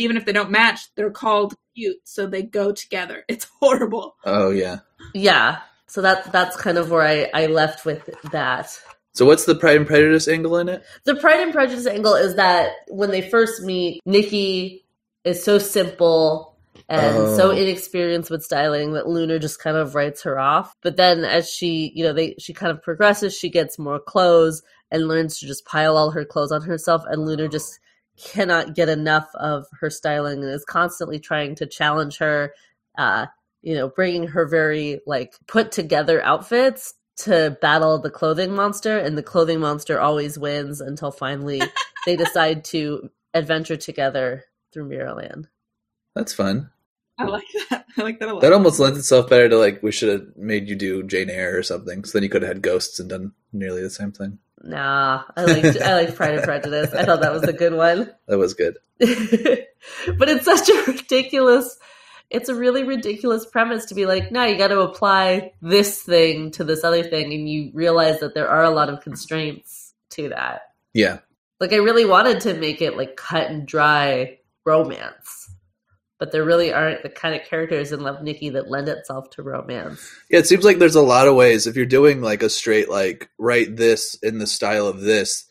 Even 0.00 0.16
if 0.16 0.24
they 0.24 0.32
don't 0.32 0.50
match, 0.50 0.80
they're 0.96 1.10
called 1.10 1.54
cute, 1.76 1.96
so 2.04 2.26
they 2.26 2.42
go 2.42 2.72
together. 2.72 3.24
It's 3.28 3.46
horrible. 3.60 4.16
oh 4.24 4.50
yeah. 4.50 4.78
Yeah. 5.14 5.58
So 5.86 6.00
that's 6.02 6.28
that's 6.30 6.56
kind 6.56 6.78
of 6.78 6.90
where 6.90 7.02
I, 7.02 7.30
I 7.34 7.46
left 7.46 7.84
with 7.84 8.08
that. 8.32 8.76
So 9.12 9.26
what's 9.26 9.44
the 9.44 9.56
Pride 9.56 9.76
and 9.76 9.86
Prejudice 9.86 10.28
angle 10.28 10.56
in 10.58 10.68
it? 10.68 10.84
The 11.04 11.16
Pride 11.16 11.40
and 11.40 11.52
Prejudice 11.52 11.86
angle 11.86 12.14
is 12.14 12.36
that 12.36 12.72
when 12.88 13.10
they 13.10 13.22
first 13.28 13.62
meet, 13.62 14.00
Nikki 14.06 14.84
is 15.24 15.42
so 15.42 15.58
simple 15.58 16.56
and 16.88 17.16
Oh. 17.16 17.36
so 17.36 17.50
inexperienced 17.50 18.30
with 18.30 18.44
styling 18.44 18.92
that 18.92 19.08
Lunar 19.08 19.38
just 19.40 19.58
kind 19.60 19.76
of 19.76 19.94
writes 19.96 20.22
her 20.22 20.38
off. 20.38 20.72
But 20.82 20.96
then 20.96 21.24
as 21.24 21.50
she, 21.50 21.90
you 21.94 22.04
know, 22.04 22.12
they 22.12 22.36
she 22.38 22.52
kind 22.52 22.70
of 22.70 22.82
progresses, 22.82 23.36
she 23.36 23.50
gets 23.50 23.78
more 23.78 23.98
clothes 23.98 24.62
and 24.92 25.08
learns 25.08 25.38
to 25.40 25.46
just 25.46 25.64
pile 25.64 25.96
all 25.96 26.12
her 26.12 26.24
clothes 26.24 26.52
on 26.52 26.62
herself 26.62 27.02
and 27.08 27.24
Lunar 27.26 27.48
just 27.48 27.78
cannot 28.24 28.74
get 28.74 28.88
enough 28.88 29.28
of 29.34 29.66
her 29.80 29.90
styling 29.90 30.42
and 30.42 30.52
is 30.52 30.64
constantly 30.64 31.18
trying 31.18 31.54
to 31.54 31.66
challenge 31.66 32.18
her 32.18 32.52
uh 32.98 33.26
you 33.62 33.74
know, 33.74 33.88
bringing 33.88 34.28
her 34.28 34.46
very 34.46 35.00
like 35.06 35.34
put 35.46 35.72
together 35.72 36.22
outfits 36.22 36.94
to 37.18 37.56
battle 37.60 37.98
the 37.98 38.10
clothing 38.10 38.54
monster, 38.54 38.98
and 38.98 39.16
the 39.16 39.22
clothing 39.22 39.60
monster 39.60 40.00
always 40.00 40.38
wins 40.38 40.80
until 40.80 41.10
finally 41.10 41.60
they 42.06 42.16
decide 42.16 42.64
to 42.64 43.10
adventure 43.34 43.76
together 43.76 44.44
through 44.72 44.88
Miraland. 44.88 45.46
That's 46.14 46.32
fun. 46.32 46.70
I 47.18 47.24
like 47.24 47.44
that. 47.68 47.84
I 47.98 48.02
like 48.02 48.18
that 48.20 48.30
a 48.30 48.32
lot. 48.32 48.40
That 48.40 48.54
almost 48.54 48.80
lends 48.80 48.98
itself 48.98 49.28
better 49.28 49.48
to 49.48 49.58
like 49.58 49.82
we 49.82 49.92
should 49.92 50.08
have 50.08 50.36
made 50.36 50.68
you 50.68 50.74
do 50.74 51.02
Jane 51.02 51.28
Eyre 51.28 51.58
or 51.58 51.62
something. 51.62 52.04
So 52.04 52.12
then 52.16 52.22
you 52.22 52.30
could 52.30 52.42
have 52.42 52.48
had 52.48 52.62
ghosts 52.62 52.98
and 52.98 53.10
done 53.10 53.32
nearly 53.52 53.82
the 53.82 53.90
same 53.90 54.12
thing. 54.12 54.38
Nah, 54.62 55.24
I 55.36 55.44
like 55.44 55.80
I 55.80 55.94
like 55.94 56.14
Pride 56.14 56.34
and 56.34 56.44
Prejudice. 56.44 56.92
I 56.92 57.04
thought 57.04 57.22
that 57.22 57.32
was 57.32 57.44
a 57.44 57.52
good 57.52 57.74
one. 57.74 58.12
That 58.26 58.38
was 58.38 58.54
good. 58.54 58.76
but 58.98 60.28
it's 60.28 60.44
such 60.44 60.68
a 60.68 60.84
ridiculous 60.92 61.78
it's 62.30 62.48
a 62.48 62.54
really 62.54 62.84
ridiculous 62.84 63.44
premise 63.44 63.86
to 63.86 63.94
be 63.94 64.06
like, 64.06 64.30
no, 64.30 64.44
you 64.44 64.56
got 64.56 64.68
to 64.68 64.80
apply 64.80 65.52
this 65.60 66.02
thing 66.02 66.52
to 66.52 66.64
this 66.64 66.84
other 66.84 67.02
thing, 67.02 67.32
and 67.32 67.48
you 67.48 67.72
realize 67.74 68.20
that 68.20 68.34
there 68.34 68.48
are 68.48 68.62
a 68.62 68.70
lot 68.70 68.88
of 68.88 69.00
constraints 69.00 69.92
to 70.10 70.28
that. 70.28 70.62
Yeah. 70.94 71.18
Like, 71.58 71.72
I 71.72 71.76
really 71.76 72.04
wanted 72.04 72.40
to 72.42 72.54
make 72.54 72.80
it 72.80 72.96
like 72.96 73.16
cut 73.16 73.50
and 73.50 73.66
dry 73.66 74.38
romance, 74.64 75.50
but 76.20 76.30
there 76.30 76.44
really 76.44 76.72
aren't 76.72 77.02
the 77.02 77.08
kind 77.08 77.34
of 77.34 77.46
characters 77.46 77.90
in 77.90 78.00
Love 78.00 78.22
Nikki 78.22 78.50
that 78.50 78.70
lend 78.70 78.88
itself 78.88 79.30
to 79.30 79.42
romance. 79.42 80.06
Yeah, 80.28 80.38
it 80.38 80.46
seems 80.46 80.64
like 80.64 80.78
there's 80.78 80.94
a 80.94 81.02
lot 81.02 81.26
of 81.26 81.34
ways 81.34 81.66
if 81.66 81.74
you're 81.74 81.86
doing 81.86 82.20
like 82.20 82.42
a 82.42 82.50
straight 82.50 82.90
like 82.90 83.30
write 83.38 83.76
this 83.76 84.14
in 84.22 84.38
the 84.38 84.46
style 84.46 84.86
of 84.86 85.00
this. 85.00 85.46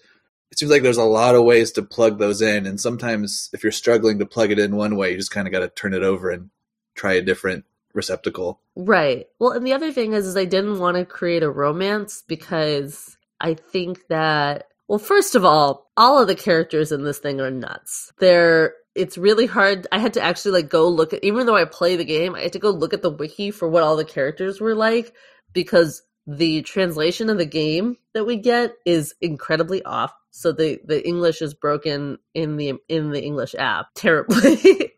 It 0.51 0.59
seems 0.59 0.71
like 0.71 0.83
there's 0.83 0.97
a 0.97 1.03
lot 1.03 1.35
of 1.35 1.43
ways 1.43 1.71
to 1.73 1.81
plug 1.81 2.19
those 2.19 2.41
in, 2.41 2.65
and 2.65 2.79
sometimes 2.79 3.49
if 3.51 3.63
you're 3.63 3.71
struggling 3.71 4.19
to 4.19 4.25
plug 4.25 4.51
it 4.51 4.59
in 4.59 4.75
one 4.75 4.95
way, 4.95 5.11
you 5.11 5.17
just 5.17 5.31
kind 5.31 5.47
of 5.47 5.51
got 5.51 5.59
to 5.59 5.69
turn 5.69 5.93
it 5.93 6.03
over 6.03 6.29
and 6.29 6.49
try 6.95 7.13
a 7.13 7.21
different 7.21 7.65
receptacle. 7.93 8.59
Right. 8.75 9.27
Well, 9.39 9.51
and 9.51 9.65
the 9.65 9.73
other 9.73 9.91
thing 9.91 10.13
is, 10.13 10.25
is 10.27 10.37
I 10.37 10.45
didn't 10.45 10.79
want 10.79 10.97
to 10.97 11.05
create 11.05 11.43
a 11.43 11.49
romance 11.49 12.23
because 12.27 13.17
I 13.39 13.55
think 13.55 14.07
that, 14.07 14.67
well, 14.87 14.99
first 14.99 15.35
of 15.35 15.45
all, 15.45 15.91
all 15.97 16.19
of 16.19 16.27
the 16.27 16.35
characters 16.35 16.91
in 16.91 17.03
this 17.03 17.19
thing 17.19 17.39
are 17.41 17.51
nuts. 17.51 18.11
They're 18.19 18.73
it's 18.99 19.17
really 19.17 19.45
hard. 19.45 19.87
I 19.91 19.99
had 19.99 20.13
to 20.13 20.21
actually 20.21 20.51
like 20.61 20.69
go 20.69 20.87
look 20.89 21.13
at 21.13 21.23
even 21.23 21.45
though 21.45 21.55
I 21.55 21.65
play 21.65 21.95
the 21.95 22.05
game, 22.05 22.35
I 22.35 22.41
had 22.41 22.53
to 22.53 22.59
go 22.59 22.69
look 22.69 22.93
at 22.93 23.01
the 23.01 23.09
wiki 23.09 23.49
for 23.51 23.67
what 23.69 23.81
all 23.83 23.95
the 23.95 24.05
characters 24.05 24.59
were 24.59 24.75
like 24.75 25.13
because 25.53 26.03
the 26.27 26.61
translation 26.61 27.29
of 27.29 27.37
the 27.37 27.45
game 27.45 27.97
that 28.13 28.25
we 28.25 28.35
get 28.35 28.75
is 28.85 29.15
incredibly 29.21 29.83
off. 29.83 30.13
So 30.31 30.51
the 30.51 30.79
the 30.85 31.05
English 31.07 31.41
is 31.41 31.53
broken 31.53 32.19
in 32.33 32.57
the 32.57 32.73
in 32.87 33.11
the 33.11 33.23
English 33.23 33.55
app 33.57 33.87
terribly. 33.95 34.93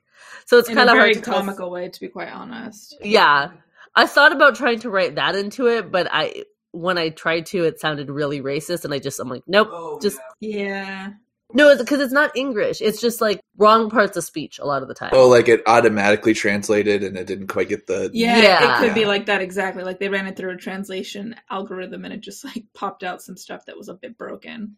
so 0.46 0.58
it's 0.58 0.68
in 0.70 0.76
kind 0.76 0.90
of 0.90 0.96
very 0.96 1.14
hard 1.14 1.16
to 1.16 1.22
tell- 1.22 1.36
comical 1.36 1.72
way, 1.72 1.88
to 1.90 2.00
be 2.00 2.08
quite 2.08 2.32
honest. 2.34 2.98
Yeah. 3.02 3.52
I 3.96 4.08
thought 4.08 4.32
about 4.32 4.56
trying 4.56 4.80
to 4.80 4.90
write 4.90 5.16
that 5.16 5.36
into 5.36 5.68
it, 5.68 5.92
but 5.92 6.08
I 6.12 6.46
when 6.72 6.98
I 6.98 7.10
tried 7.10 7.46
to, 7.48 7.66
it 7.66 7.80
sounded 7.80 8.10
really 8.10 8.42
racist, 8.42 8.86
and 8.86 8.94
I 8.94 9.00
just 9.00 9.20
I'm 9.20 9.30
like, 9.30 9.44
nope, 9.48 9.68
Oh, 9.72 10.00
just 10.02 10.20
Yeah. 10.40 11.12
No, 11.54 11.78
because 11.78 12.00
it's 12.02 12.14
not 12.14 12.36
English. 12.36 12.82
It's 12.82 13.00
just 13.02 13.22
like 13.22 13.42
wrong 13.58 13.90
parts 13.90 14.18
of 14.18 14.24
speech 14.24 14.60
a 14.60 14.66
lot 14.66 14.82
of 14.82 14.88
the 14.88 14.94
time. 14.94 15.12
Oh, 15.14 15.28
like 15.28 15.48
it 15.48 15.62
automatically 15.68 16.34
translated 16.34 17.04
and 17.04 17.18
it 17.18 17.28
didn't 17.28 17.48
quite 17.48 17.70
get 17.70 17.88
the. 17.88 18.10
Yeah, 18.14 18.38
Yeah. 18.42 18.76
it 18.78 18.86
could 18.86 18.94
be 18.96 19.06
like 19.06 19.26
that 19.28 19.42
exactly. 19.42 19.84
Like 19.84 20.00
they 20.00 20.10
ran 20.10 20.28
it 20.28 20.36
through 20.38 20.52
a 20.52 20.58
translation 20.58 21.36
algorithm 21.50 22.06
and 22.06 22.14
it 22.14 22.22
just 22.22 22.44
like 22.46 22.66
popped 22.74 23.04
out 23.04 23.22
some 23.22 23.38
stuff 23.38 23.66
that 23.66 23.78
was 23.78 23.90
a 23.90 23.94
bit 23.94 24.18
broken. 24.18 24.78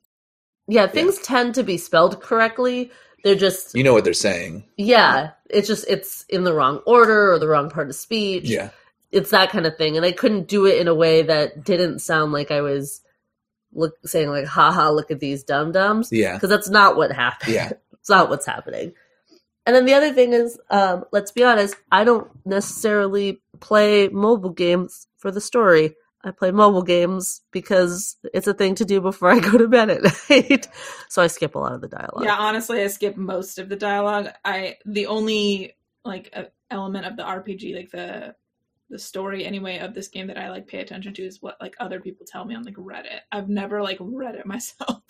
yeah, 0.68 0.88
things 0.88 1.20
tend 1.20 1.56
to 1.56 1.64
be 1.64 1.78
spelled 1.78 2.22
correctly. 2.22 2.92
They're 3.24 3.36
just 3.36 3.74
You 3.76 3.84
know 3.84 3.94
what 3.94 4.04
they're 4.04 4.14
saying. 4.14 4.66
yeah, 4.78 5.32
it's 5.50 5.68
just 5.68 5.86
it's 5.88 6.26
in 6.30 6.44
the 6.44 6.54
wrong 6.54 6.78
order 6.86 7.32
or 7.34 7.40
the 7.40 7.48
wrong 7.48 7.70
part 7.70 7.90
of 7.90 7.96
speech. 7.96 8.50
Yeah. 8.50 8.70
it's 9.12 9.30
that 9.30 9.50
kind 9.52 9.66
of 9.66 9.78
thing, 9.78 9.96
and 9.96 10.06
I 10.06 10.12
couldn't 10.12 10.48
do 10.48 10.66
it 10.66 10.80
in 10.82 10.88
a 10.88 10.96
way 10.96 11.22
that 11.22 11.64
didn't 11.64 12.00
sound 12.00 12.32
like 12.34 12.50
I 12.52 12.62
was 12.62 13.02
look 13.74 13.96
saying 14.06 14.30
like, 14.30 14.46
"haha, 14.46 14.90
look 14.90 15.12
at 15.12 15.20
these 15.20 15.44
dum 15.44 15.72
dums," 15.72 16.10
Yeah. 16.12 16.34
because 16.34 16.50
that's 16.50 16.70
not 16.70 16.96
what 16.96 17.12
happened. 17.12 17.54
Yeah. 17.54 17.72
it's 17.94 18.10
not 18.10 18.30
what's 18.30 18.46
happening. 18.46 18.94
And 19.66 19.76
then 19.76 19.86
the 19.86 19.94
other 19.94 20.12
thing 20.14 20.34
is, 20.34 20.60
um, 20.70 21.06
let's 21.14 21.32
be 21.32 21.44
honest, 21.44 21.76
I 21.92 22.04
don't 22.04 22.30
necessarily 22.46 23.42
play 23.62 24.10
mobile 24.10 24.50
games 24.50 25.08
for 25.18 25.32
the 25.32 25.40
story. 25.40 25.96
I 26.26 26.32
play 26.32 26.52
mobile 26.52 26.84
games 26.84 27.42
because 27.52 28.18
it's 28.34 28.48
a 28.48 28.54
thing 28.54 28.76
to 28.76 28.86
do 28.86 29.00
before 29.02 29.30
I 29.30 29.40
go 29.40 29.58
to 29.58 29.68
bed 29.68 29.90
at 29.90 30.04
night. 30.30 30.68
so 31.10 31.22
I 31.22 31.28
skip 31.28 31.56
a 31.56 31.60
lot 31.60 31.74
of 31.74 31.82
the 31.82 31.88
dialogue. 31.88 32.24
Yeah, 32.26 32.38
honestly, 32.38 32.82
I 32.82 32.88
skip 32.88 33.16
most 33.18 33.58
of 33.60 33.70
the 33.70 33.76
dialogue. 33.76 34.30
I 34.44 34.78
the 34.86 35.08
only 35.08 35.76
like 36.06 36.30
uh, 36.34 36.44
element 36.70 37.06
of 37.06 37.16
the 37.18 37.24
RPG, 37.24 37.76
like 37.76 37.92
the 37.92 38.36
the 38.90 39.00
story 39.00 39.46
anyway 39.46 39.80
of 39.80 39.94
this 39.94 40.08
game 40.10 40.28
that 40.28 40.38
I 40.38 40.50
like 40.52 40.68
pay 40.68 40.80
attention 40.80 41.14
to 41.16 41.24
is 41.24 41.42
what 41.42 41.58
like 41.62 41.76
other 41.80 42.00
people 42.00 42.26
tell 42.30 42.46
me 42.46 42.56
on 42.56 42.64
like 42.64 42.76
Reddit. 42.76 43.22
I've 43.32 43.50
never 43.50 43.82
like 43.82 43.98
read 44.00 44.36
it 44.36 44.46
myself. 44.48 45.02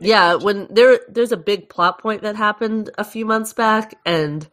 Yeah, 0.00 0.34
attention. 0.34 0.44
when 0.44 0.68
there 0.70 1.00
there's 1.08 1.32
a 1.32 1.36
big 1.38 1.68
plot 1.68 2.00
point 2.00 2.22
that 2.22 2.36
happened 2.36 2.90
a 2.98 3.04
few 3.04 3.24
months 3.26 3.52
back 3.52 3.94
and 4.06 4.48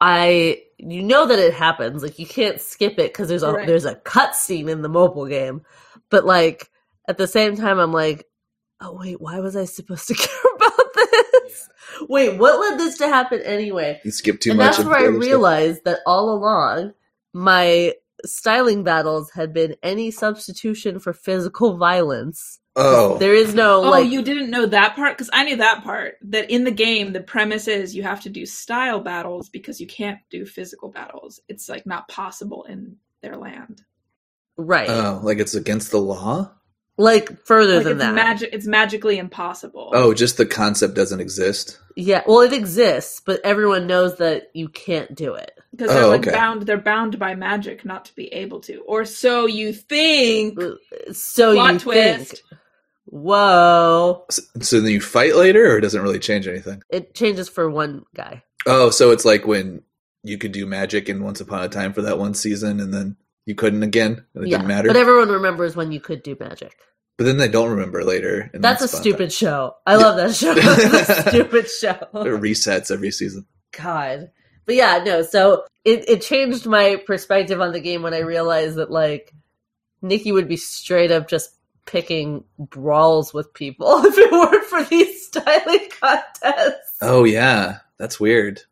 I 0.00 0.62
you 0.78 1.02
know 1.02 1.26
that 1.26 1.38
it 1.38 1.54
happens 1.54 2.02
like 2.02 2.18
you 2.18 2.26
can't 2.26 2.60
skip 2.60 2.98
it 2.98 3.12
cuz 3.12 3.28
there's 3.28 3.42
a 3.42 3.52
Right. 3.52 3.66
there's 3.66 3.84
a 3.84 3.96
cut 3.96 4.34
scene 4.34 4.68
in 4.68 4.82
the 4.82 4.88
mobile 4.88 5.26
game 5.26 5.62
but 6.10 6.24
like 6.24 6.70
at 7.08 7.18
the 7.18 7.26
same 7.26 7.56
time 7.56 7.78
I'm 7.78 7.92
like 7.92 8.26
oh 8.80 8.96
wait 8.98 9.20
why 9.20 9.40
was 9.40 9.56
I 9.56 9.66
supposed 9.66 10.08
to 10.08 10.14
care 10.16 10.52
about 10.56 10.94
this 10.94 11.68
wait 12.08 12.38
what 12.38 12.60
led 12.60 12.78
this 12.78 12.98
to 12.98 13.08
happen 13.08 13.42
anyway 13.42 14.00
You 14.04 14.10
skip 14.10 14.40
too 14.40 14.50
and 14.50 14.58
much. 14.58 14.76
that's 14.76 14.78
of 14.78 14.86
where 14.86 14.96
I 14.96 15.08
other 15.08 15.20
stuff. 15.22 15.22
realized 15.22 15.84
that 15.84 16.00
all 16.06 16.30
along 16.32 16.94
my 17.32 17.94
styling 18.26 18.84
battles 18.84 19.30
had 19.30 19.52
been 19.52 19.76
any 19.82 20.10
substitution 20.10 20.98
for 20.98 21.12
physical 21.12 21.76
violence 21.76 22.58
Oh. 22.76 23.18
there 23.18 23.34
is 23.34 23.52
no 23.54 23.78
Oh, 23.84 23.90
like 23.90 24.10
you 24.10 24.22
didn't 24.22 24.50
know 24.50 24.64
that 24.66 24.94
part? 24.94 25.16
Because 25.18 25.28
I 25.32 25.42
knew 25.44 25.56
that 25.56 25.82
part. 25.82 26.14
That 26.22 26.50
in 26.50 26.62
the 26.64 26.70
game, 26.70 27.12
the 27.12 27.20
premise 27.20 27.66
is 27.66 27.96
you 27.96 28.04
have 28.04 28.20
to 28.22 28.30
do 28.30 28.46
style 28.46 29.00
battles 29.00 29.48
because 29.48 29.80
you 29.80 29.86
can't 29.88 30.18
do 30.30 30.46
physical 30.46 30.88
battles. 30.88 31.40
It's 31.48 31.68
like 31.68 31.84
not 31.84 32.06
possible 32.08 32.62
in 32.64 32.96
their 33.22 33.36
land. 33.36 33.82
right 34.56 34.88
Oh, 34.88 35.20
like 35.24 35.38
it's 35.38 35.54
against 35.54 35.90
the 35.90 35.98
law? 36.00 36.52
like 36.96 37.44
further 37.44 37.76
Like 37.76 37.84
than 37.84 37.92
it's 37.94 38.00
that. 38.04 38.14
magic. 38.14 38.50
It's 38.52 38.66
magically 38.66 39.18
impossible. 39.18 39.90
Oh, 39.94 40.14
just 40.14 40.36
the 40.36 40.46
concept 40.46 40.94
doesn't 40.94 41.20
exist. 41.20 41.78
yeah, 41.96 42.22
well, 42.26 42.40
it 42.40 42.52
exists, 42.52 43.20
but 43.24 43.40
everyone 43.44 43.86
knows 43.88 44.16
that 44.18 44.50
you 44.54 44.68
can't 44.68 45.14
do 45.14 45.34
it. 45.34 45.50
Because 45.70 45.88
they're 45.92 46.04
Oh, 46.04 46.08
like 46.08 46.20
okay. 46.26 46.32
bound. 46.32 46.62
They're 46.62 46.76
bound 46.78 47.18
by 47.18 47.34
magic 47.34 47.84
not 47.84 48.04
to 48.06 48.14
be 48.14 48.26
able 48.32 48.60
to, 48.60 48.78
or 48.86 49.04
so 49.04 49.46
you 49.46 49.72
think. 49.72 50.58
So 51.12 51.54
Plot 51.54 51.72
you 51.74 51.78
twist. 51.80 52.30
think, 52.30 52.40
whoa, 53.06 54.24
So, 54.30 54.42
so 54.60 54.80
then 54.80 54.90
you 54.92 55.00
fight 55.00 55.36
later, 55.36 55.72
or 55.72 55.78
it 55.78 55.82
doesn't 55.82 56.02
really 56.02 56.18
change 56.18 56.46
anything? 56.48 56.82
it 56.90 57.14
changes 57.14 57.48
for 57.48 57.70
one 57.70 58.04
guy. 58.14 58.42
Oh, 58.66 58.90
so 58.90 59.10
it's 59.10 59.24
like 59.24 59.46
when 59.46 59.82
you 60.22 60.38
could 60.38 60.52
do 60.52 60.66
magic 60.66 61.08
in 61.08 61.22
Once 61.24 61.40
Upon 61.40 61.62
a 61.62 61.68
Time 61.68 61.92
for 61.92 62.02
that 62.02 62.18
one 62.18 62.34
season, 62.34 62.78
and 62.80 62.92
then 62.92 63.16
you 63.46 63.54
couldn't 63.54 63.82
again, 63.82 64.24
and 64.34 64.44
it 64.44 64.50
yeah, 64.50 64.58
didn't 64.58 64.68
matter. 64.68 64.88
but 64.88 64.96
everyone 64.96 65.28
remembers 65.30 65.74
when 65.76 65.92
you 65.92 66.00
could 66.00 66.22
do 66.22 66.36
magic. 66.38 66.76
But 67.16 67.24
then 67.24 67.36
they 67.36 67.48
don't 67.48 67.70
remember 67.70 68.02
later. 68.04 68.50
and 68.54 68.62
That's 68.64 68.80
a 68.80 68.84
Once 68.84 68.92
Upon 68.94 69.00
stupid 69.02 69.32
show. 69.32 69.74
I 69.86 69.96
love 69.96 70.16
that 70.16 70.34
show. 70.34 70.54
That's 70.90 71.08
a 71.26 71.28
stupid 71.30 71.68
show. 71.80 71.90
It 71.90 72.40
resets 72.40 72.90
every 72.90 73.10
season. 73.10 73.46
God. 73.76 74.30
But 74.66 74.74
yeah, 74.74 75.02
no, 75.04 75.22
so 75.22 75.64
it, 75.84 76.08
it 76.08 76.22
changed 76.22 76.66
my 76.66 76.96
perspective 77.06 77.60
on 77.60 77.72
the 77.72 77.80
game 77.80 78.02
when 78.02 78.14
I 78.14 78.20
realized 78.20 78.76
that 78.76 78.90
like 78.90 79.34
Nikki 80.02 80.32
would 80.32 80.48
be 80.48 80.56
straight 80.56 81.10
up 81.10 81.28
just 81.28 81.50
picking 81.86 82.44
brawls 82.58 83.34
with 83.34 83.52
people 83.52 83.86
if 84.04 84.16
it 84.16 84.30
weren't 84.30 84.64
for 84.66 84.84
these 84.84 85.26
styling 85.26 85.88
contests. 86.00 86.96
Oh 87.02 87.24
yeah, 87.24 87.78
that's 87.98 88.20
weird. 88.20 88.62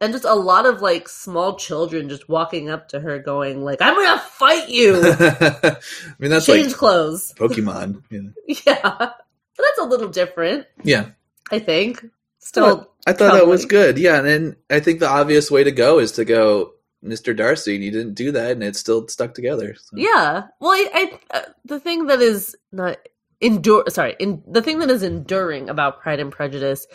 And 0.00 0.12
just 0.12 0.24
a 0.24 0.34
lot 0.34 0.64
of 0.64 0.80
like 0.80 1.08
small 1.08 1.56
children 1.56 2.08
just 2.08 2.28
walking 2.28 2.70
up 2.70 2.88
to 2.90 3.00
her 3.00 3.18
going 3.18 3.64
like, 3.64 3.82
I'm 3.82 3.94
gonna 3.94 4.20
fight 4.20 4.68
you. 4.68 4.94
I 5.04 5.76
mean, 6.18 6.30
that's 6.30 6.46
Change 6.46 6.68
like 6.68 6.76
clothes. 6.76 7.34
Pokemon. 7.36 8.02
Yeah. 8.10 8.20
Yeah. 8.66 8.96
But 8.96 9.66
that's 9.66 9.80
a 9.80 9.88
little 9.88 10.08
different, 10.08 10.66
yeah. 10.84 11.06
I 11.50 11.58
think. 11.58 12.04
Still 12.48 12.90
I 13.06 13.12
thought 13.12 13.34
that 13.34 13.46
was 13.46 13.66
good. 13.66 13.98
Yeah, 13.98 14.16
and 14.16 14.26
then 14.26 14.56
I 14.70 14.80
think 14.80 15.00
the 15.00 15.08
obvious 15.08 15.50
way 15.50 15.64
to 15.64 15.70
go 15.70 15.98
is 15.98 16.12
to 16.12 16.24
go 16.24 16.72
Mr. 17.04 17.36
Darcy, 17.36 17.74
and 17.74 17.84
you 17.84 17.90
didn't 17.90 18.14
do 18.14 18.32
that, 18.32 18.52
and 18.52 18.64
it's 18.64 18.78
still 18.78 19.06
stuck 19.06 19.34
together. 19.34 19.74
so. 19.78 19.94
Yeah. 19.94 20.44
Well, 20.58 20.70
I, 20.70 20.88
I 20.94 21.36
uh, 21.36 21.42
the 21.66 21.78
thing 21.78 22.06
that 22.06 22.22
is 22.22 22.56
not 22.72 22.96
endure 23.42 23.84
sorry, 23.90 24.16
in 24.18 24.42
the 24.48 24.62
thing 24.62 24.78
that 24.78 24.90
is 24.90 25.02
enduring 25.02 25.68
about 25.68 26.00
Pride 26.00 26.20
and 26.20 26.32
Prejudice 26.32 26.86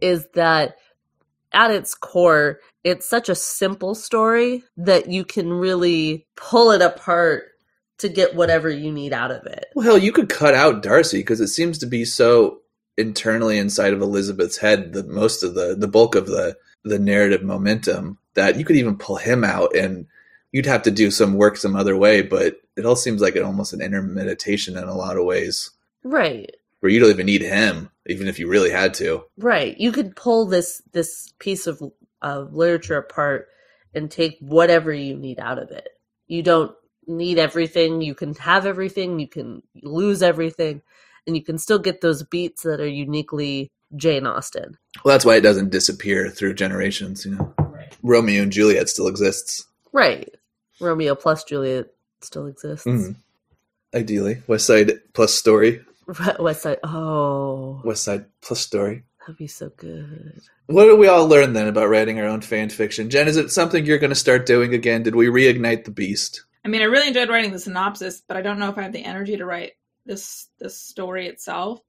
is 0.00 0.26
that 0.34 0.76
at 1.52 1.70
its 1.70 1.94
core, 1.94 2.58
it's 2.82 3.08
such 3.08 3.28
a 3.28 3.36
simple 3.36 3.94
story 3.94 4.64
that 4.76 5.08
you 5.08 5.24
can 5.24 5.52
really 5.52 6.26
pull 6.34 6.72
it 6.72 6.82
apart 6.82 7.44
to 7.98 8.08
get 8.08 8.34
whatever 8.34 8.68
you 8.68 8.90
need 8.90 9.12
out 9.12 9.30
of 9.30 9.46
it. 9.46 9.66
Well, 9.76 9.84
hell, 9.84 9.98
you 9.98 10.10
could 10.10 10.28
cut 10.28 10.54
out 10.54 10.82
Darcy 10.82 11.18
because 11.18 11.40
it 11.40 11.46
seems 11.46 11.78
to 11.78 11.86
be 11.86 12.04
so 12.04 12.62
internally 12.98 13.58
inside 13.58 13.92
of 13.92 14.00
Elizabeth's 14.00 14.58
head 14.58 14.92
the 14.92 15.04
most 15.04 15.42
of 15.42 15.54
the 15.54 15.74
the 15.78 15.88
bulk 15.88 16.14
of 16.14 16.26
the 16.26 16.56
the 16.84 16.98
narrative 16.98 17.42
momentum 17.42 18.18
that 18.34 18.56
you 18.58 18.64
could 18.64 18.76
even 18.76 18.96
pull 18.96 19.16
him 19.16 19.42
out 19.44 19.74
and 19.76 20.06
you'd 20.52 20.66
have 20.66 20.82
to 20.82 20.90
do 20.90 21.10
some 21.10 21.34
work 21.34 21.56
some 21.56 21.74
other 21.76 21.96
way. 21.96 22.22
But 22.22 22.60
it 22.76 22.86
all 22.86 22.96
seems 22.96 23.20
like 23.20 23.36
it 23.36 23.42
almost 23.42 23.72
an 23.72 23.80
inner 23.80 24.02
meditation 24.02 24.76
in 24.76 24.84
a 24.84 24.94
lot 24.94 25.16
of 25.18 25.24
ways 25.24 25.70
Right. 26.02 26.54
where 26.80 26.90
you 26.92 27.00
don't 27.00 27.10
even 27.10 27.26
need 27.26 27.42
him, 27.42 27.90
even 28.06 28.28
if 28.28 28.38
you 28.38 28.48
really 28.48 28.70
had 28.70 28.94
to. 28.94 29.24
Right. 29.36 29.76
You 29.78 29.92
could 29.92 30.14
pull 30.16 30.46
this 30.46 30.82
this 30.92 31.32
piece 31.38 31.66
of 31.66 31.82
of 32.22 32.54
literature 32.54 32.96
apart 32.96 33.48
and 33.94 34.10
take 34.10 34.38
whatever 34.40 34.92
you 34.92 35.16
need 35.16 35.38
out 35.40 35.58
of 35.58 35.70
it. 35.70 35.88
You 36.26 36.42
don't 36.42 36.74
need 37.06 37.38
everything. 37.38 38.00
You 38.02 38.14
can 38.14 38.34
have 38.34 38.66
everything. 38.66 39.18
You 39.18 39.28
can 39.28 39.62
lose 39.82 40.22
everything, 40.22 40.82
and 41.26 41.36
you 41.36 41.42
can 41.42 41.58
still 41.58 41.78
get 41.78 42.00
those 42.00 42.22
beats 42.22 42.62
that 42.62 42.80
are 42.80 42.86
uniquely 42.88 43.70
Jane 43.96 44.26
Austen. 44.26 44.76
Well, 45.04 45.14
that's 45.14 45.24
why 45.24 45.36
it 45.36 45.40
doesn't 45.42 45.70
disappear 45.70 46.28
through 46.30 46.54
generations. 46.54 47.24
You 47.24 47.32
know, 47.36 47.54
Right. 47.58 47.92
Romeo 48.02 48.42
and 48.42 48.52
Juliet 48.52 48.88
still 48.88 49.06
exists. 49.08 49.64
Right. 49.92 50.34
Romeo 50.80 51.14
plus 51.14 51.44
Juliet 51.44 51.86
still 52.20 52.46
exists. 52.46 52.86
Mhm. 52.86 53.16
Ideally, 53.94 54.42
West 54.46 54.66
Side 54.66 54.92
plus 55.12 55.34
story. 55.34 55.82
West 56.38 56.62
Side. 56.62 56.78
Oh, 56.84 57.80
West 57.84 58.04
Side 58.04 58.26
plus 58.42 58.60
story. 58.60 59.04
that'd 59.20 59.36
be 59.38 59.46
so 59.46 59.70
good. 59.76 60.40
What 60.66 60.84
did 60.86 60.98
we 60.98 61.08
all 61.08 61.26
learn 61.26 61.52
then 61.52 61.66
about 61.68 61.88
writing 61.88 62.18
our 62.20 62.26
own 62.26 62.40
fan 62.42 62.68
fiction? 62.70 63.10
Jen, 63.10 63.26
is 63.28 63.36
it 63.36 63.50
something 63.50 63.84
you're 63.84 63.98
going 63.98 64.10
to 64.10 64.14
start 64.16 64.46
doing 64.46 64.74
again? 64.74 65.02
Did 65.02 65.14
we 65.16 65.26
reignite 65.26 65.84
the 65.84 65.90
beast? 65.90 66.42
I 66.64 66.68
mean, 66.68 66.80
I 66.82 66.86
really 66.86 67.08
enjoyed 67.08 67.28
writing 67.28 67.52
the 67.52 67.58
synopsis, 67.58 68.22
but 68.26 68.36
I 68.36 68.42
don't 68.42 68.58
know 68.58 68.68
if 68.70 68.78
I 68.78 68.82
have 68.82 68.92
the 68.92 69.04
energy 69.04 69.36
to 69.36 69.44
write 69.46 69.72
this 70.06 70.48
this 70.58 70.78
story 70.78 71.26
itself. 71.26 71.80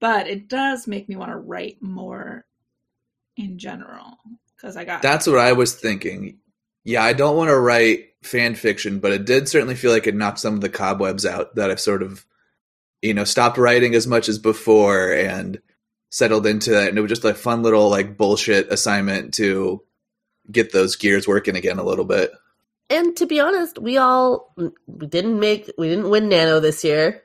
But 0.00 0.26
it 0.26 0.48
does 0.48 0.86
make 0.86 1.08
me 1.08 1.16
want 1.16 1.30
to 1.30 1.36
write 1.36 1.80
more 1.80 2.44
in 3.36 3.58
general 3.58 4.18
because 4.56 4.76
I 4.76 4.84
got 4.84 5.02
That's 5.02 5.26
what 5.26 5.38
I 5.38 5.52
was 5.52 5.74
thinking. 5.74 6.38
Yeah, 6.84 7.02
I 7.02 7.12
don't 7.12 7.36
want 7.36 7.50
to 7.50 7.58
write 7.58 8.14
fan 8.22 8.54
fiction, 8.54 8.98
but 8.98 9.12
it 9.12 9.24
did 9.24 9.48
certainly 9.48 9.74
feel 9.74 9.92
like 9.92 10.06
it 10.06 10.16
knocked 10.16 10.40
some 10.40 10.54
of 10.54 10.60
the 10.60 10.68
cobwebs 10.68 11.24
out 11.24 11.54
that 11.54 11.70
I've 11.70 11.80
sort 11.80 12.02
of, 12.02 12.26
you 13.00 13.14
know, 13.14 13.24
stopped 13.24 13.58
writing 13.58 13.94
as 13.94 14.06
much 14.06 14.28
as 14.28 14.38
before 14.38 15.12
and 15.12 15.60
settled 16.10 16.46
into 16.46 16.78
it 16.78 16.88
and 16.88 16.98
it 16.98 17.00
was 17.00 17.08
just 17.08 17.24
a 17.24 17.32
fun 17.32 17.62
little 17.62 17.88
like 17.88 18.18
bullshit 18.18 18.70
assignment 18.70 19.32
to 19.32 19.82
get 20.50 20.70
those 20.70 20.96
gears 20.96 21.26
working 21.26 21.56
again 21.56 21.78
a 21.78 21.84
little 21.84 22.04
bit. 22.04 22.30
And 22.90 23.16
to 23.16 23.26
be 23.26 23.40
honest, 23.40 23.78
we 23.78 23.96
all 23.96 24.52
we 24.86 25.06
didn't 25.06 25.40
make 25.40 25.70
we 25.78 25.88
didn't 25.88 26.10
win 26.10 26.28
Nano 26.28 26.60
this 26.60 26.84
year. 26.84 27.22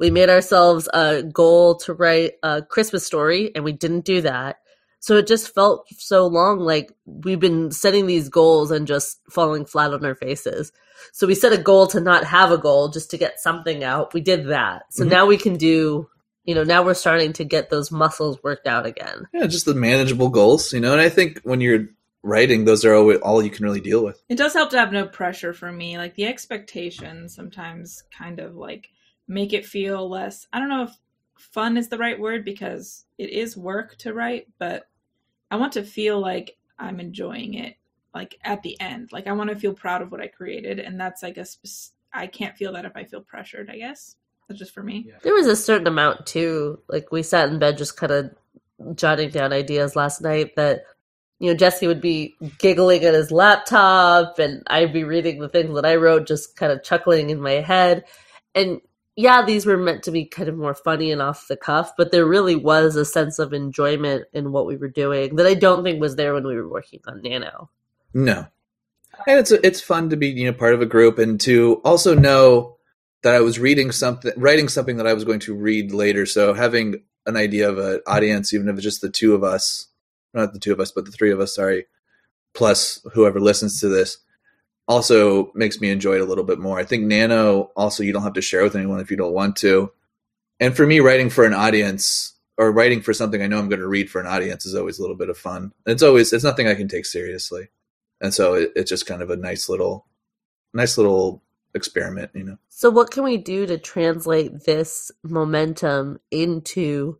We 0.00 0.10
made 0.10 0.30
ourselves 0.30 0.88
a 0.94 1.22
goal 1.22 1.76
to 1.76 1.92
write 1.92 2.32
a 2.42 2.62
Christmas 2.62 3.04
story, 3.06 3.54
and 3.54 3.62
we 3.62 3.72
didn't 3.72 4.06
do 4.06 4.22
that. 4.22 4.56
So 4.98 5.16
it 5.16 5.26
just 5.26 5.54
felt 5.54 5.86
so 5.96 6.26
long 6.26 6.58
like 6.58 6.92
we've 7.04 7.38
been 7.38 7.70
setting 7.70 8.06
these 8.06 8.28
goals 8.28 8.70
and 8.70 8.86
just 8.86 9.20
falling 9.30 9.66
flat 9.66 9.92
on 9.92 10.04
our 10.04 10.14
faces. 10.14 10.72
So 11.12 11.26
we 11.26 11.34
set 11.34 11.52
a 11.52 11.58
goal 11.58 11.86
to 11.88 12.00
not 12.00 12.24
have 12.24 12.50
a 12.50 12.58
goal, 12.58 12.88
just 12.88 13.10
to 13.10 13.18
get 13.18 13.40
something 13.40 13.84
out. 13.84 14.12
We 14.12 14.20
did 14.20 14.48
that. 14.48 14.84
So 14.90 15.04
Mhm. 15.04 15.08
now 15.08 15.26
we 15.26 15.36
can 15.36 15.56
do, 15.56 16.08
you 16.44 16.54
know, 16.54 16.64
now 16.64 16.82
we're 16.82 16.94
starting 16.94 17.32
to 17.34 17.44
get 17.44 17.70
those 17.70 17.90
muscles 17.90 18.42
worked 18.42 18.66
out 18.66 18.86
again. 18.86 19.26
Yeah, 19.34 19.46
just 19.46 19.66
the 19.66 19.74
manageable 19.74 20.28
goals, 20.30 20.72
you 20.72 20.80
know. 20.80 20.92
And 20.92 21.00
I 21.00 21.08
think 21.10 21.40
when 21.44 21.60
you're 21.60 21.86
writing, 22.22 22.64
those 22.64 22.84
are 22.84 22.94
always, 22.94 23.18
all 23.18 23.42
you 23.42 23.50
can 23.50 23.64
really 23.64 23.80
deal 23.80 24.04
with. 24.04 24.22
It 24.28 24.36
does 24.36 24.52
help 24.54 24.70
to 24.70 24.78
have 24.78 24.92
no 24.92 25.06
pressure 25.06 25.54
for 25.54 25.72
me. 25.72 25.96
Like 25.96 26.14
the 26.14 26.26
expectations 26.26 27.34
sometimes 27.34 28.04
kind 28.16 28.38
of 28.40 28.56
like 28.56 28.88
make 29.30 29.52
it 29.52 29.64
feel 29.64 30.10
less. 30.10 30.48
I 30.52 30.58
don't 30.58 30.68
know 30.68 30.82
if 30.82 30.98
fun 31.38 31.76
is 31.76 31.88
the 31.88 31.98
right 31.98 32.18
word 32.18 32.44
because 32.44 33.04
it 33.16 33.30
is 33.30 33.56
work 33.56 33.96
to 33.98 34.12
write, 34.12 34.48
but 34.58 34.88
I 35.52 35.56
want 35.56 35.72
to 35.74 35.84
feel 35.84 36.20
like 36.20 36.58
I'm 36.78 36.98
enjoying 36.98 37.54
it 37.54 37.76
like 38.12 38.36
at 38.42 38.62
the 38.62 38.78
end. 38.80 39.10
Like 39.12 39.28
I 39.28 39.32
want 39.32 39.50
to 39.50 39.56
feel 39.56 39.72
proud 39.72 40.02
of 40.02 40.10
what 40.10 40.20
I 40.20 40.26
created 40.26 40.80
and 40.80 41.00
that's 41.00 41.22
like 41.22 41.36
a 41.36 41.44
spec- 41.44 41.94
I 42.12 42.26
can't 42.26 42.56
feel 42.56 42.72
that 42.72 42.84
if 42.84 42.96
I 42.96 43.04
feel 43.04 43.20
pressured, 43.20 43.70
I 43.70 43.76
guess. 43.76 44.16
That's 44.48 44.58
just 44.58 44.74
for 44.74 44.82
me. 44.82 45.12
There 45.22 45.32
was 45.32 45.46
a 45.46 45.54
certain 45.54 45.86
amount 45.86 46.26
too. 46.26 46.80
Like 46.88 47.12
we 47.12 47.22
sat 47.22 47.48
in 47.50 47.60
bed 47.60 47.78
just 47.78 47.96
kind 47.96 48.10
of 48.10 48.96
jotting 48.96 49.30
down 49.30 49.52
ideas 49.52 49.94
last 49.94 50.20
night 50.20 50.56
that 50.56 50.86
you 51.38 51.48
know 51.48 51.56
Jesse 51.56 51.86
would 51.86 52.00
be 52.00 52.34
giggling 52.58 53.04
at 53.04 53.14
his 53.14 53.30
laptop 53.30 54.40
and 54.40 54.64
I'd 54.66 54.92
be 54.92 55.04
reading 55.04 55.38
the 55.38 55.48
things 55.48 55.72
that 55.76 55.86
I 55.86 55.94
wrote 55.94 56.26
just 56.26 56.56
kind 56.56 56.72
of 56.72 56.82
chuckling 56.82 57.30
in 57.30 57.40
my 57.40 57.60
head. 57.60 58.02
And 58.56 58.80
yeah, 59.16 59.44
these 59.44 59.66
were 59.66 59.76
meant 59.76 60.02
to 60.04 60.10
be 60.10 60.24
kind 60.24 60.48
of 60.48 60.56
more 60.56 60.74
funny 60.74 61.10
and 61.10 61.20
off 61.20 61.48
the 61.48 61.56
cuff, 61.56 61.92
but 61.96 62.12
there 62.12 62.26
really 62.26 62.56
was 62.56 62.96
a 62.96 63.04
sense 63.04 63.38
of 63.38 63.52
enjoyment 63.52 64.24
in 64.32 64.52
what 64.52 64.66
we 64.66 64.76
were 64.76 64.88
doing 64.88 65.36
that 65.36 65.46
I 65.46 65.54
don't 65.54 65.82
think 65.82 66.00
was 66.00 66.16
there 66.16 66.34
when 66.34 66.46
we 66.46 66.56
were 66.56 66.68
working 66.68 67.00
on 67.06 67.20
Nano. 67.22 67.70
No, 68.14 68.46
and 69.26 69.38
it's 69.38 69.50
it's 69.50 69.80
fun 69.80 70.10
to 70.10 70.16
be 70.16 70.28
you 70.28 70.46
know 70.46 70.56
part 70.56 70.74
of 70.74 70.80
a 70.80 70.86
group 70.86 71.18
and 71.18 71.40
to 71.42 71.80
also 71.84 72.14
know 72.14 72.76
that 73.22 73.34
I 73.34 73.40
was 73.40 73.58
reading 73.58 73.92
something, 73.92 74.32
writing 74.36 74.68
something 74.68 74.96
that 74.96 75.06
I 75.06 75.14
was 75.14 75.24
going 75.24 75.40
to 75.40 75.54
read 75.54 75.92
later. 75.92 76.24
So 76.24 76.54
having 76.54 77.02
an 77.26 77.36
idea 77.36 77.68
of 77.68 77.78
an 77.78 78.00
audience, 78.06 78.54
even 78.54 78.68
if 78.68 78.76
it's 78.76 78.84
just 78.84 79.02
the 79.02 79.10
two 79.10 79.34
of 79.34 79.44
us, 79.44 79.88
not 80.32 80.52
the 80.52 80.58
two 80.58 80.72
of 80.72 80.80
us, 80.80 80.90
but 80.90 81.04
the 81.04 81.12
three 81.12 81.30
of 81.30 81.40
us, 81.40 81.54
sorry, 81.54 81.86
plus 82.54 83.04
whoever 83.12 83.40
listens 83.40 83.80
to 83.80 83.88
this, 83.88 84.18
also 84.90 85.52
makes 85.54 85.80
me 85.80 85.88
enjoy 85.88 86.16
it 86.16 86.20
a 86.20 86.24
little 86.24 86.42
bit 86.42 86.58
more. 86.58 86.76
I 86.76 86.84
think 86.84 87.04
Nano 87.04 87.70
also 87.76 88.02
you 88.02 88.12
don't 88.12 88.24
have 88.24 88.32
to 88.32 88.42
share 88.42 88.64
with 88.64 88.74
anyone 88.74 88.98
if 88.98 89.08
you 89.08 89.16
don't 89.16 89.32
want 89.32 89.54
to. 89.58 89.92
And 90.58 90.76
for 90.76 90.84
me, 90.84 90.98
writing 90.98 91.30
for 91.30 91.44
an 91.44 91.54
audience 91.54 92.34
or 92.58 92.72
writing 92.72 93.00
for 93.00 93.14
something 93.14 93.40
I 93.40 93.46
know 93.46 93.60
I'm 93.60 93.68
going 93.68 93.80
to 93.80 93.86
read 93.86 94.10
for 94.10 94.20
an 94.20 94.26
audience 94.26 94.66
is 94.66 94.74
always 94.74 94.98
a 94.98 95.02
little 95.02 95.16
bit 95.16 95.28
of 95.28 95.38
fun. 95.38 95.72
It's 95.86 96.02
always 96.02 96.32
it's 96.32 96.42
nothing 96.42 96.66
I 96.66 96.74
can 96.74 96.88
take 96.88 97.06
seriously, 97.06 97.68
and 98.20 98.34
so 98.34 98.54
it, 98.54 98.72
it's 98.74 98.90
just 98.90 99.06
kind 99.06 99.22
of 99.22 99.30
a 99.30 99.36
nice 99.36 99.68
little, 99.68 100.06
nice 100.74 100.98
little 100.98 101.40
experiment, 101.72 102.32
you 102.34 102.42
know. 102.42 102.58
So, 102.68 102.90
what 102.90 103.12
can 103.12 103.22
we 103.22 103.36
do 103.36 103.66
to 103.66 103.78
translate 103.78 104.64
this 104.64 105.12
momentum 105.22 106.18
into 106.32 107.16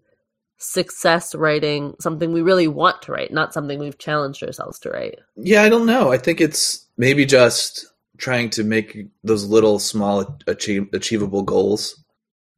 success 0.61 1.35
writing 1.35 1.97
something 2.01 2.33
we 2.33 2.43
really 2.43 2.69
want 2.69 3.01
to 3.03 3.13
write, 3.13 3.33
not 3.33 3.55
something 3.55 3.79
we've 3.79 3.99
challenged 3.99 4.43
ourselves 4.43 4.79
to 4.79 4.91
write? 4.91 5.19
Yeah, 5.37 5.63
I 5.63 5.71
don't 5.71 5.87
know. 5.87 6.13
I 6.13 6.19
think 6.19 6.41
it's 6.41 6.87
maybe 6.99 7.25
just 7.25 7.87
trying 8.19 8.51
to 8.51 8.63
make 8.63 9.07
those 9.25 9.47
little 9.47 9.79
small 9.79 10.39
achieve, 10.47 10.87
achievable 10.93 11.43
goals 11.43 12.05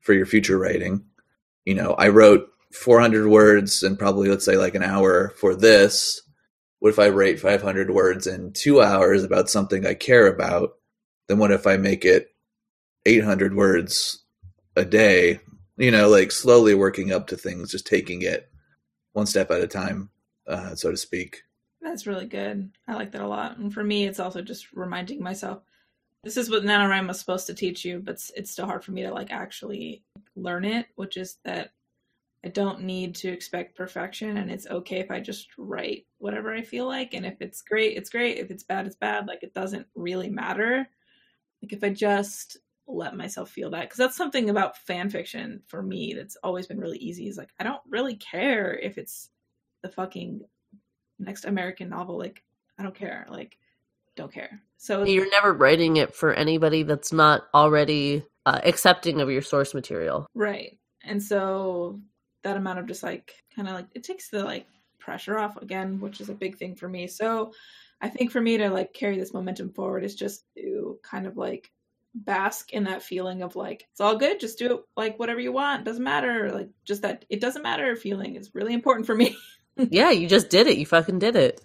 for 0.00 0.12
your 0.12 0.26
future 0.26 0.58
writing. 0.58 1.04
You 1.64 1.74
know, 1.74 1.92
I 1.92 2.08
wrote 2.08 2.48
400 2.72 3.28
words 3.28 3.84
and 3.84 3.98
probably 3.98 4.28
let's 4.28 4.44
say 4.44 4.56
like 4.56 4.74
an 4.74 4.82
hour 4.82 5.32
for 5.36 5.54
this. 5.54 6.20
What 6.80 6.88
if 6.90 6.98
I 6.98 7.10
write 7.10 7.38
500 7.38 7.90
words 7.90 8.26
in 8.26 8.52
2 8.52 8.82
hours 8.82 9.22
about 9.22 9.48
something 9.48 9.86
I 9.86 9.94
care 9.94 10.26
about? 10.26 10.72
Then 11.28 11.38
what 11.38 11.52
if 11.52 11.68
I 11.68 11.76
make 11.76 12.04
it 12.04 12.34
800 13.06 13.54
words 13.54 14.24
a 14.74 14.84
day? 14.84 15.38
You 15.82 15.90
know, 15.90 16.08
like 16.08 16.30
slowly 16.30 16.76
working 16.76 17.10
up 17.10 17.26
to 17.26 17.36
things, 17.36 17.72
just 17.72 17.88
taking 17.88 18.22
it 18.22 18.48
one 19.14 19.26
step 19.26 19.50
at 19.50 19.62
a 19.62 19.66
time, 19.66 20.10
uh, 20.46 20.76
so 20.76 20.92
to 20.92 20.96
speak. 20.96 21.42
That's 21.80 22.06
really 22.06 22.26
good. 22.26 22.70
I 22.86 22.94
like 22.94 23.10
that 23.10 23.20
a 23.20 23.26
lot. 23.26 23.58
And 23.58 23.74
for 23.74 23.82
me, 23.82 24.06
it's 24.06 24.20
also 24.20 24.42
just 24.42 24.72
reminding 24.72 25.20
myself 25.20 25.60
this 26.22 26.36
is 26.36 26.48
what 26.48 26.62
NaNoWriMo 26.62 27.10
is 27.10 27.18
supposed 27.18 27.48
to 27.48 27.54
teach 27.54 27.84
you, 27.84 27.98
but 27.98 28.12
it's, 28.12 28.30
it's 28.36 28.52
still 28.52 28.66
hard 28.66 28.84
for 28.84 28.92
me 28.92 29.02
to 29.02 29.12
like 29.12 29.32
actually 29.32 30.04
learn 30.36 30.64
it, 30.64 30.86
which 30.94 31.16
is 31.16 31.38
that 31.44 31.72
I 32.44 32.48
don't 32.50 32.82
need 32.84 33.16
to 33.16 33.28
expect 33.28 33.76
perfection 33.76 34.36
and 34.36 34.52
it's 34.52 34.68
okay 34.68 35.00
if 35.00 35.10
I 35.10 35.18
just 35.18 35.48
write 35.58 36.06
whatever 36.18 36.54
I 36.54 36.62
feel 36.62 36.86
like. 36.86 37.12
And 37.12 37.26
if 37.26 37.40
it's 37.40 37.60
great, 37.60 37.96
it's 37.96 38.08
great. 38.08 38.38
If 38.38 38.52
it's 38.52 38.62
bad, 38.62 38.86
it's 38.86 38.94
bad. 38.94 39.26
Like 39.26 39.42
it 39.42 39.52
doesn't 39.52 39.88
really 39.96 40.30
matter. 40.30 40.88
Like 41.60 41.72
if 41.72 41.82
I 41.82 41.88
just 41.88 42.58
let 42.86 43.16
myself 43.16 43.50
feel 43.50 43.70
that, 43.70 43.82
because 43.82 43.98
that's 43.98 44.16
something 44.16 44.50
about 44.50 44.76
fan 44.76 45.08
fiction 45.08 45.62
for 45.66 45.82
me 45.82 46.14
that's 46.16 46.36
always 46.42 46.66
been 46.66 46.78
really 46.78 46.98
easy 46.98 47.28
is 47.28 47.36
like, 47.36 47.50
I 47.58 47.64
don't 47.64 47.82
really 47.88 48.16
care 48.16 48.74
if 48.76 48.98
it's 48.98 49.30
the 49.82 49.88
fucking 49.88 50.42
next 51.18 51.44
American 51.44 51.88
novel. 51.88 52.18
Like, 52.18 52.42
I 52.78 52.82
don't 52.82 52.94
care. 52.94 53.26
Like, 53.30 53.58
don't 54.16 54.32
care. 54.32 54.60
So 54.76 55.04
You're 55.04 55.30
never 55.30 55.52
writing 55.52 55.96
it 55.96 56.14
for 56.14 56.34
anybody 56.34 56.82
that's 56.82 57.12
not 57.12 57.44
already 57.54 58.24
uh, 58.44 58.60
accepting 58.64 59.20
of 59.20 59.30
your 59.30 59.42
source 59.42 59.74
material. 59.74 60.26
right, 60.34 60.76
and 61.04 61.22
so 61.22 62.00
that 62.42 62.56
amount 62.56 62.78
of 62.78 62.86
just 62.86 63.02
like 63.02 63.34
kind 63.54 63.68
of 63.68 63.74
like 63.74 63.86
it 63.94 64.02
takes 64.02 64.28
the 64.28 64.42
like 64.42 64.66
pressure 64.98 65.38
off 65.38 65.56
again, 65.56 66.00
which 66.00 66.20
is 66.20 66.28
a 66.28 66.34
big 66.34 66.56
thing 66.56 66.74
for 66.74 66.88
me. 66.88 67.06
So 67.06 67.52
I 68.00 68.08
think 68.08 68.30
for 68.30 68.40
me 68.40 68.58
to 68.58 68.68
like 68.68 68.92
carry 68.92 69.16
this 69.18 69.32
momentum 69.32 69.72
forward 69.72 70.04
is 70.04 70.14
just 70.14 70.44
to 70.56 70.98
kind 71.02 71.26
of 71.26 71.36
like 71.36 71.70
bask 72.14 72.72
in 72.72 72.84
that 72.84 73.02
feeling 73.02 73.42
of 73.42 73.56
like 73.56 73.86
it's 73.90 74.00
all 74.00 74.16
good, 74.16 74.40
just 74.40 74.58
do 74.58 74.74
it 74.74 74.80
like 74.96 75.18
whatever 75.18 75.40
you 75.40 75.52
want, 75.52 75.84
doesn't 75.84 76.02
matter. 76.02 76.50
Like 76.52 76.70
just 76.84 77.02
that 77.02 77.24
it 77.28 77.40
doesn't 77.40 77.62
matter 77.62 77.96
feeling 77.96 78.36
is 78.36 78.54
really 78.54 78.74
important 78.74 79.06
for 79.06 79.14
me. 79.14 79.36
yeah, 79.76 80.10
you 80.10 80.28
just 80.28 80.50
did 80.50 80.66
it. 80.66 80.78
You 80.78 80.86
fucking 80.86 81.18
did 81.18 81.36
it. 81.36 81.60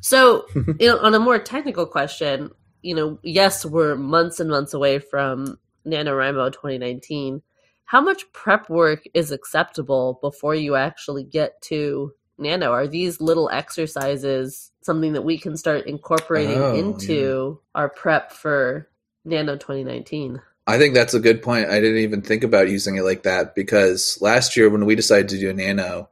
So, 0.00 0.46
you 0.54 0.88
know, 0.88 0.98
on 0.98 1.14
a 1.14 1.20
more 1.20 1.38
technical 1.38 1.86
question, 1.86 2.50
you 2.82 2.94
know, 2.94 3.18
yes, 3.22 3.64
we're 3.64 3.94
months 3.94 4.40
and 4.40 4.50
months 4.50 4.74
away 4.74 4.98
from 4.98 5.58
NaNoWriMo 5.86 6.52
2019. 6.52 7.42
How 7.86 8.00
much 8.00 8.30
prep 8.32 8.68
work 8.70 9.04
is 9.12 9.30
acceptable 9.30 10.18
before 10.20 10.54
you 10.54 10.74
actually 10.74 11.24
get 11.24 11.60
to 11.62 12.12
Nano? 12.38 12.72
Are 12.72 12.88
these 12.88 13.20
little 13.20 13.50
exercises 13.50 14.72
something 14.82 15.14
that 15.14 15.22
we 15.22 15.38
can 15.38 15.56
start 15.56 15.86
incorporating 15.86 16.58
Oh, 16.58 16.74
into 16.74 17.60
our 17.74 17.88
prep 17.88 18.32
for 18.32 18.88
Nano 19.24 19.56
2019? 19.56 20.40
I 20.66 20.78
think 20.78 20.94
that's 20.94 21.14
a 21.14 21.20
good 21.20 21.42
point. 21.42 21.68
I 21.68 21.80
didn't 21.80 21.98
even 21.98 22.22
think 22.22 22.42
about 22.42 22.70
using 22.70 22.96
it 22.96 23.02
like 23.02 23.24
that 23.24 23.54
because 23.54 24.18
last 24.20 24.56
year 24.56 24.70
when 24.70 24.86
we 24.86 24.94
decided 24.94 25.28
to 25.30 25.38
do 25.38 25.50
a 25.50 25.52
nano, 25.52 26.08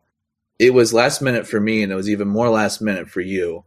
it 0.58 0.74
was 0.74 0.92
last 0.92 1.22
minute 1.22 1.46
for 1.46 1.58
me 1.58 1.82
and 1.82 1.90
it 1.90 1.96
was 1.96 2.10
even 2.10 2.28
more 2.28 2.50
last 2.50 2.80
minute 2.80 3.08
for 3.08 3.20
you. 3.20 3.64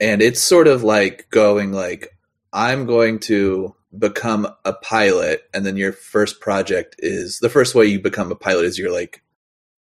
And 0.00 0.20
it's 0.20 0.40
sort 0.40 0.66
of 0.66 0.82
like 0.82 1.30
going 1.30 1.72
like 1.72 2.16
I'm 2.52 2.86
going 2.86 3.20
to 3.20 3.76
become 3.96 4.48
a 4.64 4.72
pilot 4.72 5.48
and 5.54 5.64
then 5.64 5.76
your 5.76 5.92
first 5.92 6.40
project 6.40 6.96
is 6.98 7.38
the 7.38 7.48
first 7.48 7.74
way 7.74 7.86
you 7.86 8.00
become 8.00 8.32
a 8.32 8.36
pilot 8.36 8.64
is 8.64 8.78
you're 8.78 8.92
like 8.92 9.22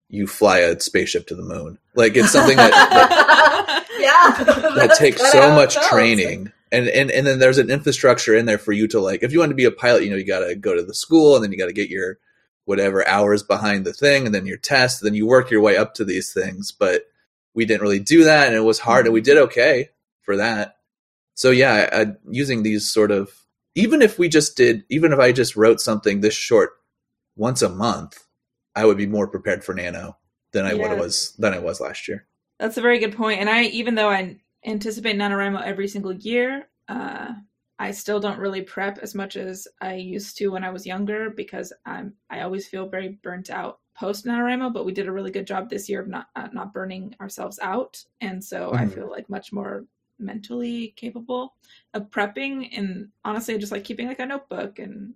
you 0.10 0.26
fly 0.28 0.60
a 0.60 0.80
spaceship 0.80 1.28
to 1.28 1.36
the 1.36 1.44
moon. 1.44 1.80
Like 1.96 2.16
it's 2.16 2.32
something 2.32 2.58
that, 2.58 2.72
that 2.72 3.86
yeah, 4.00 4.76
that 4.76 4.96
takes 4.96 5.32
so 5.32 5.54
much 5.54 5.76
training 5.88 6.52
and, 6.72 6.88
and 6.88 7.10
and 7.12 7.26
then 7.26 7.40
there's 7.40 7.58
an 7.58 7.70
infrastructure 7.70 8.36
in 8.36 8.46
there 8.46 8.58
for 8.58 8.72
you 8.72 8.88
to 8.88 9.00
like 9.00 9.24
if 9.24 9.32
you 9.32 9.40
want 9.40 9.50
to 9.50 9.56
be 9.56 9.66
a 9.66 9.72
pilot 9.72 10.04
you 10.04 10.10
know 10.10 10.16
you 10.16 10.26
got 10.26 10.40
to 10.48 10.56
go 10.56 10.76
to 10.76 10.84
the 10.84 10.94
school 10.94 11.36
and 11.36 11.44
then 11.44 11.52
you 11.52 11.58
got 11.58 11.68
to 11.68 11.74
get 11.74 11.90
your 11.90 12.18
whatever 12.66 13.08
hours 13.08 13.42
behind 13.42 13.86
the 13.86 13.94
thing 13.94 14.26
and 14.26 14.36
then 14.36 14.46
your 14.46 14.58
test 14.58 15.02
then 15.02 15.16
you 15.16 15.26
work 15.26 15.50
your 15.50 15.62
way 15.62 15.76
up 15.78 15.94
to 15.96 16.06
these 16.06 16.32
things 16.34 16.72
but 16.72 17.04
we 17.56 17.66
didn't 17.66 17.82
really 17.82 18.00
do 18.00 18.24
that 18.24 18.48
and 18.48 18.56
it 18.56 18.62
was 18.62 18.80
hard 18.80 19.06
and 19.06 19.14
we 19.14 19.22
did 19.22 19.38
okay 19.38 19.90
for 20.22 20.38
that 20.38 20.78
so 21.34 21.50
yeah 21.50 21.90
I, 21.92 22.02
I, 22.02 22.06
using 22.30 22.62
these 22.64 22.88
sort 22.88 23.12
of 23.12 23.32
even 23.76 24.02
if 24.02 24.20
we 24.20 24.30
just 24.30 24.56
did 24.56 24.84
even 24.90 25.14
if 25.14 25.20
i 25.20 25.32
just 25.32 25.56
wrote 25.56 25.82
something 25.82 26.22
this 26.22 26.36
short 26.36 26.72
once 27.36 27.62
a 27.64 27.70
month 27.70 28.26
i 28.76 28.86
would 28.86 28.98
be 28.98 29.08
more 29.08 29.28
prepared 29.28 29.64
for 29.64 29.74
nano 29.74 30.18
than 30.52 30.66
i 30.66 30.74
would 30.74 30.92
Yeah. 30.92 31.00
was 31.00 31.34
than 31.40 31.54
i 31.54 31.60
was 31.60 31.82
last 31.82 32.08
year 32.08 32.28
That's 32.60 32.78
a 32.78 32.82
very 32.82 33.00
good. 33.00 33.16
And 33.20 33.50
I, 33.50 33.64
even 33.64 33.96
though 33.96 34.10
I 34.10 34.38
anticipate 34.66 35.16
NaNoWriMo 35.18 35.62
every 35.64 35.88
single 35.88 36.14
year, 36.14 36.70
uh, 36.88 37.34
I 37.82 37.92
still 37.92 38.20
don't 38.20 38.40
really 38.40 38.62
prep 38.62 38.98
as 38.98 39.16
much 39.16 39.38
as 39.38 39.68
I 39.80 39.94
used 39.96 40.38
to 40.38 40.50
when 40.50 40.66
I 40.66 40.70
was 40.70 40.86
younger 40.86 41.30
because 41.30 41.72
I'm 41.86 42.16
I 42.30 42.42
always 42.42 42.68
feel 42.68 42.90
very 42.90 43.20
burnt 43.24 43.50
out 43.50 43.80
post 43.96 44.26
NaNoWriMo, 44.26 44.74
but 44.74 44.86
we 44.86 44.92
did 44.92 45.08
a 45.08 45.12
really 45.12 45.32
good 45.32 45.48
job 45.48 45.70
this 45.70 45.88
year 45.88 46.02
of 46.02 46.08
not 46.08 46.28
uh, 46.36 46.50
not 46.52 46.74
burning 46.74 47.16
ourselves 47.22 47.60
out, 47.62 48.04
and 48.22 48.44
so 48.44 48.74
I 48.74 48.86
Mhm. 48.86 48.94
feel 48.94 49.10
like 49.10 49.30
much 49.30 49.54
more 49.54 49.86
mentally 50.20 50.94
capable 50.98 51.56
of 51.94 52.10
prepping 52.10 52.70
and 52.78 53.10
honestly 53.24 53.58
just 53.58 53.72
like 53.72 53.86
keeping 53.86 54.08
like 54.08 54.20
a 54.20 54.26
notebook 54.26 54.78
and 54.80 55.14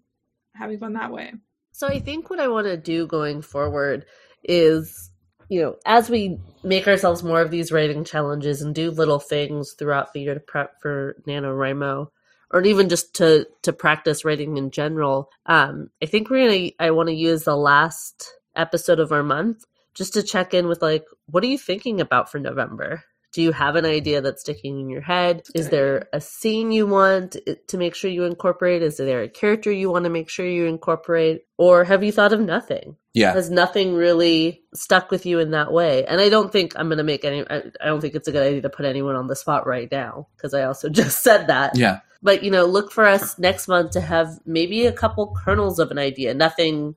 having 0.56 0.80
fun 0.80 0.94
that 0.94 1.12
way. 1.12 1.34
So 1.74 1.88
I 1.88 2.00
think 2.00 2.30
what 2.30 2.40
I 2.40 2.48
want 2.48 2.68
to 2.68 2.78
do 2.78 3.08
going 3.08 3.42
forward 3.42 4.06
is, 4.44 5.10
you 5.54 5.62
know, 5.62 5.76
as 5.86 6.10
we 6.10 6.40
make 6.64 6.88
ourselves 6.88 7.22
more 7.22 7.40
of 7.40 7.52
these 7.52 7.72
writing 7.72 8.04
challenges 8.04 8.64
and 8.64 8.74
do 8.74 8.90
little 8.90 9.20
things 9.20 9.74
throughout 9.74 10.12
the 10.12 10.22
year 10.22 10.34
to 10.34 10.40
prep 10.40 10.82
for 10.82 11.16
NaNoWriMo, 11.28 12.08
or 12.50 12.62
even 12.64 12.90
just 12.90 13.14
to 13.16 13.48
to 13.62 13.72
practice 13.72 14.26
writing 14.26 14.58
in 14.58 14.72
general, 14.72 15.30
um, 15.46 15.92
I 16.02 16.08
think 16.08 16.30
we're 16.30 16.48
gonna. 16.48 16.72
I 16.80 16.90
want 16.90 17.10
to 17.10 17.16
use 17.16 17.44
the 17.44 17.56
last 17.56 18.34
episode 18.56 19.00
of 19.00 19.12
our 19.12 19.22
month 19.22 19.64
just 19.94 20.14
to 20.14 20.24
check 20.24 20.56
in 20.56 20.68
with 20.68 20.82
like, 20.82 21.06
what 21.28 21.44
are 21.44 21.48
you 21.48 21.60
thinking 21.60 22.02
about 22.02 22.32
for 22.32 22.40
November? 22.40 23.04
Do 23.34 23.42
you 23.42 23.52
have 23.52 23.76
an 23.76 23.86
idea 23.86 24.22
that's 24.22 24.42
sticking 24.42 24.80
in 24.80 24.90
your 24.90 25.02
head? 25.02 25.44
Is 25.56 25.70
there 25.70 26.08
a 26.14 26.22
scene 26.22 26.72
you 26.72 26.86
want 26.86 27.36
to 27.68 27.78
make 27.78 27.96
sure 27.96 28.12
you 28.12 28.26
incorporate? 28.26 28.84
Is 28.84 28.98
there 28.98 29.24
a 29.24 29.30
character 29.30 29.72
you 29.72 29.90
want 29.90 30.04
to 30.04 30.12
make 30.12 30.30
sure 30.30 30.46
you 30.46 30.68
incorporate? 30.68 31.42
Or 31.58 31.84
have 31.84 32.04
you 32.04 32.12
thought 32.12 32.32
of 32.32 32.40
nothing? 32.40 32.96
Yeah. 33.16 33.34
Has 33.34 33.50
nothing 33.50 33.96
really 33.96 34.62
stuck 34.76 35.10
with 35.10 35.26
you 35.26 35.40
in 35.40 35.52
that 35.52 35.74
way? 35.74 36.06
And 36.06 36.22
I 36.22 36.30
don't 36.30 36.52
think 36.52 36.74
I'm 36.76 36.88
going 36.88 37.00
to 37.00 37.04
make 37.04 37.26
any, 37.26 37.42
I, 37.50 37.64
I 37.82 37.88
don't 37.88 38.02
think 38.02 38.14
it's 38.14 38.28
a 38.28 38.32
good 38.32 38.46
idea 38.46 38.62
to 38.62 38.70
put 38.70 38.86
anyone 38.86 39.16
on 39.16 39.28
the 39.28 39.36
spot 39.36 39.66
right 39.66 39.92
now 39.92 40.28
because 40.38 40.54
I 40.54 40.64
also 40.64 40.90
just 41.02 41.24
said 41.24 41.48
that. 41.48 41.76
Yeah. 41.76 42.02
But, 42.22 42.44
you 42.44 42.52
know, 42.52 42.66
look 42.66 42.92
for 42.92 43.06
us 43.06 43.38
next 43.40 43.68
month 43.68 43.92
to 43.92 44.02
have 44.02 44.40
maybe 44.46 44.86
a 44.86 44.94
couple 44.94 45.36
kernels 45.44 45.80
of 45.80 45.92
an 45.92 45.98
idea, 45.98 46.34
nothing 46.34 46.96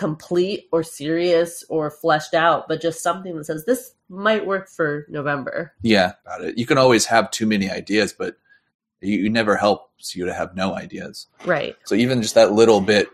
complete 0.00 0.66
or 0.72 0.82
serious 0.82 1.62
or 1.68 1.90
fleshed 1.90 2.32
out, 2.32 2.66
but 2.66 2.80
just 2.80 3.02
something 3.02 3.36
that 3.36 3.44
says 3.44 3.66
this 3.66 3.92
might 4.08 4.46
work 4.46 4.70
for 4.70 5.04
November. 5.10 5.74
Yeah. 5.82 6.14
About 6.24 6.42
it. 6.42 6.56
You 6.56 6.64
can 6.64 6.78
always 6.78 7.04
have 7.04 7.30
too 7.30 7.46
many 7.46 7.70
ideas, 7.70 8.14
but 8.14 8.36
you, 9.02 9.18
you 9.18 9.28
never 9.28 9.56
helps 9.56 10.16
you 10.16 10.24
to 10.24 10.32
have 10.32 10.56
no 10.56 10.74
ideas. 10.74 11.26
Right. 11.44 11.76
So 11.84 11.94
even 11.96 12.22
just 12.22 12.34
that 12.34 12.52
little 12.52 12.80
bit, 12.80 13.08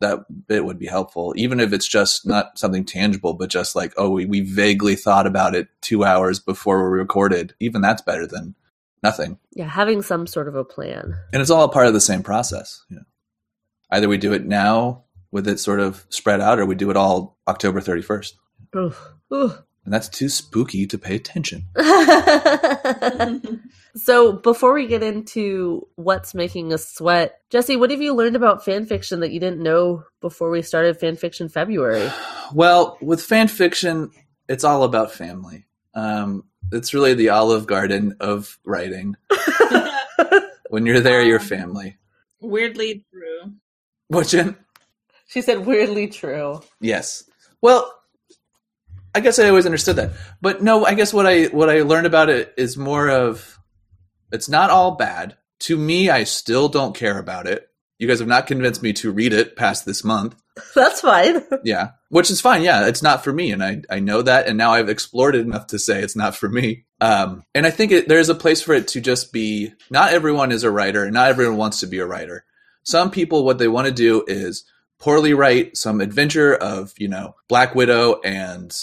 that 0.00 0.24
bit 0.48 0.64
would 0.64 0.78
be 0.78 0.86
helpful. 0.86 1.34
Even 1.36 1.60
if 1.60 1.74
it's 1.74 1.86
just 1.86 2.26
not 2.26 2.58
something 2.58 2.86
tangible, 2.86 3.34
but 3.34 3.50
just 3.50 3.76
like, 3.76 3.92
oh, 3.98 4.08
we, 4.08 4.24
we 4.24 4.40
vaguely 4.40 4.96
thought 4.96 5.26
about 5.26 5.54
it 5.54 5.68
two 5.82 6.02
hours 6.02 6.40
before 6.40 6.90
we 6.90 6.98
recorded. 6.98 7.54
Even 7.60 7.82
that's 7.82 8.00
better 8.00 8.26
than 8.26 8.54
nothing. 9.02 9.38
Yeah, 9.52 9.68
having 9.68 10.00
some 10.00 10.26
sort 10.26 10.48
of 10.48 10.54
a 10.54 10.64
plan. 10.64 11.14
And 11.30 11.42
it's 11.42 11.50
all 11.50 11.68
part 11.68 11.88
of 11.88 11.92
the 11.92 12.00
same 12.00 12.22
process. 12.22 12.82
You 12.88 12.96
know, 12.96 13.04
either 13.90 14.08
we 14.08 14.16
do 14.16 14.32
it 14.32 14.46
now 14.46 15.04
with 15.32 15.48
it 15.48 15.58
sort 15.58 15.80
of 15.80 16.06
spread 16.08 16.40
out, 16.40 16.60
or 16.60 16.66
we 16.66 16.76
do 16.76 16.90
it 16.90 16.96
all 16.96 17.36
October 17.48 17.80
thirty 17.80 18.02
first. 18.02 18.36
Oof. 18.76 19.02
Oof. 19.34 19.60
And 19.84 19.92
that's 19.92 20.08
too 20.08 20.28
spooky 20.28 20.86
to 20.86 20.96
pay 20.96 21.16
attention. 21.16 21.64
so 23.96 24.34
before 24.34 24.74
we 24.74 24.86
get 24.86 25.02
into 25.02 25.88
what's 25.96 26.36
making 26.36 26.72
us 26.72 26.88
sweat, 26.88 27.40
Jesse, 27.50 27.74
what 27.74 27.90
have 27.90 28.00
you 28.00 28.14
learned 28.14 28.36
about 28.36 28.64
fan 28.64 28.86
fiction 28.86 29.18
that 29.20 29.32
you 29.32 29.40
didn't 29.40 29.60
know 29.60 30.04
before 30.20 30.50
we 30.50 30.62
started 30.62 31.00
fan 31.00 31.16
fiction 31.16 31.48
February? 31.48 32.10
Well, 32.54 32.98
with 33.00 33.22
fan 33.22 33.48
fiction, 33.48 34.10
it's 34.46 34.62
all 34.62 34.82
about 34.82 35.10
family. 35.10 35.64
Um, 35.94 36.44
it's 36.70 36.92
really 36.92 37.14
the 37.14 37.30
Olive 37.30 37.66
Garden 37.66 38.14
of 38.20 38.58
writing. 38.66 39.16
When 40.72 40.86
you're 40.86 41.00
there, 41.00 41.20
you're 41.20 41.38
family. 41.38 41.98
Weirdly 42.40 43.04
true. 43.12 43.52
What, 44.08 44.28
Jen? 44.28 44.56
She 45.32 45.40
said 45.42 45.66
weirdly 45.66 46.08
true. 46.08 46.60
Yes. 46.80 47.24
Well, 47.62 47.92
I 49.14 49.20
guess 49.20 49.38
I 49.38 49.48
always 49.48 49.66
understood 49.66 49.96
that, 49.96 50.12
but 50.40 50.62
no. 50.62 50.84
I 50.84 50.94
guess 50.94 51.12
what 51.12 51.26
I 51.26 51.44
what 51.46 51.70
I 51.70 51.82
learned 51.82 52.06
about 52.06 52.30
it 52.30 52.54
is 52.56 52.76
more 52.76 53.08
of 53.08 53.58
it's 54.30 54.48
not 54.48 54.70
all 54.70 54.92
bad. 54.92 55.36
To 55.60 55.76
me, 55.76 56.10
I 56.10 56.24
still 56.24 56.68
don't 56.68 56.96
care 56.96 57.18
about 57.18 57.46
it. 57.46 57.68
You 57.98 58.08
guys 58.08 58.18
have 58.18 58.28
not 58.28 58.46
convinced 58.46 58.82
me 58.82 58.92
to 58.94 59.12
read 59.12 59.32
it 59.32 59.54
past 59.54 59.86
this 59.86 60.02
month. 60.02 60.34
That's 60.74 61.00
fine. 61.00 61.42
Yeah, 61.64 61.90
which 62.08 62.30
is 62.30 62.40
fine. 62.40 62.62
Yeah, 62.62 62.88
it's 62.88 63.02
not 63.02 63.22
for 63.22 63.32
me, 63.32 63.52
and 63.52 63.62
I 63.62 63.82
I 63.88 64.00
know 64.00 64.22
that, 64.22 64.48
and 64.48 64.58
now 64.58 64.72
I've 64.72 64.88
explored 64.88 65.34
it 65.34 65.46
enough 65.46 65.68
to 65.68 65.78
say 65.78 66.02
it's 66.02 66.16
not 66.16 66.34
for 66.34 66.48
me. 66.48 66.84
Um, 67.00 67.44
and 67.54 67.66
I 67.66 67.70
think 67.70 67.92
it, 67.92 68.08
there's 68.08 68.28
a 68.28 68.34
place 68.34 68.60
for 68.60 68.74
it 68.74 68.88
to 68.88 69.00
just 69.00 69.32
be. 69.32 69.72
Not 69.90 70.12
everyone 70.12 70.52
is 70.52 70.64
a 70.64 70.70
writer, 70.70 71.04
and 71.04 71.14
not 71.14 71.28
everyone 71.28 71.56
wants 71.56 71.80
to 71.80 71.86
be 71.86 71.98
a 72.00 72.06
writer. 72.06 72.44
Some 72.82 73.10
people, 73.10 73.44
what 73.44 73.58
they 73.58 73.68
want 73.68 73.86
to 73.86 73.92
do 73.92 74.24
is 74.26 74.64
poorly 75.02 75.34
write 75.34 75.76
some 75.76 76.00
adventure 76.00 76.54
of 76.54 76.94
you 76.96 77.08
know 77.08 77.34
Black 77.48 77.74
Widow 77.74 78.20
and 78.24 78.74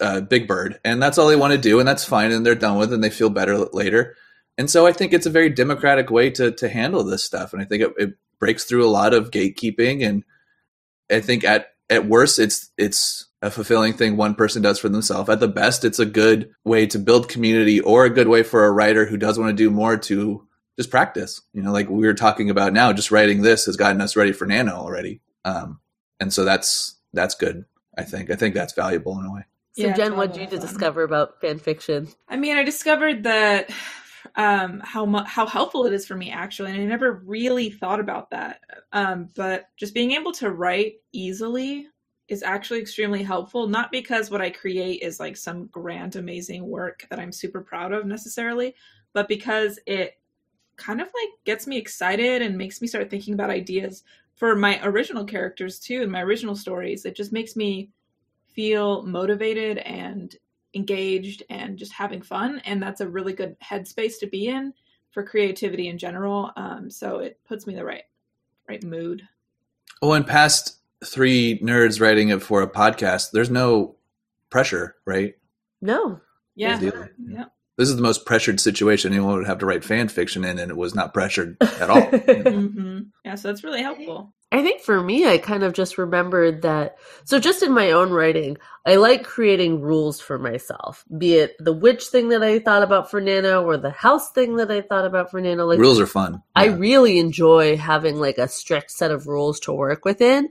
uh, 0.00 0.22
Big 0.22 0.48
Bird, 0.48 0.80
and 0.84 1.02
that's 1.02 1.18
all 1.18 1.28
they 1.28 1.36
want 1.36 1.52
to 1.52 1.58
do, 1.58 1.78
and 1.78 1.86
that's 1.86 2.04
fine, 2.04 2.32
and 2.32 2.46
they're 2.46 2.54
done 2.54 2.78
with, 2.78 2.92
and 2.92 3.04
they 3.04 3.10
feel 3.10 3.28
better 3.28 3.58
later. 3.58 4.16
And 4.56 4.70
so 4.70 4.86
I 4.86 4.92
think 4.92 5.12
it's 5.12 5.26
a 5.26 5.30
very 5.30 5.50
democratic 5.50 6.10
way 6.10 6.30
to 6.30 6.52
to 6.52 6.68
handle 6.68 7.04
this 7.04 7.22
stuff, 7.22 7.52
and 7.52 7.60
I 7.60 7.66
think 7.66 7.82
it, 7.82 7.92
it 7.98 8.14
breaks 8.38 8.64
through 8.64 8.86
a 8.86 8.90
lot 8.90 9.14
of 9.14 9.30
gatekeeping 9.30 10.06
and 10.06 10.24
I 11.10 11.20
think 11.20 11.44
at 11.44 11.68
at 11.90 12.06
worst 12.06 12.38
it's 12.38 12.70
it's 12.78 13.26
a 13.42 13.50
fulfilling 13.50 13.92
thing 13.92 14.16
one 14.16 14.34
person 14.34 14.62
does 14.62 14.78
for 14.78 14.88
themselves. 14.88 15.28
At 15.28 15.40
the 15.40 15.48
best, 15.48 15.84
it's 15.84 15.98
a 15.98 16.06
good 16.06 16.50
way 16.64 16.86
to 16.86 16.98
build 16.98 17.28
community 17.28 17.80
or 17.80 18.04
a 18.04 18.10
good 18.10 18.28
way 18.28 18.42
for 18.42 18.64
a 18.64 18.72
writer 18.72 19.04
who 19.04 19.18
does 19.18 19.38
want 19.38 19.50
to 19.50 19.62
do 19.62 19.70
more 19.70 19.98
to 19.98 20.46
just 20.78 20.90
practice. 20.90 21.42
You 21.52 21.62
know, 21.62 21.72
like 21.72 21.88
we 21.88 22.06
were 22.06 22.14
talking 22.14 22.48
about 22.48 22.72
now, 22.72 22.92
just 22.92 23.10
writing 23.10 23.42
this 23.42 23.66
has 23.66 23.76
gotten 23.76 24.00
us 24.00 24.16
ready 24.16 24.32
for 24.32 24.46
Nano 24.46 24.72
already. 24.72 25.20
Um, 25.44 25.80
and 26.20 26.32
so 26.32 26.44
that's 26.44 26.96
that's 27.12 27.34
good. 27.34 27.64
I 27.96 28.04
think 28.04 28.30
I 28.30 28.36
think 28.36 28.54
that's 28.54 28.72
valuable 28.72 29.18
in 29.18 29.26
a 29.26 29.32
way. 29.32 29.44
So 29.72 29.86
Yeah, 29.86 29.94
Jen, 29.94 30.16
what 30.16 30.32
did 30.32 30.52
you 30.52 30.58
fun. 30.58 30.60
discover 30.60 31.02
about 31.02 31.40
fan 31.40 31.58
fiction? 31.58 32.08
I 32.28 32.36
mean, 32.36 32.56
I 32.56 32.62
discovered 32.62 33.24
that 33.24 33.70
um, 34.36 34.80
how 34.84 35.04
mu- 35.04 35.24
how 35.24 35.46
helpful 35.46 35.86
it 35.86 35.92
is 35.92 36.06
for 36.06 36.16
me 36.16 36.30
actually, 36.30 36.72
and 36.72 36.80
I 36.80 36.84
never 36.84 37.22
really 37.24 37.70
thought 37.70 38.00
about 38.00 38.30
that. 38.30 38.60
Um, 38.92 39.28
but 39.34 39.66
just 39.76 39.94
being 39.94 40.12
able 40.12 40.32
to 40.32 40.50
write 40.50 40.94
easily 41.12 41.88
is 42.28 42.42
actually 42.42 42.80
extremely 42.80 43.22
helpful. 43.22 43.66
Not 43.68 43.92
because 43.92 44.30
what 44.30 44.40
I 44.40 44.50
create 44.50 45.02
is 45.02 45.20
like 45.20 45.36
some 45.36 45.66
grand, 45.66 46.16
amazing 46.16 46.66
work 46.66 47.06
that 47.10 47.18
I'm 47.18 47.32
super 47.32 47.60
proud 47.60 47.92
of 47.92 48.06
necessarily, 48.06 48.74
but 49.12 49.28
because 49.28 49.78
it 49.86 50.14
kind 50.76 51.00
of 51.00 51.06
like 51.06 51.28
gets 51.44 51.66
me 51.66 51.76
excited 51.76 52.42
and 52.42 52.58
makes 52.58 52.80
me 52.80 52.88
start 52.88 53.10
thinking 53.10 53.34
about 53.34 53.50
ideas 53.50 54.02
for 54.34 54.56
my 54.56 54.80
original 54.84 55.24
characters 55.24 55.78
too, 55.78 56.02
and 56.02 56.10
my 56.12 56.22
original 56.22 56.56
stories. 56.56 57.04
It 57.04 57.16
just 57.16 57.32
makes 57.32 57.56
me 57.56 57.90
feel 58.54 59.02
motivated 59.02 59.78
and 59.78 60.34
engaged 60.74 61.42
and 61.50 61.78
just 61.78 61.92
having 61.92 62.20
fun 62.20 62.60
and 62.64 62.82
that's 62.82 63.00
a 63.00 63.08
really 63.08 63.32
good 63.32 63.56
headspace 63.60 64.18
to 64.18 64.26
be 64.26 64.48
in 64.48 64.72
for 65.12 65.22
creativity 65.22 65.86
in 65.88 65.98
general 65.98 66.50
um, 66.56 66.90
so 66.90 67.18
it 67.18 67.38
puts 67.46 67.64
me 67.64 67.74
in 67.74 67.78
the 67.78 67.84
right 67.84 68.02
right 68.68 68.82
mood 68.82 69.22
Well, 70.02 70.14
in 70.14 70.24
past 70.24 70.78
three 71.04 71.58
nerds 71.60 72.00
writing 72.00 72.30
it 72.30 72.42
for 72.42 72.62
a 72.62 72.70
podcast, 72.70 73.30
there's 73.32 73.50
no 73.50 73.96
pressure, 74.50 74.96
right? 75.04 75.34
No. 75.80 76.20
yeah 76.54 76.80
yeah 76.80 77.44
This 77.76 77.88
is 77.88 77.96
the 77.96 78.02
most 78.02 78.24
pressured 78.26 78.60
situation 78.60 79.12
anyone 79.12 79.36
would 79.36 79.46
have 79.46 79.58
to 79.58 79.66
write 79.66 79.84
fan 79.84 80.08
fiction 80.08 80.44
in, 80.44 80.58
and 80.58 80.70
it 80.70 80.76
was 80.76 80.94
not 80.94 81.12
pressured 81.14 81.56
at 81.60 81.90
all. 81.90 82.02
hmm 82.10 82.83
yeah 83.24 83.34
so 83.34 83.48
that's 83.48 83.64
really 83.64 83.82
helpful 83.82 84.32
I 84.54 84.62
think 84.62 84.82
for 84.82 85.02
me, 85.02 85.26
I 85.26 85.38
kind 85.38 85.64
of 85.64 85.72
just 85.72 85.98
remembered 85.98 86.62
that. 86.62 86.98
So, 87.24 87.40
just 87.40 87.64
in 87.64 87.72
my 87.72 87.90
own 87.90 88.10
writing, 88.12 88.56
I 88.86 88.94
like 88.96 89.24
creating 89.24 89.80
rules 89.80 90.20
for 90.20 90.38
myself, 90.38 91.04
be 91.18 91.34
it 91.34 91.56
the 91.58 91.72
witch 91.72 92.04
thing 92.04 92.28
that 92.28 92.44
I 92.44 92.60
thought 92.60 92.84
about 92.84 93.10
for 93.10 93.20
Nano 93.20 93.64
or 93.64 93.76
the 93.76 93.90
house 93.90 94.30
thing 94.30 94.54
that 94.56 94.70
I 94.70 94.80
thought 94.80 95.06
about 95.06 95.32
for 95.32 95.40
Nano. 95.40 95.66
Like, 95.66 95.80
Rules 95.80 95.98
are 95.98 96.06
fun. 96.06 96.40
I 96.54 96.66
really 96.66 97.18
enjoy 97.18 97.76
having 97.76 98.20
like 98.20 98.38
a 98.38 98.46
strict 98.46 98.92
set 98.92 99.10
of 99.10 99.26
rules 99.26 99.58
to 99.60 99.72
work 99.72 100.04
within. 100.04 100.48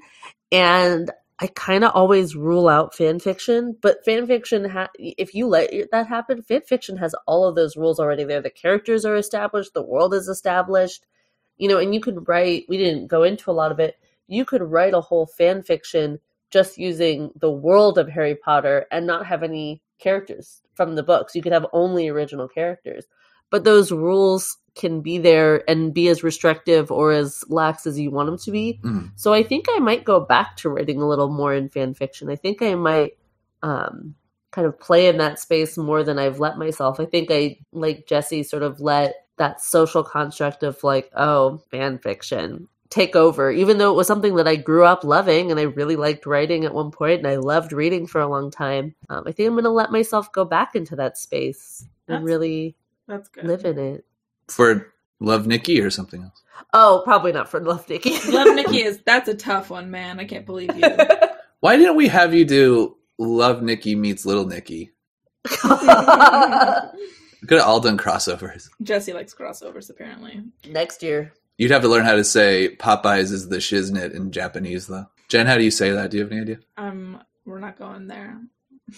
And 0.51 1.09
I 1.39 1.47
kind 1.47 1.86
of 1.86 1.91
always 1.95 2.36
rule 2.36 2.67
out 2.67 2.95
fan 2.95 3.19
fiction, 3.19 3.78
but 3.82 4.03
fan 4.03 4.28
fiction, 4.28 4.65
ha- 4.65 4.89
if 4.99 5.34
you 5.34 5.47
let 5.47 5.71
that 5.93 6.07
happen, 6.07 6.41
fan 6.41 6.61
fiction 6.67 6.97
has 6.97 7.15
all 7.26 7.47
of 7.47 7.55
those 7.55 7.78
rules 7.78 8.01
already 8.01 8.26
there. 8.26 8.41
The 8.41 8.49
characters 8.49 9.05
are 9.05 9.15
established, 9.15 9.74
the 9.74 9.82
world 9.82 10.13
is 10.13 10.28
established, 10.28 11.05
you 11.64 11.70
know, 11.70 11.78
and 11.78 11.93
you 11.93 12.01
could 12.01 12.28
write, 12.28 12.66
we 12.68 12.78
didn't 12.78 13.07
go 13.07 13.24
into 13.24 13.49
a 13.49 13.53
lot 13.53 13.72
of 13.72 13.80
it, 13.80 13.95
you 14.28 14.43
could 14.43 14.61
write 14.61 14.93
a 14.93 14.99
whole 14.99 15.26
fan 15.26 15.64
fiction 15.64 16.20
just 16.51 16.78
using 16.78 17.32
the 17.38 17.49
world 17.49 17.97
of 17.97 18.09
Harry 18.09 18.36
Potter 18.36 18.86
and 18.91 19.07
not 19.07 19.26
have 19.26 19.43
any 19.43 19.82
characters 19.97 20.61
from 20.74 20.95
the 20.95 21.03
books. 21.03 21.36
You 21.36 21.41
could 21.41 21.53
have 21.53 21.66
only 21.72 22.09
original 22.09 22.49
characters. 22.49 23.05
But 23.49 23.64
those 23.64 23.93
rules 23.93 24.57
can 24.76 24.99
be 24.99 25.18
there 25.20 25.64
and 25.70 25.93
be 25.93 26.09
as 26.09 26.22
restrictive 26.22 26.91
or 26.91 27.14
as 27.14 27.45
lax 27.47 27.88
as 27.88 27.97
you 27.97 28.11
want 28.11 28.26
them 28.26 28.38
to 28.39 28.51
be. 28.51 28.82
Mm. 28.84 29.11
So 29.16 29.32
I 29.32 29.41
think 29.41 29.68
I 29.70 29.80
might 29.80 30.03
go 30.03 30.20
back 30.20 30.57
to 30.57 30.70
writing 30.70 31.01
a 31.01 31.07
little 31.07 31.30
more 31.30 31.53
in 31.53 31.70
fan 31.70 31.93
fiction. 31.93 32.30
I 32.30 32.36
think 32.36 32.61
I 32.61 32.76
might 32.76 33.14
um, 33.61 34.16
kind 34.51 34.68
of 34.68 34.78
play 34.82 35.07
in 35.07 35.18
that 35.20 35.39
space 35.39 35.78
more 35.78 36.03
than 36.03 36.20
I've 36.20 36.41
let 36.41 36.57
myself. 36.57 36.99
I 36.99 37.05
think 37.05 37.32
I, 37.32 37.59
like 37.72 38.05
Jesse, 38.05 38.43
sort 38.43 38.64
of 38.64 38.82
let 38.82 39.22
that 39.38 39.61
social 39.61 40.03
construct 40.03 40.63
of 40.63 40.84
like, 40.84 41.09
oh, 41.15 41.57
fan 41.71 41.97
fiction 41.99 42.67
take 42.93 43.15
over, 43.15 43.49
even 43.51 43.79
though 43.79 43.91
it 43.91 43.95
was 43.95 44.05
something 44.05 44.36
that 44.36 44.47
I 44.47 44.55
grew 44.55 44.86
up 44.86 45.03
loving 45.03 45.49
and 45.49 45.59
I 45.59 45.63
really 45.63 45.95
liked 45.95 46.27
writing 46.27 46.63
at 46.63 46.75
one 46.75 46.91
point 46.91 47.19
and 47.19 47.27
I 47.27 47.38
loved 47.38 47.73
reading 47.73 48.05
for 48.05 48.21
a 48.21 48.27
long 48.27 48.51
time. 48.51 48.93
Um, 49.09 49.23
I 49.25 49.31
think 49.31 49.47
I'm 49.47 49.55
going 49.55 49.63
to 49.63 49.71
let 49.71 49.91
myself 49.91 50.31
go 50.31 50.45
back 50.45 50.75
into 50.75 50.95
that 50.97 51.17
space 51.17 51.86
and 52.07 52.23
really 52.23 52.75
That's 53.07 53.29
good. 53.29 53.45
live 53.45 53.65
in 53.65 53.79
it. 53.79 54.05
For 54.47 54.93
Love 55.19 55.47
Nikki 55.47 55.81
or 55.81 55.89
something 55.89 56.21
else. 56.21 56.43
Oh, 56.73 57.01
probably 57.03 57.31
not 57.31 57.49
for 57.49 57.59
Love 57.59 57.89
Nikki. 57.89 58.19
Love 58.31 58.55
Nikki 58.55 58.84
is 58.84 58.99
that's 59.05 59.27
a 59.27 59.34
tough 59.34 59.71
one, 59.71 59.89
man. 59.89 60.19
I 60.19 60.25
can't 60.25 60.45
believe 60.45 60.75
you. 60.75 60.84
Why 61.61 61.77
didn't 61.77 61.95
we 61.95 62.09
have 62.09 62.34
you 62.36 62.45
do 62.45 62.97
Love 63.17 63.63
Nikki 63.63 63.95
meets 63.95 64.25
Little 64.25 64.45
Nicky? 64.45 64.91
We 67.43 67.47
could 67.47 67.59
have 67.59 67.67
all 67.67 67.81
done 67.81 67.97
crossovers. 67.97 68.69
Jesse 68.81 69.11
likes 69.11 69.33
crossovers, 69.33 69.89
apparently. 69.89 70.43
Next 70.65 71.03
year. 71.03 71.33
You'd 71.57 71.71
have 71.71 71.81
to 71.81 71.89
learn 71.89 72.05
how 72.05 72.15
to 72.15 72.23
say 72.23 72.77
Popeyes 72.77 73.33
is 73.33 73.49
the 73.49 73.57
shiznit 73.57 74.13
in 74.13 74.31
Japanese, 74.31 74.87
though. 74.87 75.07
Jen, 75.27 75.45
how 75.45 75.57
do 75.57 75.63
you 75.65 75.69
say 75.69 75.91
that? 75.91 76.09
Do 76.09 76.15
you 76.15 76.23
have 76.23 76.31
any 76.31 76.39
idea? 76.39 76.59
Um, 76.77 77.21
we're 77.43 77.59
not 77.59 77.77
going 77.77 78.07
there. 78.07 78.39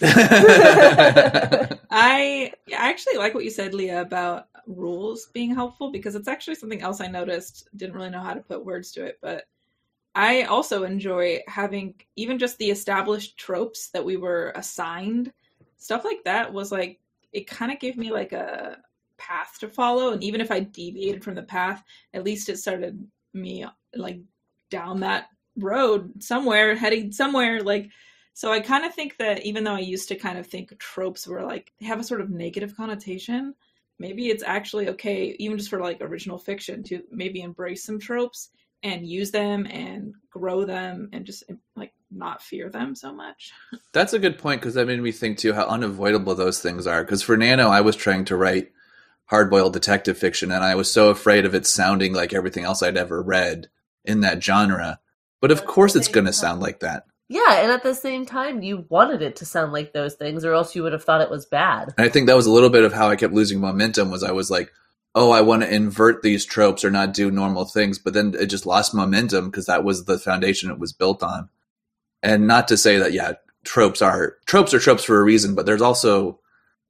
I 0.00 1.80
I 1.90 2.52
actually 2.68 3.16
like 3.16 3.34
what 3.34 3.42
you 3.42 3.50
said, 3.50 3.74
Leah, 3.74 4.00
about 4.00 4.46
rules 4.68 5.26
being 5.34 5.52
helpful 5.52 5.90
because 5.90 6.14
it's 6.14 6.28
actually 6.28 6.54
something 6.54 6.82
else 6.82 7.00
I 7.00 7.08
noticed. 7.08 7.68
Didn't 7.74 7.96
really 7.96 8.10
know 8.10 8.20
how 8.20 8.34
to 8.34 8.40
put 8.42 8.64
words 8.64 8.92
to 8.92 9.04
it, 9.04 9.18
but 9.20 9.48
I 10.14 10.42
also 10.44 10.84
enjoy 10.84 11.40
having 11.48 11.94
even 12.14 12.38
just 12.38 12.58
the 12.58 12.70
established 12.70 13.36
tropes 13.38 13.88
that 13.88 14.04
we 14.04 14.16
were 14.16 14.52
assigned. 14.54 15.32
Stuff 15.78 16.04
like 16.04 16.22
that 16.24 16.52
was 16.52 16.70
like 16.70 17.00
it 17.36 17.46
kind 17.46 17.70
of 17.70 17.78
gave 17.78 17.96
me 17.96 18.10
like 18.10 18.32
a 18.32 18.78
path 19.18 19.58
to 19.60 19.68
follow, 19.68 20.12
and 20.12 20.24
even 20.24 20.40
if 20.40 20.50
I 20.50 20.60
deviated 20.60 21.22
from 21.22 21.34
the 21.34 21.42
path, 21.42 21.82
at 22.14 22.24
least 22.24 22.48
it 22.48 22.58
started 22.58 23.06
me 23.34 23.66
like 23.94 24.20
down 24.70 25.00
that 25.00 25.26
road 25.58 26.22
somewhere, 26.22 26.74
heading 26.74 27.12
somewhere 27.12 27.62
like 27.62 27.90
so 28.32 28.52
I 28.52 28.60
kind 28.60 28.84
of 28.84 28.94
think 28.94 29.16
that 29.16 29.46
even 29.46 29.64
though 29.64 29.76
I 29.76 29.78
used 29.78 30.08
to 30.08 30.14
kind 30.14 30.36
of 30.36 30.46
think 30.46 30.78
tropes 30.78 31.26
were 31.26 31.42
like 31.42 31.72
they 31.80 31.86
have 31.86 32.00
a 32.00 32.04
sort 32.04 32.20
of 32.20 32.28
negative 32.28 32.76
connotation, 32.76 33.54
maybe 33.98 34.28
it's 34.28 34.42
actually 34.42 34.88
okay, 34.90 35.34
even 35.38 35.56
just 35.56 35.70
for 35.70 35.80
like 35.80 36.02
original 36.02 36.38
fiction, 36.38 36.82
to 36.84 37.02
maybe 37.10 37.40
embrace 37.40 37.82
some 37.84 37.98
tropes 37.98 38.50
and 38.82 39.06
use 39.06 39.30
them 39.30 39.66
and 39.66 40.14
grow 40.30 40.66
them 40.66 41.08
and 41.12 41.24
just 41.24 41.44
like 41.76 41.92
not 42.16 42.42
fear 42.42 42.68
them 42.70 42.94
so 42.94 43.12
much. 43.12 43.52
That's 43.92 44.12
a 44.12 44.18
good 44.18 44.38
point 44.38 44.60
because 44.60 44.74
that 44.74 44.86
made 44.86 45.00
me 45.00 45.12
think 45.12 45.38
too 45.38 45.52
how 45.52 45.66
unavoidable 45.66 46.34
those 46.34 46.60
things 46.60 46.86
are. 46.86 47.04
Because 47.04 47.22
for 47.22 47.36
Nano, 47.36 47.68
I 47.68 47.80
was 47.80 47.96
trying 47.96 48.24
to 48.26 48.36
write 48.36 48.72
hardboiled 49.30 49.72
detective 49.72 50.18
fiction, 50.18 50.52
and 50.52 50.62
I 50.62 50.74
was 50.74 50.90
so 50.90 51.10
afraid 51.10 51.44
of 51.44 51.54
it 51.54 51.66
sounding 51.66 52.12
like 52.12 52.32
everything 52.32 52.64
else 52.64 52.82
I'd 52.82 52.96
ever 52.96 53.22
read 53.22 53.68
in 54.04 54.20
that 54.20 54.42
genre. 54.42 55.00
But 55.40 55.50
of 55.50 55.58
At 55.60 55.66
course, 55.66 55.96
it's 55.96 56.08
going 56.08 56.26
to 56.26 56.32
sound 56.32 56.60
like 56.60 56.80
that. 56.80 57.04
Yeah, 57.28 57.60
and 57.62 57.72
at 57.72 57.82
the 57.82 57.94
same 57.94 58.24
time, 58.24 58.62
you 58.62 58.86
wanted 58.88 59.20
it 59.20 59.36
to 59.36 59.44
sound 59.44 59.72
like 59.72 59.92
those 59.92 60.14
things, 60.14 60.44
or 60.44 60.52
else 60.52 60.76
you 60.76 60.82
would 60.84 60.92
have 60.92 61.02
thought 61.02 61.20
it 61.20 61.30
was 61.30 61.44
bad. 61.44 61.92
And 61.98 62.06
I 62.06 62.08
think 62.08 62.28
that 62.28 62.36
was 62.36 62.46
a 62.46 62.52
little 62.52 62.70
bit 62.70 62.84
of 62.84 62.92
how 62.92 63.08
I 63.08 63.16
kept 63.16 63.34
losing 63.34 63.60
momentum. 63.60 64.10
Was 64.12 64.22
I 64.22 64.30
was 64.30 64.48
like, 64.48 64.72
oh, 65.16 65.32
I 65.32 65.40
want 65.40 65.62
to 65.62 65.74
invert 65.74 66.22
these 66.22 66.44
tropes 66.44 66.84
or 66.84 66.90
not 66.90 67.14
do 67.14 67.30
normal 67.30 67.64
things, 67.64 67.98
but 67.98 68.12
then 68.12 68.34
it 68.38 68.46
just 68.46 68.66
lost 68.66 68.94
momentum 68.94 69.46
because 69.46 69.66
that 69.66 69.82
was 69.82 70.04
the 70.04 70.18
foundation 70.18 70.70
it 70.70 70.78
was 70.78 70.92
built 70.92 71.22
on. 71.22 71.48
And 72.22 72.46
not 72.46 72.68
to 72.68 72.76
say 72.76 72.98
that 72.98 73.12
yeah, 73.12 73.34
tropes 73.64 74.02
are 74.02 74.36
tropes 74.46 74.72
are 74.74 74.80
tropes 74.80 75.04
for 75.04 75.20
a 75.20 75.24
reason, 75.24 75.54
but 75.54 75.66
there's 75.66 75.82
also 75.82 76.40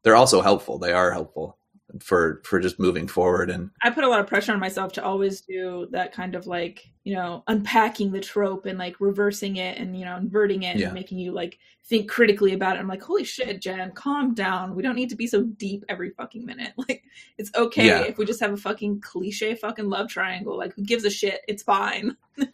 they're 0.02 0.16
also 0.16 0.40
helpful. 0.40 0.78
They 0.78 0.92
are 0.92 1.10
helpful 1.10 1.58
for 2.00 2.42
for 2.44 2.60
just 2.60 2.78
moving 2.78 3.06
forward 3.08 3.48
and 3.48 3.70
I 3.82 3.90
put 3.90 4.04
a 4.04 4.08
lot 4.08 4.20
of 4.20 4.26
pressure 4.26 4.52
on 4.52 4.58
myself 4.60 4.92
to 4.94 5.04
always 5.04 5.40
do 5.40 5.86
that 5.92 6.12
kind 6.12 6.34
of 6.34 6.46
like, 6.46 6.84
you 7.04 7.14
know, 7.14 7.42
unpacking 7.46 8.10
the 8.12 8.20
trope 8.20 8.66
and 8.66 8.78
like 8.78 8.96
reversing 9.00 9.56
it 9.56 9.78
and, 9.78 9.98
you 9.98 10.04
know, 10.04 10.16
inverting 10.16 10.64
it 10.64 10.76
Yeah. 10.76 10.86
and 10.86 10.94
making 10.94 11.18
you 11.18 11.32
like 11.32 11.58
think 11.86 12.10
critically 12.10 12.52
about 12.52 12.76
it. 12.76 12.80
I'm 12.80 12.88
like, 12.88 13.02
holy 13.02 13.24
shit, 13.24 13.62
Jen, 13.62 13.92
calm 13.92 14.34
down. 14.34 14.74
We 14.74 14.82
don't 14.82 14.96
need 14.96 15.10
to 15.10 15.16
be 15.16 15.26
so 15.28 15.42
deep 15.44 15.84
every 15.88 16.10
fucking 16.10 16.44
minute. 16.44 16.72
Like, 16.88 17.04
it's 17.38 17.50
okay 17.54 17.86
Yeah. 17.86 18.02
if 18.02 18.18
we 18.18 18.26
just 18.26 18.40
have 18.40 18.52
a 18.52 18.56
fucking 18.56 19.00
cliche 19.00 19.54
fucking 19.54 19.88
love 19.88 20.08
triangle. 20.08 20.58
Like, 20.58 20.74
who 20.74 20.82
gives 20.84 21.04
a 21.04 21.10
shit? 21.10 21.40
It's 21.48 21.62
fine. 21.62 22.16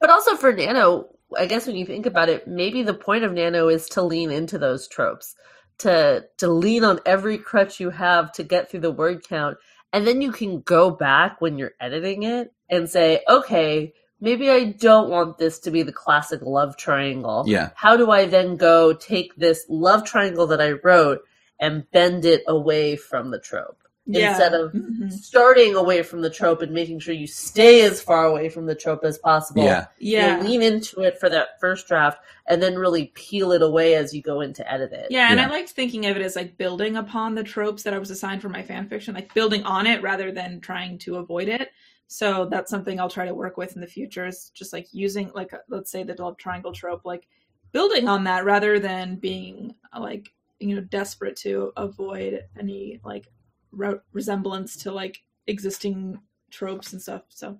But 0.00 0.10
also 0.10 0.34
for 0.36 0.52
Nano, 0.52 1.08
I 1.38 1.46
guess 1.46 1.66
when 1.66 1.76
you 1.76 1.86
think 1.86 2.06
about 2.06 2.28
it, 2.28 2.46
maybe 2.46 2.82
the 2.82 2.94
point 2.94 3.24
of 3.24 3.32
Nano 3.32 3.68
is 3.68 3.88
to 3.90 4.02
lean 4.02 4.30
into 4.30 4.58
those 4.58 4.88
tropes, 4.88 5.34
to 5.78 6.24
to 6.38 6.48
lean 6.48 6.84
on 6.84 7.00
every 7.06 7.38
crutch 7.38 7.80
you 7.80 7.90
have 7.90 8.32
to 8.32 8.42
get 8.42 8.70
through 8.70 8.80
the 8.80 8.92
word 8.92 9.26
count, 9.26 9.58
and 9.92 10.06
then 10.06 10.20
you 10.20 10.32
can 10.32 10.60
go 10.60 10.90
back 10.90 11.40
when 11.40 11.58
you're 11.58 11.74
editing 11.80 12.22
it 12.22 12.52
and 12.70 12.88
say, 12.88 13.20
okay, 13.28 13.92
maybe 14.20 14.50
I 14.50 14.64
don't 14.64 15.10
want 15.10 15.36
this 15.36 15.58
to 15.60 15.70
be 15.70 15.82
the 15.82 15.92
classic 15.92 16.40
love 16.42 16.76
triangle. 16.76 17.44
yeah. 17.46 17.70
How 17.74 17.96
do 17.96 18.10
I 18.10 18.26
then 18.26 18.56
go 18.56 18.94
take 18.94 19.34
this 19.36 19.66
love 19.68 20.04
triangle 20.04 20.46
that 20.46 20.60
I 20.60 20.72
wrote 20.72 21.20
and 21.60 21.90
bend 21.90 22.24
it 22.24 22.42
away 22.48 22.96
from 22.96 23.30
the 23.30 23.38
trope? 23.38 23.81
Instead 24.04 24.52
of 24.52 24.72
Mhm. 24.72 25.12
starting 25.12 25.76
away 25.76 26.02
from 26.02 26.22
the 26.22 26.28
trope 26.30 26.60
and 26.60 26.72
making 26.72 26.98
sure 26.98 27.14
you 27.14 27.26
stay 27.28 27.82
as 27.82 28.02
far 28.02 28.24
away 28.26 28.48
from 28.48 28.66
the 28.66 28.74
trope 28.74 29.04
as 29.04 29.16
possible. 29.16 29.62
Yeah. 29.62 29.86
yeah. 29.98 30.38
You 30.42 30.48
lean 30.48 30.62
into 30.62 31.02
it 31.02 31.20
for 31.20 31.28
that 31.28 31.60
first 31.60 31.86
draft 31.86 32.18
and 32.48 32.60
then 32.60 32.74
really 32.74 33.12
peel 33.14 33.52
it 33.52 33.62
away 33.62 33.94
as 33.94 34.12
you 34.12 34.20
go 34.20 34.40
into 34.40 34.68
edit 34.70 34.92
it. 34.92 35.06
Yeah, 35.10 35.30
and 35.30 35.38
Yeah. 35.38 35.46
I 35.46 35.50
liked 35.50 35.70
thinking 35.70 36.06
of 36.06 36.16
it 36.16 36.22
as 36.22 36.34
like 36.34 36.56
building 36.56 36.96
upon 36.96 37.36
the 37.36 37.44
tropes 37.44 37.84
that 37.84 37.94
I 37.94 37.98
was 37.98 38.10
assigned 38.10 38.42
for 38.42 38.48
my 38.48 38.62
fan 38.62 38.88
fiction, 38.88 39.14
like 39.14 39.32
building 39.34 39.62
on 39.62 39.86
it 39.86 40.02
rather 40.02 40.32
than 40.32 40.60
trying 40.60 40.98
to 40.98 41.16
avoid 41.16 41.48
it. 41.48 41.70
So 42.08 42.46
that's 42.46 42.70
something 42.70 42.98
I'll 42.98 43.08
try 43.08 43.26
to 43.26 43.34
work 43.34 43.56
with 43.56 43.76
in 43.76 43.80
the 43.80 43.86
future 43.86 44.26
is 44.26 44.50
just 44.52 44.72
like 44.72 44.88
using 44.92 45.30
like 45.34 45.52
let's 45.68 45.92
say 45.92 46.02
the 46.02 46.20
love 46.20 46.36
triangle 46.38 46.72
trope, 46.72 47.04
like 47.04 47.28
building 47.70 48.08
on 48.08 48.24
that 48.24 48.44
rather 48.44 48.80
than 48.80 49.14
being 49.14 49.76
like 49.98 50.32
you 50.58 50.74
know 50.74 50.80
desperate 50.82 51.36
to 51.36 51.72
avoid 51.76 52.44
any 52.58 53.00
like 53.04 53.28
re- 53.72 54.00
resemblance 54.12 54.76
to 54.78 54.92
like 54.92 55.22
existing 55.46 56.20
tropes 56.50 56.92
and 56.92 57.02
stuff. 57.02 57.22
So 57.30 57.58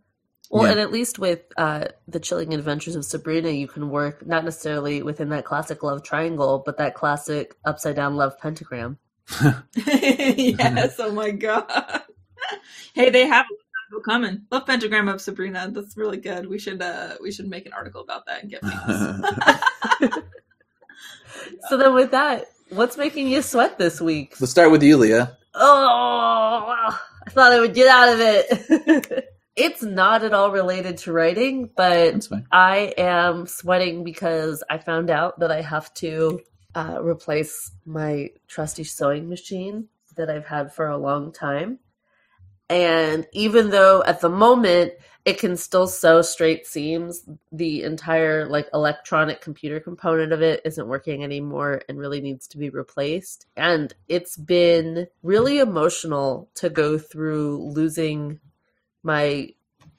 Well, 0.50 0.64
Yeah. 0.64 0.72
and 0.72 0.80
at 0.80 0.92
least 0.92 1.18
with 1.18 1.40
uh, 1.56 1.86
the 2.08 2.20
Chilling 2.20 2.52
Adventures 2.54 2.94
of 2.96 3.04
Sabrina, 3.04 3.48
you 3.50 3.66
can 3.68 3.90
work 3.90 4.26
not 4.26 4.44
necessarily 4.44 5.02
within 5.02 5.30
that 5.30 5.44
classic 5.44 5.82
love 5.82 6.02
triangle, 6.02 6.62
but 6.64 6.76
that 6.78 6.94
classic 6.94 7.54
upside 7.64 7.96
down 7.96 8.16
love 8.16 8.38
pentagram. 8.38 8.98
yes, 9.76 10.96
oh 10.98 11.12
my 11.12 11.30
god. 11.30 12.02
hey, 12.94 13.10
they 13.10 13.26
have 13.26 13.46
a 13.46 13.54
article 13.94 14.02
coming. 14.12 14.42
Love 14.50 14.66
pentagram 14.66 15.08
of 15.08 15.20
Sabrina. 15.22 15.70
That's 15.72 15.96
really 15.96 16.18
good. 16.18 16.48
We 16.48 16.58
should 16.58 16.82
uh 16.82 17.16
we 17.22 17.32
should 17.32 17.48
make 17.48 17.66
an 17.66 17.72
article 17.72 18.02
about 18.02 18.26
that 18.26 18.42
and 18.42 18.50
get 18.50 18.62
famous. 18.62 20.16
So 21.68 21.76
then, 21.76 21.94
with 21.94 22.10
that, 22.10 22.46
what's 22.70 22.96
making 22.96 23.28
you 23.28 23.42
sweat 23.42 23.78
this 23.78 24.00
week? 24.00 24.40
Let's 24.40 24.50
start 24.50 24.70
with 24.70 24.82
you, 24.82 24.96
Leah. 24.96 25.36
Oh, 25.54 26.74
I 27.26 27.30
thought 27.30 27.52
I 27.52 27.60
would 27.60 27.74
get 27.74 27.88
out 27.88 28.08
of 28.12 28.20
it. 28.20 29.28
it's 29.56 29.82
not 29.82 30.24
at 30.24 30.32
all 30.32 30.50
related 30.50 30.98
to 30.98 31.12
writing, 31.12 31.70
but 31.76 32.26
I 32.50 32.94
am 32.96 33.46
sweating 33.46 34.02
because 34.04 34.64
I 34.70 34.78
found 34.78 35.10
out 35.10 35.40
that 35.40 35.50
I 35.50 35.60
have 35.60 35.92
to 35.94 36.40
uh, 36.74 36.98
replace 37.02 37.70
my 37.84 38.30
trusty 38.48 38.84
sewing 38.84 39.28
machine 39.28 39.88
that 40.16 40.30
I've 40.30 40.46
had 40.46 40.72
for 40.72 40.86
a 40.88 40.96
long 40.96 41.32
time. 41.32 41.78
And 42.70 43.26
even 43.32 43.68
though 43.68 44.02
at 44.02 44.20
the 44.20 44.30
moment 44.30 44.94
it 45.24 45.38
can 45.38 45.56
still 45.56 45.86
sew 45.86 46.20
straight 46.20 46.66
seams, 46.66 47.28
the 47.52 47.84
entire 47.84 48.46
like 48.46 48.68
electronic 48.74 49.40
computer 49.40 49.78
component 49.78 50.32
of 50.32 50.42
it 50.42 50.60
isn't 50.64 50.88
working 50.88 51.22
anymore 51.22 51.82
and 51.88 51.98
really 51.98 52.20
needs 52.20 52.48
to 52.48 52.58
be 52.58 52.70
replaced. 52.70 53.46
And 53.56 53.94
it's 54.08 54.36
been 54.36 55.06
really 55.22 55.58
emotional 55.58 56.50
to 56.56 56.68
go 56.68 56.98
through 56.98 57.58
losing 57.72 58.40
my 59.02 59.50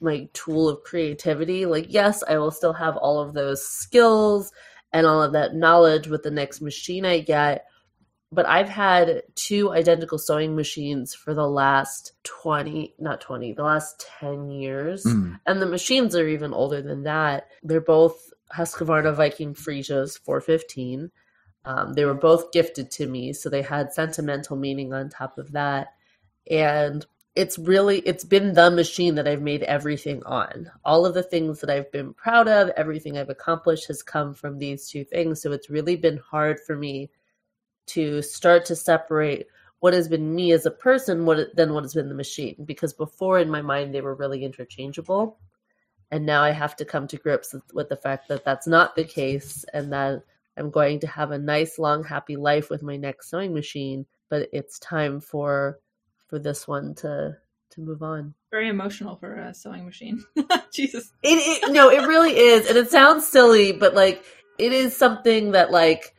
my 0.01 0.27
tool 0.33 0.67
of 0.67 0.83
creativity. 0.83 1.65
Like 1.65 1.85
yes, 1.87 2.23
I 2.27 2.37
will 2.37 2.51
still 2.51 2.73
have 2.73 2.97
all 2.97 3.19
of 3.21 3.33
those 3.33 3.65
skills 3.65 4.51
and 4.91 5.07
all 5.07 5.23
of 5.23 5.31
that 5.33 5.55
knowledge 5.55 6.07
with 6.07 6.23
the 6.23 6.31
next 6.31 6.59
machine 6.59 7.05
I 7.05 7.19
get, 7.19 7.65
but 8.33 8.47
I've 8.47 8.69
had 8.69 9.23
two 9.35 9.71
identical 9.71 10.17
sewing 10.17 10.55
machines 10.55 11.13
for 11.13 11.33
the 11.33 11.47
last 11.47 12.13
20, 12.23 12.95
not 12.97 13.21
20, 13.21 13.53
the 13.53 13.63
last 13.63 14.05
10 14.19 14.49
years. 14.49 15.03
Mm. 15.03 15.39
And 15.45 15.61
the 15.61 15.67
machines 15.67 16.15
are 16.15 16.27
even 16.27 16.53
older 16.53 16.81
than 16.81 17.03
that. 17.03 17.47
They're 17.61 17.79
both 17.79 18.33
Husqvarna 18.55 19.15
Viking 19.15 19.53
Freesias 19.53 20.19
415. 20.19 21.11
Um, 21.65 21.93
they 21.93 22.05
were 22.05 22.13
both 22.13 22.51
gifted 22.51 22.91
to 22.91 23.07
me, 23.07 23.33
so 23.33 23.49
they 23.49 23.61
had 23.61 23.93
sentimental 23.93 24.57
meaning 24.57 24.93
on 24.93 25.09
top 25.09 25.37
of 25.37 25.51
that. 25.53 25.93
And 26.49 27.05
it's 27.35 27.57
really 27.57 27.99
it's 27.99 28.25
been 28.25 28.53
the 28.53 28.69
machine 28.69 29.15
that 29.15 29.27
I've 29.27 29.41
made 29.41 29.63
everything 29.63 30.23
on. 30.23 30.71
All 30.83 31.05
of 31.05 31.13
the 31.13 31.23
things 31.23 31.61
that 31.61 31.69
I've 31.69 31.91
been 31.91 32.13
proud 32.13 32.47
of, 32.47 32.69
everything 32.69 33.17
I've 33.17 33.29
accomplished 33.29 33.87
has 33.87 34.03
come 34.03 34.33
from 34.33 34.57
these 34.57 34.89
two 34.89 35.03
things. 35.03 35.41
So 35.41 35.51
it's 35.51 35.69
really 35.69 35.95
been 35.95 36.17
hard 36.17 36.59
for 36.59 36.75
me 36.75 37.09
to 37.87 38.21
start 38.21 38.65
to 38.65 38.75
separate 38.75 39.47
what 39.83 39.93
has 39.93 40.07
been 40.07 40.33
me 40.33 40.53
as 40.53 40.65
a 40.65 40.71
person 40.71 41.25
what 41.25 41.53
than 41.57 41.73
what 41.73 41.83
has 41.83 41.93
been 41.93 42.07
the 42.07 42.15
machine. 42.15 42.55
Because 42.63 42.93
before 42.93 43.37
in 43.37 43.49
my 43.49 43.61
mind 43.61 43.93
they 43.93 43.99
were 43.99 44.15
really 44.15 44.45
interchangeable. 44.45 45.37
And 46.09 46.25
now 46.25 46.41
i 46.41 46.51
have 46.51 46.75
to 46.77 46.85
come 46.85 47.05
to 47.07 47.17
grips 47.17 47.53
with, 47.53 47.63
with 47.73 47.89
the 47.89 47.97
fact 47.97 48.29
that 48.29 48.45
that's 48.45 48.65
not 48.65 48.95
the 48.95 49.03
case 49.03 49.65
and 49.73 49.91
that 49.91 50.23
i'm 50.57 50.69
going 50.69 51.01
to 51.01 51.07
have 51.07 51.31
a 51.31 51.37
nice 51.37 51.77
long 51.79 52.03
happy 52.03 52.37
life 52.37 52.69
with 52.69 52.81
my 52.81 52.95
next 52.95 53.29
sewing 53.29 53.53
machine. 53.53 54.05
But 54.29 54.47
it's 54.53 54.79
time 54.79 55.19
for 55.19 55.79
for 56.27 56.39
this 56.39 56.65
one 56.65 56.95
to 56.95 57.35
to 57.71 57.81
move 57.81 58.03
on. 58.03 58.33
Very 58.51 58.69
emotional 58.69 59.17
for 59.17 59.35
a 59.35 59.53
sewing 59.53 59.83
machine. 59.83 60.23
Jesus. 60.71 61.11
it, 61.23 61.63
it 61.63 61.73
no 61.73 61.89
it 61.89 62.07
really 62.07 62.37
is. 62.37 62.69
And 62.69 62.77
it 62.77 62.89
sounds 62.89 63.27
silly 63.27 63.73
but 63.73 63.93
like 63.93 64.23
it 64.57 64.71
is 64.71 64.95
something 64.95 65.51
that 65.51 65.71
like 65.71 66.12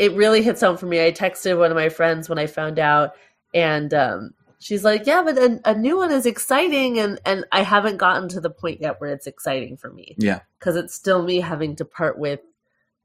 it 0.00 0.12
really 0.14 0.42
hits 0.42 0.60
home 0.62 0.76
for 0.76 0.86
me 0.86 1.04
i 1.04 1.12
texted 1.12 1.58
one 1.58 1.70
of 1.70 1.76
my 1.76 1.88
friends 1.88 2.28
when 2.28 2.38
i 2.38 2.46
found 2.46 2.78
out 2.78 3.12
and 3.54 3.92
um 3.94 4.30
she's 4.58 4.84
like 4.84 5.06
yeah 5.06 5.22
but 5.22 5.36
a, 5.38 5.60
a 5.64 5.74
new 5.74 5.96
one 5.96 6.10
is 6.10 6.26
exciting 6.26 6.98
and 6.98 7.20
and 7.24 7.44
i 7.52 7.62
haven't 7.62 7.96
gotten 7.98 8.28
to 8.28 8.40
the 8.40 8.50
point 8.50 8.80
yet 8.80 9.00
where 9.00 9.12
it's 9.12 9.26
exciting 9.26 9.76
for 9.76 9.90
me 9.92 10.14
Yeah. 10.18 10.40
because 10.58 10.76
it's 10.76 10.94
still 10.94 11.22
me 11.22 11.40
having 11.40 11.76
to 11.76 11.84
part 11.84 12.18
with 12.18 12.40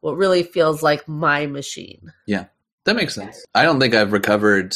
what 0.02 0.18
really 0.18 0.44
feels 0.44 0.82
like 0.84 1.08
my 1.08 1.46
machine 1.48 2.12
Yeah, 2.28 2.46
That 2.86 2.96
makes 2.96 3.16
sense. 3.16 3.44
I 3.56 3.64
don't 3.64 3.80
think 3.80 3.96
I've 3.96 4.12
recovered 4.14 4.76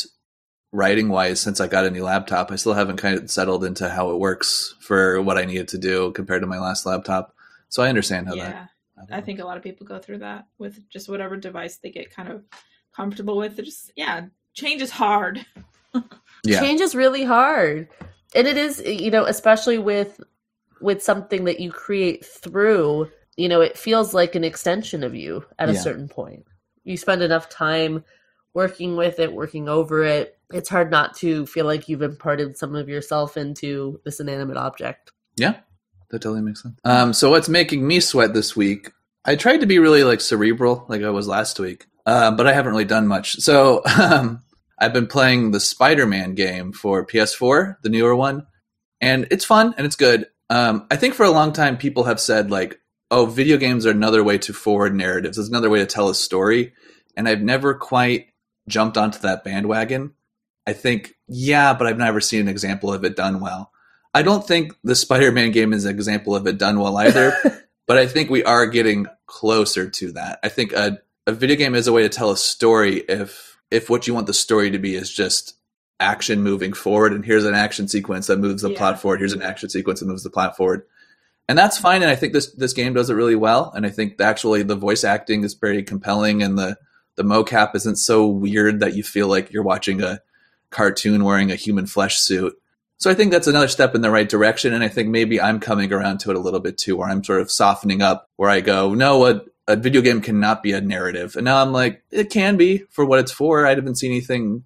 writing 0.72 1.10
wise 1.10 1.40
since 1.40 1.60
I 1.60 1.68
got 1.68 1.86
a 1.86 1.92
new 1.92 2.04
laptop. 2.04 2.52
I 2.52 2.56
still 2.56 2.74
haven't 2.74 2.98
kind 2.98 3.18
of 3.18 3.30
settled 3.32 3.64
into 3.64 3.90
how 3.90 4.10
it 4.12 4.20
works 4.20 4.76
for 4.80 5.22
what 5.22 5.38
I 5.38 5.46
needed 5.46 5.68
to 5.70 5.78
do 5.78 6.12
compared 6.14 6.42
to 6.42 6.48
my 6.48 6.60
last 6.60 6.86
laptop. 6.86 7.36
So 7.70 7.84
I 7.84 7.90
understand 7.90 8.28
how 8.28 8.34
Yeah. 8.36 8.52
that. 8.52 8.70
I 9.12 9.22
think 9.22 9.40
a 9.40 9.46
lot 9.46 9.58
of 9.58 9.64
people 9.64 9.86
go 9.86 10.00
through 10.00 10.20
that 10.20 10.48
with 10.58 10.88
just 10.90 11.10
whatever 11.10 11.38
device 11.38 11.78
they 11.78 11.90
get 11.90 12.14
kind 12.14 12.30
of 12.30 12.44
comfortable 12.96 13.38
with. 13.38 13.58
It 13.60 13.64
just 13.64 13.92
yeah, 13.96 14.26
change 14.54 14.82
is 14.82 14.92
hard. 14.92 15.46
Yeah. 16.46 16.62
change 16.62 16.80
is 16.80 16.96
really 16.96 17.26
hard. 17.26 17.90
And 18.34 18.48
it 18.48 18.56
is 18.56 18.82
you 18.86 19.12
know 19.12 19.26
especially 19.26 19.78
with 19.78 20.22
with 20.80 21.04
something 21.04 21.44
that 21.44 21.60
you 21.60 21.70
create 21.70 22.26
through 22.26 23.12
you 23.36 23.50
know 23.50 23.60
it 23.60 23.78
feels 23.78 24.14
like 24.14 24.36
an 24.36 24.46
extension 24.46 25.04
of 25.04 25.14
you 25.14 25.44
at 25.58 25.68
a 25.68 25.76
certain 25.76 26.08
point. 26.08 26.46
You 26.86 26.96
spend 26.96 27.22
enough 27.22 27.50
time 27.50 28.06
working 28.54 28.96
with 28.96 29.20
it 29.20 29.34
working 29.34 29.68
over 29.68 30.04
it. 30.04 30.38
It's 30.54 30.70
hard 30.70 30.92
not 30.92 31.16
to 31.18 31.46
feel 31.46 31.66
like 31.66 31.90
you've 31.90 32.02
imparted 32.02 32.58
some 32.58 32.74
of 32.74 32.88
yourself 32.88 33.36
into 33.36 34.00
this 34.06 34.22
inanimate 34.22 34.58
object. 34.58 35.12
Yeah, 35.36 35.58
that 36.12 36.22
totally 36.22 36.42
makes 36.42 36.64
sense. 36.64 36.80
Um, 36.84 37.14
so 37.14 37.30
what's 37.30 37.50
making 37.50 37.86
me 37.86 38.00
sweat 38.00 38.34
this 38.34 38.56
week? 38.56 38.92
I 39.26 39.36
tried 39.36 39.62
to 39.62 39.68
be 39.68 39.80
really 39.80 40.04
like 40.04 40.22
cerebral, 40.22 40.86
like 40.88 41.04
I 41.04 41.10
was 41.10 41.28
last 41.28 41.60
week, 41.60 41.88
um, 42.06 42.36
but 42.36 42.48
I 42.48 42.54
haven't 42.54 42.72
really 42.72 42.86
done 42.86 43.08
much. 43.08 43.36
So 43.36 43.82
um, 44.00 44.42
I've 44.78 44.94
been 44.94 45.08
playing 45.08 45.52
the 45.52 45.60
Spider-Man 45.60 46.36
game 46.36 46.72
for 46.72 47.06
PS4, 47.06 47.78
the 47.82 47.90
newer 47.90 48.16
one, 48.16 48.48
and 49.02 49.28
it's 49.32 49.46
fun 49.46 49.74
and 49.78 49.86
it's 49.86 49.96
good. 49.96 50.28
Um, 50.50 50.88
I 50.90 50.96
think 50.96 51.14
for 51.14 51.26
a 51.26 51.32
long 51.32 51.54
time 51.54 51.78
people 51.78 52.06
have 52.06 52.20
said 52.20 52.50
like, 52.50 52.80
"Oh, 53.12 53.26
video 53.26 53.58
games 53.58 53.86
are 53.86 53.92
another 53.92 54.24
way 54.24 54.38
to 54.40 54.54
forward 54.54 54.96
narratives. 54.96 55.38
It's 55.38 55.50
another 55.50 55.70
way 55.70 55.80
to 55.80 55.86
tell 55.86 56.10
a 56.10 56.16
story," 56.16 56.74
and 57.16 57.28
I've 57.28 57.42
never 57.42 57.76
quite 57.76 58.28
jumped 58.68 58.98
onto 58.98 59.20
that 59.20 59.44
bandwagon. 59.44 60.14
I 60.66 60.74
think, 60.74 61.16
yeah, 61.28 61.74
but 61.74 61.88
I've 61.88 61.98
never 61.98 62.22
seen 62.22 62.42
an 62.42 62.48
example 62.48 62.94
of 62.94 63.04
it 63.04 63.16
done 63.16 63.40
well. 63.40 63.72
I 64.14 64.22
don't 64.24 64.46
think 64.46 64.74
the 64.84 64.96
Spider-Man 64.96 65.52
game 65.52 65.74
is 65.74 65.86
an 65.86 65.94
example 65.96 66.36
of 66.36 66.48
it 66.48 66.58
done 66.58 66.80
well 66.80 66.98
either, 66.98 67.34
but 67.88 67.98
I 67.98 68.08
think 68.08 68.30
we 68.30 68.44
are 68.44 68.66
getting 68.66 69.06
closer 69.28 69.90
to 69.90 70.12
that. 70.14 70.40
I 70.44 70.50
think 70.50 70.74
a, 70.74 71.00
a 71.28 71.32
video 71.32 71.56
game 71.56 71.76
is 71.76 71.88
a 71.88 71.94
way 71.94 72.02
to 72.04 72.10
tell 72.10 72.32
a 72.32 72.38
story 72.38 72.98
if 72.98 73.58
if 73.72 73.88
what 73.90 74.08
you 74.08 74.16
want 74.16 74.26
the 74.26 74.34
story 74.34 74.72
to 74.72 74.80
be 74.80 74.96
is 74.96 75.12
just 75.14 75.56
action 76.00 76.42
moving 76.42 76.74
forward 76.74 77.14
and 77.14 77.24
here's 77.24 77.46
an 77.46 77.54
action 77.54 77.88
sequence 77.88 78.26
that 78.28 78.40
moves 78.40 78.64
the 78.64 78.72
Yeah. 78.72 78.78
plot 78.78 79.02
forward, 79.02 79.20
here's 79.20 79.34
an 79.34 79.44
action 79.44 79.70
sequence 79.70 80.00
that 80.00 80.08
moves 80.08 80.24
the 80.24 80.30
plot 80.32 80.58
forward. 80.58 80.84
And 81.48 81.58
that's 81.58 81.78
fine 81.78 82.02
and 82.02 82.10
I 82.10 82.16
think 82.16 82.34
this 82.34 82.52
this 82.54 82.74
game 82.74 82.94
does 82.94 83.10
it 83.10 83.16
really 83.16 83.36
well 83.36 83.72
and 83.76 83.86
I 83.86 83.90
think 83.90 84.20
actually 84.22 84.64
the 84.64 84.76
voice 84.76 85.04
acting 85.04 85.44
is 85.44 85.54
very 85.54 85.84
compelling 85.84 86.42
and 86.42 86.58
the 86.58 86.78
the 87.16 87.24
mocap 87.24 87.76
isn't 87.76 87.98
so 87.98 88.26
weird 88.26 88.80
that 88.80 88.96
you 88.96 89.04
feel 89.04 89.28
like 89.28 89.52
you're 89.52 89.62
watching 89.62 90.02
a 90.02 90.22
cartoon 90.72 91.24
wearing 91.24 91.52
a 91.52 91.56
human 91.56 91.86
flesh 91.86 92.18
suit. 92.18 92.60
So 93.00 93.10
I 93.10 93.14
think 93.14 93.32
that's 93.32 93.48
another 93.48 93.70
step 93.70 93.96
in 93.96 94.02
the 94.02 94.12
right 94.12 94.28
direction, 94.28 94.74
and 94.74 94.84
I 94.84 94.90
think 94.90 95.08
maybe 95.08 95.40
I'm 95.40 95.62
coming 95.62 95.92
around 95.94 96.20
to 96.20 96.32
it 96.32 96.36
a 96.36 96.40
little 96.40 96.60
bit 96.60 96.78
too, 96.78 96.98
where 96.98 97.08
I'm 97.08 97.24
sort 97.24 97.40
of 97.40 97.50
softening 97.50 98.02
up, 98.02 98.30
where 98.36 98.50
I 98.50 98.60
go, 98.60 98.94
no, 98.94 99.26
a, 99.26 99.42
a 99.70 99.78
video 99.78 100.02
game 100.02 100.20
cannot 100.20 100.62
be 100.62 100.74
a 100.74 100.82
narrative, 100.82 101.38
and 101.38 101.46
now 101.46 101.62
I'm 101.62 101.72
like, 101.72 102.04
it 102.12 102.30
can 102.30 102.58
be 102.58 102.80
for 102.90 103.06
what 103.06 103.20
it's 103.20 103.32
for. 103.32 103.66
I 103.66 103.70
haven't 103.70 103.96
seen 103.96 104.12
anything, 104.12 104.66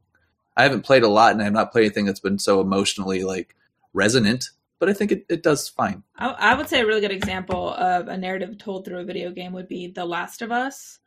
I 0.57 0.63
haven't 0.63 0.81
played 0.81 1.03
a 1.03 1.07
lot, 1.07 1.34
and 1.34 1.41
I 1.41 1.43
have 1.43 1.53
not 1.53 1.71
played 1.71 1.86
anything 1.86 2.05
that's 2.05 2.19
been 2.19 2.39
so 2.39 2.59
emotionally 2.59 3.23
like 3.23 3.55
resonant, 3.93 4.49
but 4.79 4.89
I 4.89 4.93
think 4.93 5.11
it, 5.11 5.25
it 5.29 5.43
does 5.43 5.69
fine. 5.69 6.01
I, 6.17 6.29
I 6.29 6.55
would 6.55 6.69
say 6.69 6.81
a 6.81 6.88
really 6.88 7.01
good 7.01 7.11
example 7.11 7.71
of 7.71 8.07
a 8.07 8.17
narrative 8.17 8.57
told 8.57 8.84
through 8.86 8.97
a 8.97 9.05
video 9.05 9.29
game 9.29 9.53
would 9.53 9.67
be 9.67 9.88
The 9.88 10.05
Last 10.05 10.41
of 10.41 10.51
Us 10.51 10.97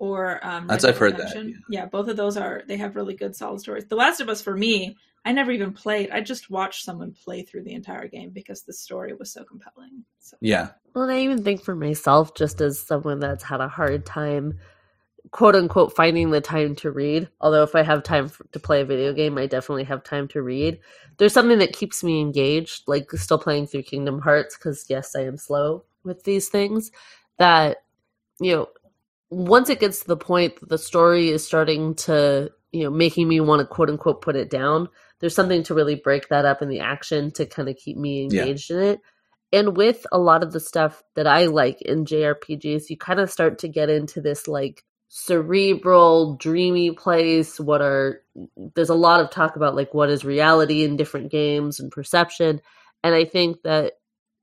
or 0.00 0.44
um, 0.44 0.66
That's- 0.66 0.82
Red 0.82 0.88
I've 0.88 0.94
Dead 0.94 0.98
heard 0.98 1.16
that, 1.18 1.36
Redemption. 1.36 1.62
Yeah, 1.70 1.86
both 1.86 2.08
of 2.08 2.16
those 2.16 2.36
are 2.36 2.64
they 2.66 2.78
have 2.78 2.96
really 2.96 3.14
good 3.14 3.36
solid 3.36 3.60
stories. 3.60 3.84
The 3.84 3.94
Last 3.94 4.20
of 4.20 4.28
Us 4.28 4.42
for 4.42 4.56
me, 4.56 4.96
I 5.24 5.32
never 5.32 5.52
even 5.52 5.72
played. 5.72 6.10
I 6.10 6.20
just 6.20 6.50
watched 6.50 6.84
someone 6.84 7.12
play 7.24 7.42
through 7.42 7.62
the 7.64 7.74
entire 7.74 8.08
game 8.08 8.30
because 8.30 8.62
the 8.62 8.72
story 8.72 9.14
was 9.14 9.32
so 9.32 9.44
compelling. 9.44 10.04
So 10.18 10.36
Yeah, 10.40 10.70
Well, 10.94 11.10
I 11.10 11.18
even 11.18 11.44
think 11.44 11.62
for 11.62 11.76
myself, 11.76 12.34
just 12.34 12.60
as 12.60 12.80
someone 12.80 13.20
that's 13.20 13.44
had 13.44 13.60
a 13.60 13.68
hard 13.68 14.04
time, 14.04 14.58
quote 15.30 15.54
unquote, 15.54 15.94
finding 15.94 16.30
the 16.30 16.40
time 16.40 16.74
to 16.76 16.90
read. 16.90 17.28
Although, 17.40 17.62
if 17.62 17.74
I 17.76 17.82
have 17.82 18.02
time 18.02 18.26
f 18.26 18.42
to 18.50 18.58
play 18.58 18.80
a 18.80 18.84
video 18.84 19.12
game, 19.12 19.38
I 19.38 19.46
definitely 19.46 19.84
have 19.84 20.02
time 20.02 20.26
to 20.28 20.42
read. 20.42 20.80
There's 21.18 21.32
something 21.32 21.58
that 21.58 21.72
keeps 21.72 22.02
me 22.02 22.20
engaged, 22.20 22.82
like 22.88 23.10
still 23.12 23.38
playing 23.38 23.68
through 23.68 23.84
Kingdom 23.84 24.20
Hearts, 24.20 24.56
because 24.56 24.86
yes, 24.88 25.14
I 25.14 25.22
am 25.22 25.36
slow 25.36 25.84
with 26.04 26.24
these 26.24 26.48
things. 26.48 26.90
That, 27.38 27.78
you 28.40 28.54
know, 28.56 28.68
once 29.30 29.70
it 29.70 29.80
gets 29.80 30.00
to 30.00 30.08
the 30.08 30.16
point 30.16 30.58
that 30.60 30.68
the 30.68 30.78
story 30.78 31.30
is 31.30 31.46
starting 31.46 31.94
to, 31.94 32.50
you 32.72 32.84
know, 32.84 32.90
making 32.90 33.28
me 33.28 33.40
want 33.40 33.60
to 33.60 33.66
quote 33.66 33.88
unquote 33.88 34.20
put 34.20 34.36
it 34.36 34.50
down, 34.50 34.88
there's 35.22 35.34
something 35.34 35.62
to 35.62 35.74
really 35.74 35.94
break 35.94 36.28
that 36.28 36.44
up 36.44 36.60
in 36.60 36.68
the 36.68 36.80
action 36.80 37.30
to 37.32 37.46
kind 37.46 37.70
of 37.70 37.76
keep 37.76 37.96
me 37.96 38.28
Yeah. 38.30 38.42
engaged 38.42 38.70
in 38.70 38.80
it 38.80 39.00
and 39.52 39.76
with 39.76 40.06
a 40.10 40.18
lot 40.18 40.42
of 40.42 40.52
the 40.52 40.60
stuff 40.60 41.02
that 41.14 41.26
I 41.26 41.46
like 41.46 41.82
in 41.82 42.06
JRPGs, 42.06 42.88
you 42.88 42.96
kind 42.96 43.20
of 43.20 43.30
start 43.30 43.58
to 43.60 43.68
get 43.68 43.90
into 43.90 44.20
this 44.22 44.48
like 44.48 44.82
cerebral, 45.08 46.36
dreamy 46.36 46.92
place. 46.92 47.60
What 47.60 47.82
are 47.82 48.22
there's 48.74 48.88
a 48.88 48.94
lot 48.94 49.20
of 49.20 49.30
talk 49.30 49.56
about 49.56 49.76
like 49.76 49.92
what 49.92 50.08
is 50.08 50.24
reality 50.24 50.84
in 50.84 50.96
different 50.96 51.30
games 51.30 51.80
and 51.80 51.92
perception. 51.92 52.62
And 53.04 53.14
I 53.14 53.26
think 53.26 53.62
that 53.64 53.94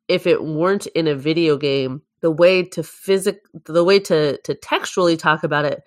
if 0.07 0.27
it 0.27 0.43
weren't 0.43 0.86
in 0.88 1.07
a 1.07 1.15
video 1.15 1.57
game, 1.57 2.03
the 2.21 2.32
way 2.32 2.63
to 2.63 2.84
physic 2.84 3.41
the 3.65 3.84
way 3.84 3.99
to 4.01 4.38
to 4.43 4.53
textually 4.53 5.17
talk 5.17 5.43
about 5.43 5.65
it 5.65 5.82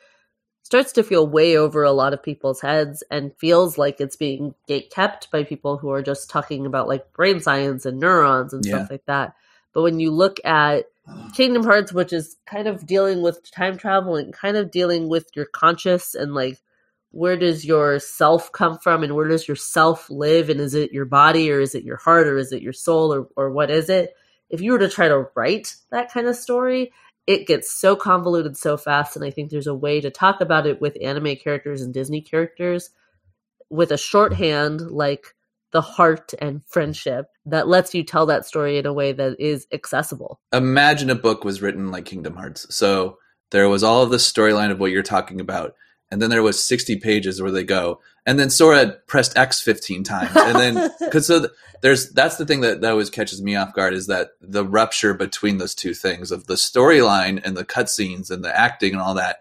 starts 0.72 0.92
to 0.92 1.02
feel 1.02 1.26
way 1.26 1.54
over 1.54 1.82
a 1.82 1.92
lot 1.92 2.14
of 2.14 2.22
people's 2.22 2.62
heads 2.62 3.04
and 3.10 3.36
feels 3.36 3.76
like 3.76 4.00
it's 4.00 4.16
being 4.16 4.54
gate 4.66 4.90
kept 4.90 5.30
by 5.30 5.44
people 5.44 5.76
who 5.76 5.90
are 5.90 6.00
just 6.00 6.30
talking 6.30 6.64
about 6.64 6.88
like 6.88 7.12
brain 7.12 7.40
science 7.40 7.84
and 7.84 8.00
neurons 8.00 8.54
and 8.54 8.64
Yeah. 8.64 8.78
stuff 8.78 8.90
like 8.90 9.04
that. 9.04 9.34
But 9.74 9.82
when 9.82 10.00
you 10.00 10.10
look 10.10 10.42
at 10.46 10.86
Kingdom 11.34 11.64
Hearts, 11.64 11.92
which 11.92 12.14
is 12.14 12.38
kind 12.46 12.68
of 12.68 12.86
dealing 12.86 13.20
with 13.20 13.50
time 13.50 13.76
travel 13.76 14.16
and 14.16 14.32
kind 14.32 14.56
of 14.56 14.70
dealing 14.70 15.10
with 15.10 15.26
your 15.34 15.44
conscious 15.44 16.14
and 16.14 16.32
like 16.32 16.58
where 17.10 17.36
does 17.36 17.66
your 17.66 17.98
self 17.98 18.50
come 18.50 18.78
from 18.78 19.02
and 19.02 19.14
where 19.14 19.28
does 19.28 19.46
your 19.46 19.58
self 19.58 20.08
live 20.08 20.48
and 20.48 20.58
is 20.58 20.72
it 20.72 20.90
your 20.90 21.04
body 21.04 21.52
or 21.52 21.60
is 21.60 21.74
it 21.74 21.84
your 21.84 21.98
heart 21.98 22.26
or 22.26 22.38
is 22.38 22.50
it 22.50 22.62
your 22.62 22.72
soul 22.72 23.12
or, 23.12 23.28
or 23.36 23.50
what 23.50 23.70
is 23.70 23.90
it? 23.90 24.14
If 24.48 24.62
you 24.62 24.72
were 24.72 24.78
to 24.78 24.88
try 24.88 25.08
to 25.08 25.26
write 25.34 25.76
that 25.90 26.10
kind 26.10 26.28
of 26.28 26.34
story, 26.34 26.92
it 27.26 27.46
gets 27.46 27.72
so 27.72 27.94
convoluted 27.94 28.56
so 28.56 28.76
fast 28.76 29.16
and 29.16 29.24
i 29.24 29.30
think 29.30 29.50
there's 29.50 29.66
a 29.66 29.74
way 29.74 30.00
to 30.00 30.10
talk 30.10 30.40
about 30.40 30.66
it 30.66 30.80
with 30.80 30.96
anime 31.02 31.36
characters 31.36 31.82
and 31.82 31.94
disney 31.94 32.20
characters 32.20 32.90
with 33.70 33.90
a 33.90 33.98
shorthand 33.98 34.80
like 34.80 35.34
the 35.72 35.80
heart 35.80 36.34
and 36.38 36.60
friendship 36.66 37.26
that 37.46 37.66
lets 37.66 37.94
you 37.94 38.02
tell 38.02 38.26
that 38.26 38.44
story 38.44 38.76
in 38.76 38.84
a 38.84 38.92
way 38.92 39.12
that 39.12 39.40
is 39.40 39.66
accessible 39.72 40.40
imagine 40.52 41.08
a 41.10 41.14
book 41.14 41.44
was 41.44 41.62
written 41.62 41.90
like 41.90 42.04
Kingdom 42.04 42.36
Hearts. 42.36 42.66
So 42.74 43.18
there 43.50 43.68
was 43.68 43.82
all 43.82 44.02
of 44.02 44.10
the 44.10 44.16
storyline 44.16 44.70
of 44.70 44.80
what 44.80 44.90
you're 44.90 45.02
talking 45.02 45.40
about, 45.40 45.74
and 46.12 46.22
then 46.22 46.30
there 46.30 46.42
was 46.42 46.62
60 46.64 46.96
pages 47.00 47.40
where 47.42 47.50
they 47.50 47.64
go, 47.64 48.00
and 48.26 48.38
then 48.38 48.50
Sora 48.50 48.98
pressed 49.08 49.36
X 49.36 49.60
15 49.60 50.04
times, 50.04 50.30
and 50.36 50.58
then 50.58 50.90
because 51.00 51.26
so 51.26 51.40
th- 51.40 51.50
there's 51.80 52.10
that's 52.12 52.36
the 52.36 52.46
thing 52.46 52.60
that 52.60 52.82
that 52.82 52.90
always 52.92 53.10
catches 53.10 53.42
me 53.42 53.56
off 53.56 53.74
guard 53.74 53.94
is 53.94 54.06
that 54.06 54.30
the 54.40 54.64
rupture 54.64 55.14
between 55.14 55.58
those 55.58 55.74
two 55.74 55.94
things 55.94 56.30
of 56.30 56.46
the 56.46 56.54
storyline 56.54 57.40
and 57.44 57.56
the 57.56 57.64
cutscenes 57.64 58.30
and 58.30 58.44
the 58.44 58.56
acting 58.56 58.92
and 58.92 59.00
all 59.02 59.14
that 59.14 59.38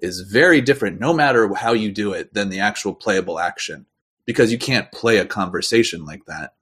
is 0.00 0.20
very 0.22 0.60
different, 0.60 0.98
no 0.98 1.12
matter 1.12 1.54
how 1.54 1.72
you 1.72 1.92
do 1.92 2.12
it, 2.12 2.34
than 2.34 2.48
the 2.48 2.58
actual 2.60 2.94
playable 2.94 3.38
action 3.38 3.86
because 4.26 4.50
you 4.50 4.58
can't 4.58 4.90
play 4.90 5.18
a 5.18 5.24
conversation 5.26 6.04
like 6.04 6.24
that. 6.26 6.54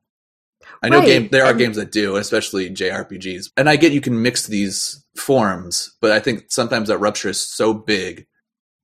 I 0.83 0.89
know 0.89 0.99
Right, 0.99 1.07
game 1.07 1.29
there 1.31 1.45
are 1.45 1.51
and- 1.51 1.59
games 1.59 1.77
that 1.77 1.93
do, 1.93 2.17
especially 2.17 2.69
JRPGs. 2.71 3.51
And 3.57 3.69
I 3.71 3.77
get 3.77 3.93
you 3.93 4.01
can 4.01 4.21
mix 4.21 4.47
these 4.47 5.05
forms, 5.17 5.97
but 6.01 6.11
I 6.13 6.21
think 6.21 6.47
sometimes 6.51 6.89
that 6.89 6.99
rupture 6.99 7.31
is 7.31 7.41
so 7.43 7.73
big 7.73 8.27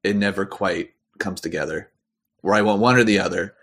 it 0.09 0.17
never 0.17 0.47
quite 0.47 0.91
comes 1.19 1.41
together. 1.41 1.91
where 2.41 2.55
I 2.55 2.63
want 2.63 2.81
one 2.81 2.97
or 2.97 3.05
the 3.05 3.19
other. 3.19 3.55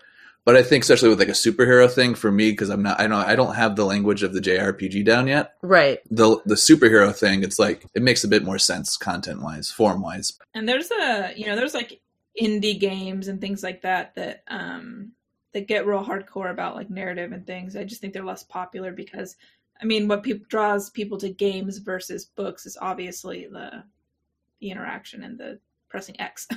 But 0.44 0.54
I 0.54 0.62
think 0.62 0.84
especially 0.84 1.08
with 1.08 1.18
like 1.18 1.28
a 1.28 1.32
superhero 1.32 1.90
thing 1.90 2.14
for 2.14 2.30
me 2.30 2.52
because 2.52 2.68
I'm 2.68 2.82
not 2.82 3.00
I 3.00 3.08
don't 3.08 3.26
I 3.26 3.34
don't 3.34 3.56
have 3.56 3.74
the 3.74 3.84
language 3.84 4.22
of 4.22 4.32
the 4.32 4.40
JRPG 4.40 5.04
down 5.04 5.26
yet. 5.26 5.54
Right. 5.60 5.98
The 6.08 6.40
the 6.46 6.54
superhero 6.54 7.12
thing 7.12 7.42
it's 7.42 7.58
like 7.58 7.84
it 7.94 8.02
makes 8.02 8.22
a 8.22 8.28
bit 8.28 8.44
more 8.44 8.58
sense 8.58 8.96
content 8.96 9.42
wise, 9.42 9.72
form 9.72 10.02
wise. 10.02 10.38
And 10.54 10.68
there's 10.68 10.90
a 10.92 11.32
you 11.34 11.46
know 11.46 11.56
there's 11.56 11.74
like 11.74 12.00
indie 12.40 12.78
games 12.78 13.26
and 13.26 13.40
things 13.40 13.64
like 13.64 13.82
that 13.82 14.14
that 14.14 14.44
um 14.46 15.10
that 15.52 15.66
get 15.66 15.86
real 15.86 16.04
hardcore 16.04 16.50
about 16.50 16.76
like 16.76 16.90
narrative 16.90 17.32
and 17.32 17.44
things. 17.44 17.74
I 17.74 17.82
just 17.82 18.00
think 18.00 18.12
they're 18.12 18.24
less 18.24 18.44
popular 18.44 18.92
because 18.92 19.34
I 19.82 19.84
mean 19.84 20.06
what 20.06 20.22
people 20.22 20.46
draws 20.48 20.90
people 20.90 21.18
to 21.18 21.28
games 21.28 21.78
versus 21.78 22.24
books 22.24 22.66
is 22.66 22.78
obviously 22.80 23.48
the 23.50 23.82
the 24.60 24.70
interaction 24.70 25.24
and 25.24 25.36
the 25.36 25.58
pressing 25.96 26.20
X. 26.20 26.46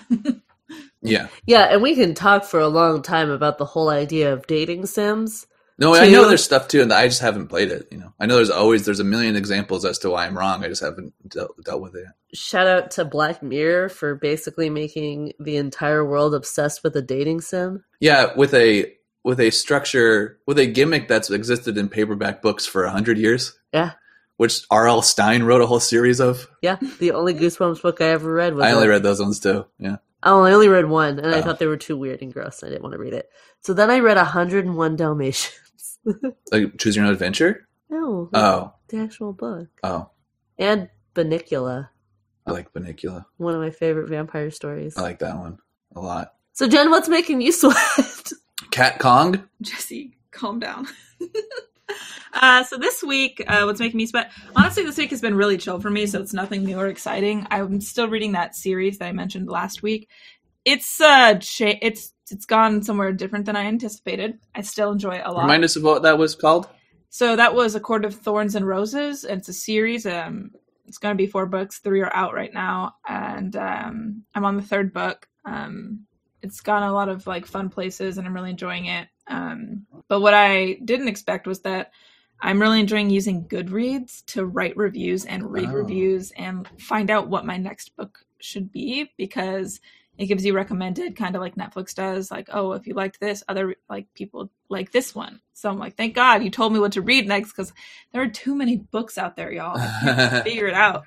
Yeah. 1.01 1.29
Yeah, 1.47 1.63
and 1.71 1.81
we 1.81 1.95
can 1.95 2.13
talk 2.13 2.43
for 2.43 2.59
a 2.59 2.67
long 2.67 3.01
time 3.01 3.31
about 3.31 3.57
the 3.57 3.65
whole 3.65 3.89
idea 3.89 4.33
of 4.33 4.45
dating 4.45 4.85
sims. 4.85 5.47
No, 5.79 5.95
I 5.95 6.09
know 6.09 6.27
there's 6.27 6.43
stuff 6.43 6.67
too, 6.67 6.81
and 6.81 6.91
I 6.93 7.07
just 7.07 7.21
haven't 7.21 7.47
played 7.47 7.71
it. 7.71 7.87
You 7.89 7.97
know, 7.97 8.13
I 8.19 8.25
know 8.25 8.35
there's 8.35 8.49
always 8.51 8.85
there's 8.85 8.99
a 8.99 9.05
million 9.05 9.35
examples 9.35 9.83
as 9.85 9.97
to 9.99 10.09
why 10.11 10.27
I'm 10.27 10.37
wrong. 10.37 10.63
I 10.63 10.67
just 10.67 10.83
haven't 10.83 11.13
dealt, 11.27 11.55
dealt 11.63 11.81
with 11.81 11.95
it. 11.95 12.03
yet. 12.03 12.37
Shout 12.37 12.67
out 12.67 12.91
to 12.91 13.05
Black 13.05 13.41
Mirror 13.41 13.89
for 13.89 14.13
basically 14.13 14.69
making 14.69 15.33
the 15.39 15.55
entire 15.55 16.05
world 16.05 16.35
obsessed 16.35 16.83
with 16.83 16.95
a 16.97 17.01
dating 17.01 17.41
sim. 17.41 17.83
Yeah, 18.01 18.35
with 18.35 18.53
a 18.53 18.93
with 19.23 19.39
a 19.39 19.49
structure 19.51 20.37
with 20.45 20.59
a 20.59 20.67
gimmick 20.67 21.07
that's 21.07 21.31
existed 21.31 21.77
in 21.77 21.87
paperback 21.89 22.41
books 22.41 22.65
for 22.67 22.83
a 22.83 22.91
hundred 22.91 23.17
years. 23.17 23.57
Yeah. 23.73 23.93
Which 24.39 24.61
R.L. 24.71 25.01
Stine 25.01 25.43
wrote 25.43 25.59
a 25.61 25.65
whole 25.67 25.81
series 25.81 26.21
of. 26.21 26.47
Yeah, 26.61 26.77
the 26.99 27.11
only 27.11 27.33
Goosebumps 27.33 27.81
book 27.81 27.99
I 27.99 28.05
ever 28.05 28.33
read 28.33 28.55
was. 28.55 28.63
I 28.63 28.71
only 28.71 28.87
a- 28.87 28.91
read 28.91 29.03
those 29.03 29.19
ones 29.19 29.37
too. 29.41 29.65
Yeah, 29.77 29.97
Oh, 30.23 30.43
I 30.43 30.53
only 30.53 30.69
read 30.69 30.85
one, 30.85 31.19
and 31.19 31.35
I 31.35 31.39
Oh. 31.39 31.41
thought 31.41 31.59
they 31.59 31.67
were 31.67 31.75
too 31.75 31.97
weird 31.97 32.21
and 32.21 32.31
gross. 32.33 32.61
And 32.63 32.69
I 32.69 32.71
didn't 32.71 32.83
want 32.83 32.93
to 32.93 32.99
read 32.99 33.13
it. 33.13 33.29
So 33.61 33.73
then 33.73 33.91
I 33.91 33.99
read 33.99 34.15
101 34.17 34.95
Dalmatians. 34.95 35.99
like 36.53 36.77
Choose 36.77 36.95
Your 36.95 37.03
Own 37.05 37.11
Adventure. 37.11 37.67
no, 37.89 38.29
Oh, 38.33 38.73
the 38.87 38.97
actual 38.99 39.33
book. 39.33 39.67
oh, 39.83 40.09
And 40.57 40.89
Bunnicula, 41.15 41.89
I 42.47 42.51
like 42.51 42.71
Bunnicula. 42.73 43.25
one 43.35 43.53
of 43.55 43.59
my 43.59 43.71
favorite 43.71 44.07
vampire 44.07 44.51
stories. 44.51 44.95
I 44.97 45.01
like 45.01 45.19
that 45.19 45.37
one 45.37 45.57
a 45.95 45.99
lot. 45.99 46.33
So 46.53 46.65
Jen, 46.67 46.89
what's 46.91 47.09
making 47.09 47.41
you 47.41 47.51
sweat? 47.53 48.31
Cat 48.71 48.99
Kong. 48.99 49.43
Jesse, 49.61 50.17
calm 50.31 50.59
down. 50.59 50.87
uh, 52.33 52.63
so 52.63 52.77
this 52.77 53.03
week, 53.03 53.43
uh, 53.47 53.63
what's 53.63 53.79
making 53.79 53.97
me 53.97 54.05
sweat? 54.05 54.31
Honestly, 54.55 54.83
this 54.83 54.97
week 54.97 55.09
has 55.09 55.21
been 55.21 55.35
really 55.35 55.57
chill 55.57 55.79
for 55.79 55.89
me, 55.89 56.05
so 56.05 56.19
it's 56.19 56.33
nothing 56.33 56.63
new 56.63 56.77
or 56.77 56.87
exciting. 56.87 57.47
I'm 57.49 57.81
still 57.81 58.07
reading 58.07 58.33
that 58.33 58.55
series 58.55 58.97
that 58.99 59.05
I 59.05 59.11
mentioned 59.11 59.49
last 59.49 59.83
week. 59.83 60.09
It's 60.65 60.99
uh, 61.01 61.35
cha- 61.35 61.79
it's 61.81 62.13
it's 62.31 62.45
gone 62.45 62.83
somewhere 62.83 63.11
different 63.13 63.45
than 63.45 63.55
I 63.55 63.65
anticipated. 63.65 64.39
I 64.53 64.61
still 64.61 64.91
enjoy 64.91 65.15
it 65.15 65.23
a 65.25 65.31
lot. 65.31 65.43
Remind 65.43 65.63
us 65.63 65.75
of 65.75 65.83
what 65.83 66.03
that 66.03 66.17
was 66.17 66.35
called. 66.35 66.67
So 67.09 67.35
that 67.35 67.55
was 67.55 67.73
A 67.73 67.79
Court 67.79 68.05
of 68.05 68.13
Thorns 68.13 68.55
and 68.55 68.67
Roses. 68.67 69.23
and 69.23 69.39
It's 69.39 69.49
a 69.49 69.53
series. 69.53 70.05
Um, 70.05 70.51
it's 70.85 70.99
going 70.99 71.13
to 71.13 71.21
be 71.21 71.27
four 71.27 71.45
books. 71.45 71.79
Three 71.79 72.01
are 72.01 72.15
out 72.15 72.33
right 72.33 72.53
now, 72.53 72.95
and 73.07 73.55
um, 73.55 74.23
I'm 74.35 74.45
on 74.45 74.57
the 74.57 74.63
third 74.63 74.93
book. 74.93 75.27
Um, 75.45 76.05
it's 76.41 76.61
gone 76.61 76.83
a 76.83 76.93
lot 76.93 77.09
of 77.09 77.27
like 77.27 77.45
fun 77.45 77.69
places, 77.69 78.17
and 78.17 78.27
I'm 78.27 78.33
really 78.33 78.51
enjoying 78.51 78.85
it. 78.85 79.07
Um, 79.29 79.85
but 80.09 80.19
what 80.21 80.33
I 80.33 80.79
didn't 80.83 81.07
expect 81.07 81.47
was 81.47 81.61
that 81.61 81.91
I'm 82.41 82.59
really 82.61 82.79
enjoying 82.79 83.09
using 83.09 83.45
Goodreads 83.45 84.25
to 84.27 84.45
write 84.45 84.75
reviews 84.77 85.25
and 85.25 85.51
read 85.51 85.69
Oh. 85.69 85.73
reviews 85.73 86.31
and 86.31 86.67
find 86.79 87.09
out 87.09 87.27
what 87.29 87.45
my 87.45 87.57
next 87.57 87.95
book 87.95 88.19
should 88.39 88.71
be 88.71 89.11
because 89.17 89.79
it 90.17 90.25
gives 90.27 90.43
you 90.45 90.53
recommended 90.53 91.15
kind 91.15 91.35
of 91.35 91.41
like 91.41 91.55
Netflix 91.55 91.93
does 91.95 92.29
like 92.31 92.49
oh 92.51 92.73
if 92.73 92.87
you 92.87 92.93
liked 92.93 93.19
this 93.21 93.43
other 93.47 93.75
like 93.89 94.07
people 94.13 94.49
like 94.69 94.91
this 94.91 95.13
one. 95.15 95.39
So 95.53 95.69
I'm 95.69 95.79
like 95.79 95.95
thank 95.95 96.15
god 96.15 96.43
you 96.43 96.49
told 96.49 96.73
me 96.73 96.79
what 96.79 96.93
to 96.93 97.01
read 97.01 97.27
next 97.27 97.51
because 97.51 97.71
there 98.11 98.21
are 98.21 98.27
too 98.27 98.55
many 98.55 98.77
books 98.77 99.17
out 99.17 99.35
there 99.35 99.51
y'all. 99.51 99.77
Figure 100.43 100.67
it 100.67 100.73
out. 100.73 101.03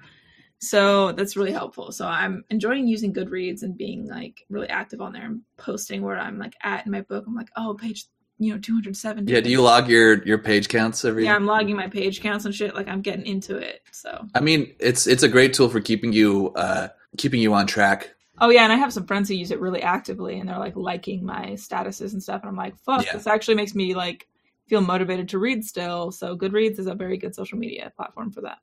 So 0.59 1.13
that's 1.13 1.37
really 1.37 1.53
helpful. 1.53 1.91
So 1.93 2.07
I'm 2.07 2.45
enjoying 2.49 2.87
using 2.87 3.13
Goodreads 3.13 3.63
and 3.63 3.77
being 3.77 4.07
like 4.09 4.45
really 4.49 4.69
active 4.69 5.01
on 5.01 5.13
there 5.13 5.25
and 5.27 5.41
posting 5.57 6.03
where 6.03 6.19
I'm 6.19 6.39
like 6.39 6.55
at 6.63 6.87
in 6.87 6.93
my 6.93 7.01
book. 7.01 7.25
I'm 7.27 7.35
like 7.35 7.51
oh 7.57 7.75
page 7.75 8.05
you 8.39 8.53
know 8.53 8.59
270 8.61 9.31
yeah, 9.33 9.41
do 9.41 9.51
you 9.51 9.63
log 9.63 9.89
your 9.89 10.23
your 10.25 10.39
page 10.39 10.69
counts 10.69 11.05
every? 11.05 11.25
yeah 11.25 11.35
I'm 11.37 11.47
logging 11.47 11.77
my 11.77 11.89
page 11.89 12.21
counts 12.21 12.45
and 12.45 12.55
shit 12.55 12.75
like 12.75 12.89
I'm 12.89 13.01
getting 13.03 13.27
into 13.27 13.57
it 13.57 13.83
so 13.91 14.27
I 14.35 14.41
mean, 14.41 14.75
it's 14.79 15.07
it's 15.07 15.23
a 15.23 15.29
great 15.29 15.55
tool 15.55 15.69
for 15.69 15.81
keeping 15.81 16.13
you 16.13 16.53
uh 16.57 16.89
keeping 17.19 17.41
you 17.41 17.53
on 17.55 17.67
track. 17.67 18.15
Oh 18.41 18.49
yeah, 18.49 18.63
and 18.65 18.73
I 18.73 18.77
have 18.77 18.93
some 18.93 19.07
friends 19.07 19.29
who 19.29 19.35
use 19.35 19.51
it 19.51 19.61
really 19.61 19.83
actively, 19.83 20.41
and 20.41 20.49
they're 20.49 20.59
like 20.59 20.75
liking 20.75 21.25
my 21.25 21.51
statuses 21.51 22.13
and 22.13 22.23
stuff, 22.23 22.41
and 22.43 22.49
I'm 22.49 22.57
like, 22.57 22.77
fuck, 22.79 23.05
Yeah. 23.05 23.13
this 23.13 23.27
actually 23.27 23.55
makes 23.55 23.75
me 23.75 23.95
like 23.95 24.27
feel 24.67 24.81
motivated 24.81 25.29
to 25.29 25.39
read 25.39 25.65
still. 25.65 26.11
So 26.11 26.37
Goodreads 26.37 26.79
is 26.79 26.87
a 26.87 26.95
very 26.95 27.19
good 27.19 27.35
social 27.35 27.59
media 27.59 27.93
platform 27.95 28.33
for 28.33 28.41
that. 28.41 28.59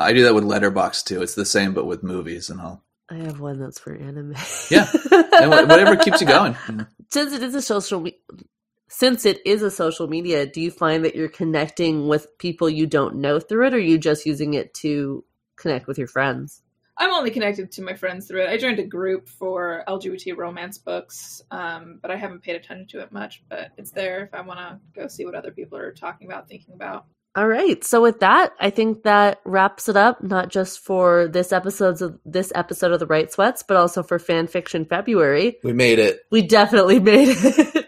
I 0.00 0.12
do 0.14 0.24
that 0.24 0.34
with 0.34 0.42
Letterboxd 0.44 1.04
too. 1.04 1.22
It's 1.22 1.34
the 1.34 1.44
same, 1.44 1.74
but 1.74 1.84
with 1.84 2.02
movies 2.02 2.48
and 2.50 2.60
all. 2.60 2.82
I 3.10 3.16
have 3.16 3.38
one 3.38 3.60
that's 3.60 3.78
for 3.78 3.94
anime. 3.94 4.34
Yeah. 4.70 4.90
And 5.40 5.50
whatever 5.50 5.96
keeps 5.96 6.20
you 6.20 6.26
going. 6.26 6.56
since 7.10 7.32
it 7.34 7.42
is 7.42 7.54
a 7.54 7.62
social 7.62 8.00
me- 8.00 8.18
since 8.88 9.24
it 9.24 9.40
is 9.46 9.62
a 9.62 9.70
social 9.70 10.08
media, 10.08 10.46
do 10.46 10.60
you 10.60 10.70
find 10.70 11.04
that 11.04 11.14
you're 11.14 11.28
connecting 11.28 12.08
with 12.08 12.38
people 12.38 12.68
you 12.68 12.86
don't 12.86 13.16
know 13.16 13.40
through 13.40 13.66
it, 13.66 13.74
or 13.74 13.76
are 13.76 13.80
you 13.80 13.98
just 13.98 14.26
using 14.26 14.54
it 14.54 14.74
to 14.74 15.24
connect 15.56 15.86
with 15.86 15.98
your 15.98 16.06
friends? 16.06 16.62
I'm 16.96 17.12
only 17.12 17.30
connected 17.30 17.72
to 17.72 17.82
my 17.82 17.94
friends 17.94 18.28
through 18.28 18.42
it. 18.42 18.48
I 18.48 18.56
joined 18.56 18.78
a 18.78 18.84
group 18.84 19.28
for 19.28 19.82
LGBT 19.88 20.36
romance 20.36 20.78
books, 20.78 21.42
um, 21.50 21.98
but 22.00 22.10
I 22.10 22.16
haven't 22.16 22.42
paid 22.42 22.54
attention 22.54 22.86
to 22.88 23.00
it 23.00 23.10
much. 23.10 23.42
But 23.48 23.72
it's 23.76 23.90
there 23.90 24.24
if 24.24 24.34
I 24.34 24.42
want 24.42 24.60
to 24.60 24.78
go 24.94 25.08
see 25.08 25.24
what 25.24 25.34
other 25.34 25.50
people 25.50 25.76
are 25.76 25.92
talking 25.92 26.28
about, 26.28 26.48
thinking 26.48 26.74
about. 26.74 27.06
All 27.36 27.48
right. 27.48 27.82
So 27.82 28.00
with 28.00 28.20
that, 28.20 28.52
I 28.60 28.70
think 28.70 29.02
that 29.02 29.40
wraps 29.44 29.88
it 29.88 29.96
up, 29.96 30.22
not 30.22 30.50
just 30.50 30.78
for 30.78 31.26
this 31.26 31.52
episode's 31.52 32.00
of 32.00 32.20
this 32.24 32.52
episode 32.54 32.92
of 32.92 33.00
the 33.00 33.06
Right 33.06 33.30
Sweats, 33.32 33.64
but 33.66 33.76
also 33.76 34.04
for 34.04 34.20
Fan 34.20 34.46
Fiction 34.46 34.84
February. 34.84 35.56
We 35.64 35.72
made 35.72 35.98
it. 35.98 36.20
We 36.30 36.42
definitely 36.42 37.00
made 37.00 37.28
it. 37.30 37.83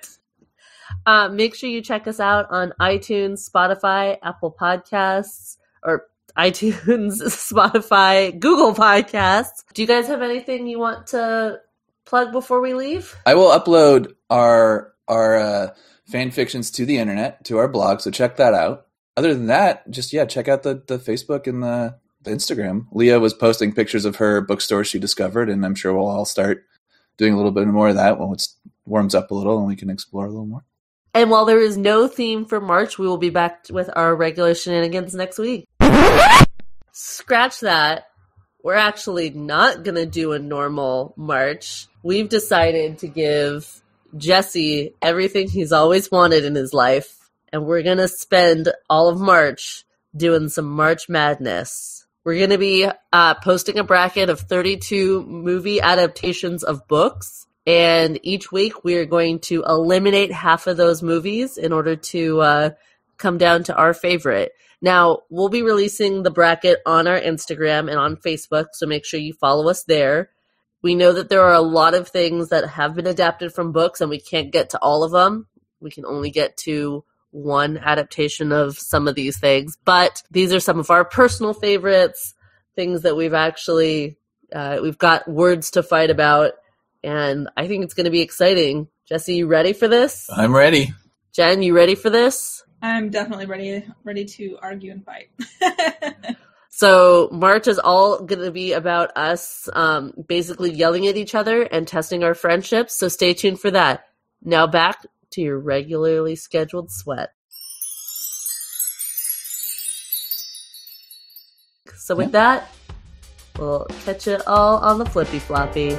Uh, 1.06 1.28
make 1.28 1.54
sure 1.54 1.70
you 1.70 1.80
check 1.80 2.08
us 2.08 2.18
out 2.18 2.50
on 2.50 2.72
iTunes, 2.80 3.48
Spotify, 3.48 4.18
Apple 4.22 4.54
Podcasts, 4.60 5.56
or 5.84 6.06
iTunes, 6.36 7.22
Spotify, 7.22 8.38
Google 8.38 8.74
Podcasts. 8.74 9.64
Do 9.72 9.82
you 9.82 9.88
guys 9.88 10.08
have 10.08 10.20
anything 10.20 10.66
you 10.66 10.80
want 10.80 11.06
to 11.08 11.60
plug 12.04 12.32
before 12.32 12.60
we 12.60 12.74
leave? 12.74 13.16
I 13.24 13.34
will 13.34 13.50
upload 13.50 14.14
our 14.30 14.92
our 15.08 15.36
uh, 15.36 15.74
fan 16.06 16.32
fictions 16.32 16.72
to 16.72 16.84
the 16.84 16.98
internet 16.98 17.44
to 17.44 17.58
our 17.58 17.68
blog, 17.68 18.00
so 18.00 18.10
check 18.10 18.36
that 18.36 18.54
out. 18.54 18.86
Other 19.16 19.32
than 19.32 19.46
that, 19.46 19.88
just 19.90 20.12
yeah, 20.12 20.24
check 20.24 20.48
out 20.48 20.64
the 20.64 20.82
the 20.86 20.98
Facebook 20.98 21.46
and 21.46 21.62
the, 21.62 21.96
the 22.22 22.32
Instagram. 22.32 22.86
Leah 22.90 23.20
was 23.20 23.32
posting 23.32 23.72
pictures 23.72 24.04
of 24.04 24.16
her 24.16 24.40
bookstore 24.40 24.84
she 24.84 24.98
discovered, 24.98 25.48
and 25.48 25.64
I'm 25.64 25.76
sure 25.76 25.94
we'll 25.94 26.08
all 26.08 26.24
start 26.24 26.64
doing 27.16 27.32
a 27.32 27.36
little 27.36 27.52
bit 27.52 27.66
more 27.68 27.90
of 27.90 27.94
that 27.94 28.18
when 28.18 28.32
it 28.32 28.46
warms 28.84 29.14
up 29.14 29.30
a 29.30 29.34
little 29.34 29.58
and 29.58 29.68
we 29.68 29.76
can 29.76 29.88
explore 29.88 30.26
a 30.26 30.30
little 30.30 30.46
more. 30.46 30.64
And 31.16 31.30
while 31.30 31.46
there 31.46 31.62
is 31.62 31.78
no 31.78 32.08
theme 32.08 32.44
for 32.44 32.60
March, 32.60 32.98
we 32.98 33.08
will 33.08 33.16
be 33.16 33.30
back 33.30 33.68
with 33.70 33.88
our 33.96 34.14
regular 34.14 34.54
shenanigans 34.54 35.14
next 35.14 35.38
week. 35.38 35.66
Scratch 36.92 37.60
that. 37.60 38.08
We're 38.62 38.74
actually 38.74 39.30
not 39.30 39.82
going 39.82 39.94
to 39.94 40.04
do 40.04 40.32
a 40.32 40.38
normal 40.38 41.14
March. 41.16 41.86
We've 42.02 42.28
decided 42.28 42.98
to 42.98 43.08
give 43.08 43.80
Jesse 44.14 44.92
everything 45.00 45.48
he's 45.48 45.72
always 45.72 46.10
wanted 46.10 46.44
in 46.44 46.54
his 46.54 46.74
life, 46.74 47.30
and 47.50 47.64
we're 47.64 47.82
going 47.82 47.96
to 47.96 48.08
spend 48.08 48.70
all 48.90 49.08
of 49.08 49.18
March 49.18 49.86
doing 50.14 50.50
some 50.50 50.66
March 50.66 51.08
madness. 51.08 52.06
We're 52.24 52.36
going 52.36 52.50
to 52.50 52.58
be 52.58 52.90
uh, 53.10 53.34
posting 53.36 53.78
a 53.78 53.84
bracket 53.84 54.28
of 54.28 54.40
32 54.40 55.22
movie 55.22 55.80
adaptations 55.80 56.62
of 56.62 56.86
books. 56.86 57.46
And 57.66 58.20
each 58.22 58.52
week 58.52 58.84
we 58.84 58.96
are 58.96 59.06
going 59.06 59.40
to 59.40 59.64
eliminate 59.64 60.30
half 60.30 60.66
of 60.66 60.76
those 60.76 61.02
movies 61.02 61.58
in 61.58 61.72
order 61.72 61.96
to 61.96 62.40
uh, 62.40 62.70
come 63.16 63.38
down 63.38 63.64
to 63.64 63.76
our 63.76 63.92
favorite. 63.92 64.52
Now, 64.80 65.22
we'll 65.30 65.48
be 65.48 65.62
releasing 65.62 66.22
the 66.22 66.30
bracket 66.30 66.80
on 66.86 67.08
our 67.08 67.18
Instagram 67.18 67.90
and 67.90 67.98
on 67.98 68.16
Facebook, 68.16 68.66
so 68.72 68.86
make 68.86 69.04
sure 69.04 69.18
you 69.18 69.32
follow 69.32 69.68
us 69.68 69.84
there. 69.84 70.30
We 70.82 70.94
know 70.94 71.12
that 71.12 71.28
there 71.28 71.42
are 71.42 71.54
a 71.54 71.60
lot 71.60 71.94
of 71.94 72.08
things 72.08 72.50
that 72.50 72.68
have 72.68 72.94
been 72.94 73.06
adapted 73.06 73.52
from 73.52 73.72
books, 73.72 74.00
and 74.00 74.10
we 74.10 74.20
can't 74.20 74.52
get 74.52 74.70
to 74.70 74.78
all 74.78 75.02
of 75.02 75.12
them. 75.12 75.46
We 75.80 75.90
can 75.90 76.04
only 76.04 76.30
get 76.30 76.56
to 76.58 77.04
one 77.30 77.78
adaptation 77.78 78.52
of 78.52 78.78
some 78.78 79.08
of 79.08 79.14
these 79.14 79.38
things, 79.38 79.76
but 79.84 80.22
these 80.30 80.52
are 80.52 80.60
some 80.60 80.78
of 80.78 80.90
our 80.90 81.04
personal 81.04 81.54
favorites, 81.54 82.34
things 82.76 83.02
that 83.02 83.16
we've 83.16 83.34
actually 83.34 84.18
uh, 84.52 84.78
we've 84.80 84.98
got 84.98 85.26
words 85.26 85.72
to 85.72 85.82
fight 85.82 86.10
about, 86.10 86.52
and 87.06 87.48
I 87.56 87.66
think 87.66 87.84
it's 87.84 87.94
going 87.94 88.04
to 88.04 88.10
be 88.10 88.20
exciting. 88.20 88.88
Jesse, 89.08 89.36
you 89.36 89.46
ready 89.46 89.72
for 89.72 89.88
this? 89.88 90.28
I'm 90.28 90.54
ready. 90.54 90.92
Jen, 91.32 91.62
you 91.62 91.74
ready 91.74 91.94
for 91.94 92.10
this? 92.10 92.62
I'm 92.82 93.08
definitely 93.08 93.46
ready 93.46 93.84
ready 94.04 94.24
to 94.24 94.58
argue 94.60 94.92
and 94.92 95.04
fight. 95.04 95.30
So 96.76 97.30
March 97.32 97.68
is 97.68 97.78
all 97.78 98.20
going 98.20 98.42
to 98.42 98.50
be 98.50 98.74
about 98.74 99.16
us 99.16 99.66
um, 99.72 100.12
basically 100.28 100.70
yelling 100.70 101.06
at 101.06 101.16
each 101.16 101.34
other 101.34 101.62
and 101.62 101.88
testing 101.88 102.22
our 102.22 102.34
friendships. 102.34 102.94
So 102.94 103.08
stay 103.08 103.32
tuned 103.32 103.60
for 103.60 103.70
that. 103.70 104.08
Now 104.42 104.66
back 104.66 105.06
to 105.30 105.40
your 105.40 105.58
regularly 105.58 106.36
scheduled 106.36 106.90
sweat. 106.90 107.32
So 111.96 112.14
with 112.14 112.32
that, 112.32 112.68
we'll 113.58 113.86
catch 114.04 114.28
it 114.28 114.46
all 114.46 114.76
on 114.76 114.98
the 114.98 115.06
flippy 115.06 115.38
floppy. 115.38 115.96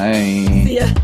Bye. 0.00 0.64
Yeah. 0.66 0.94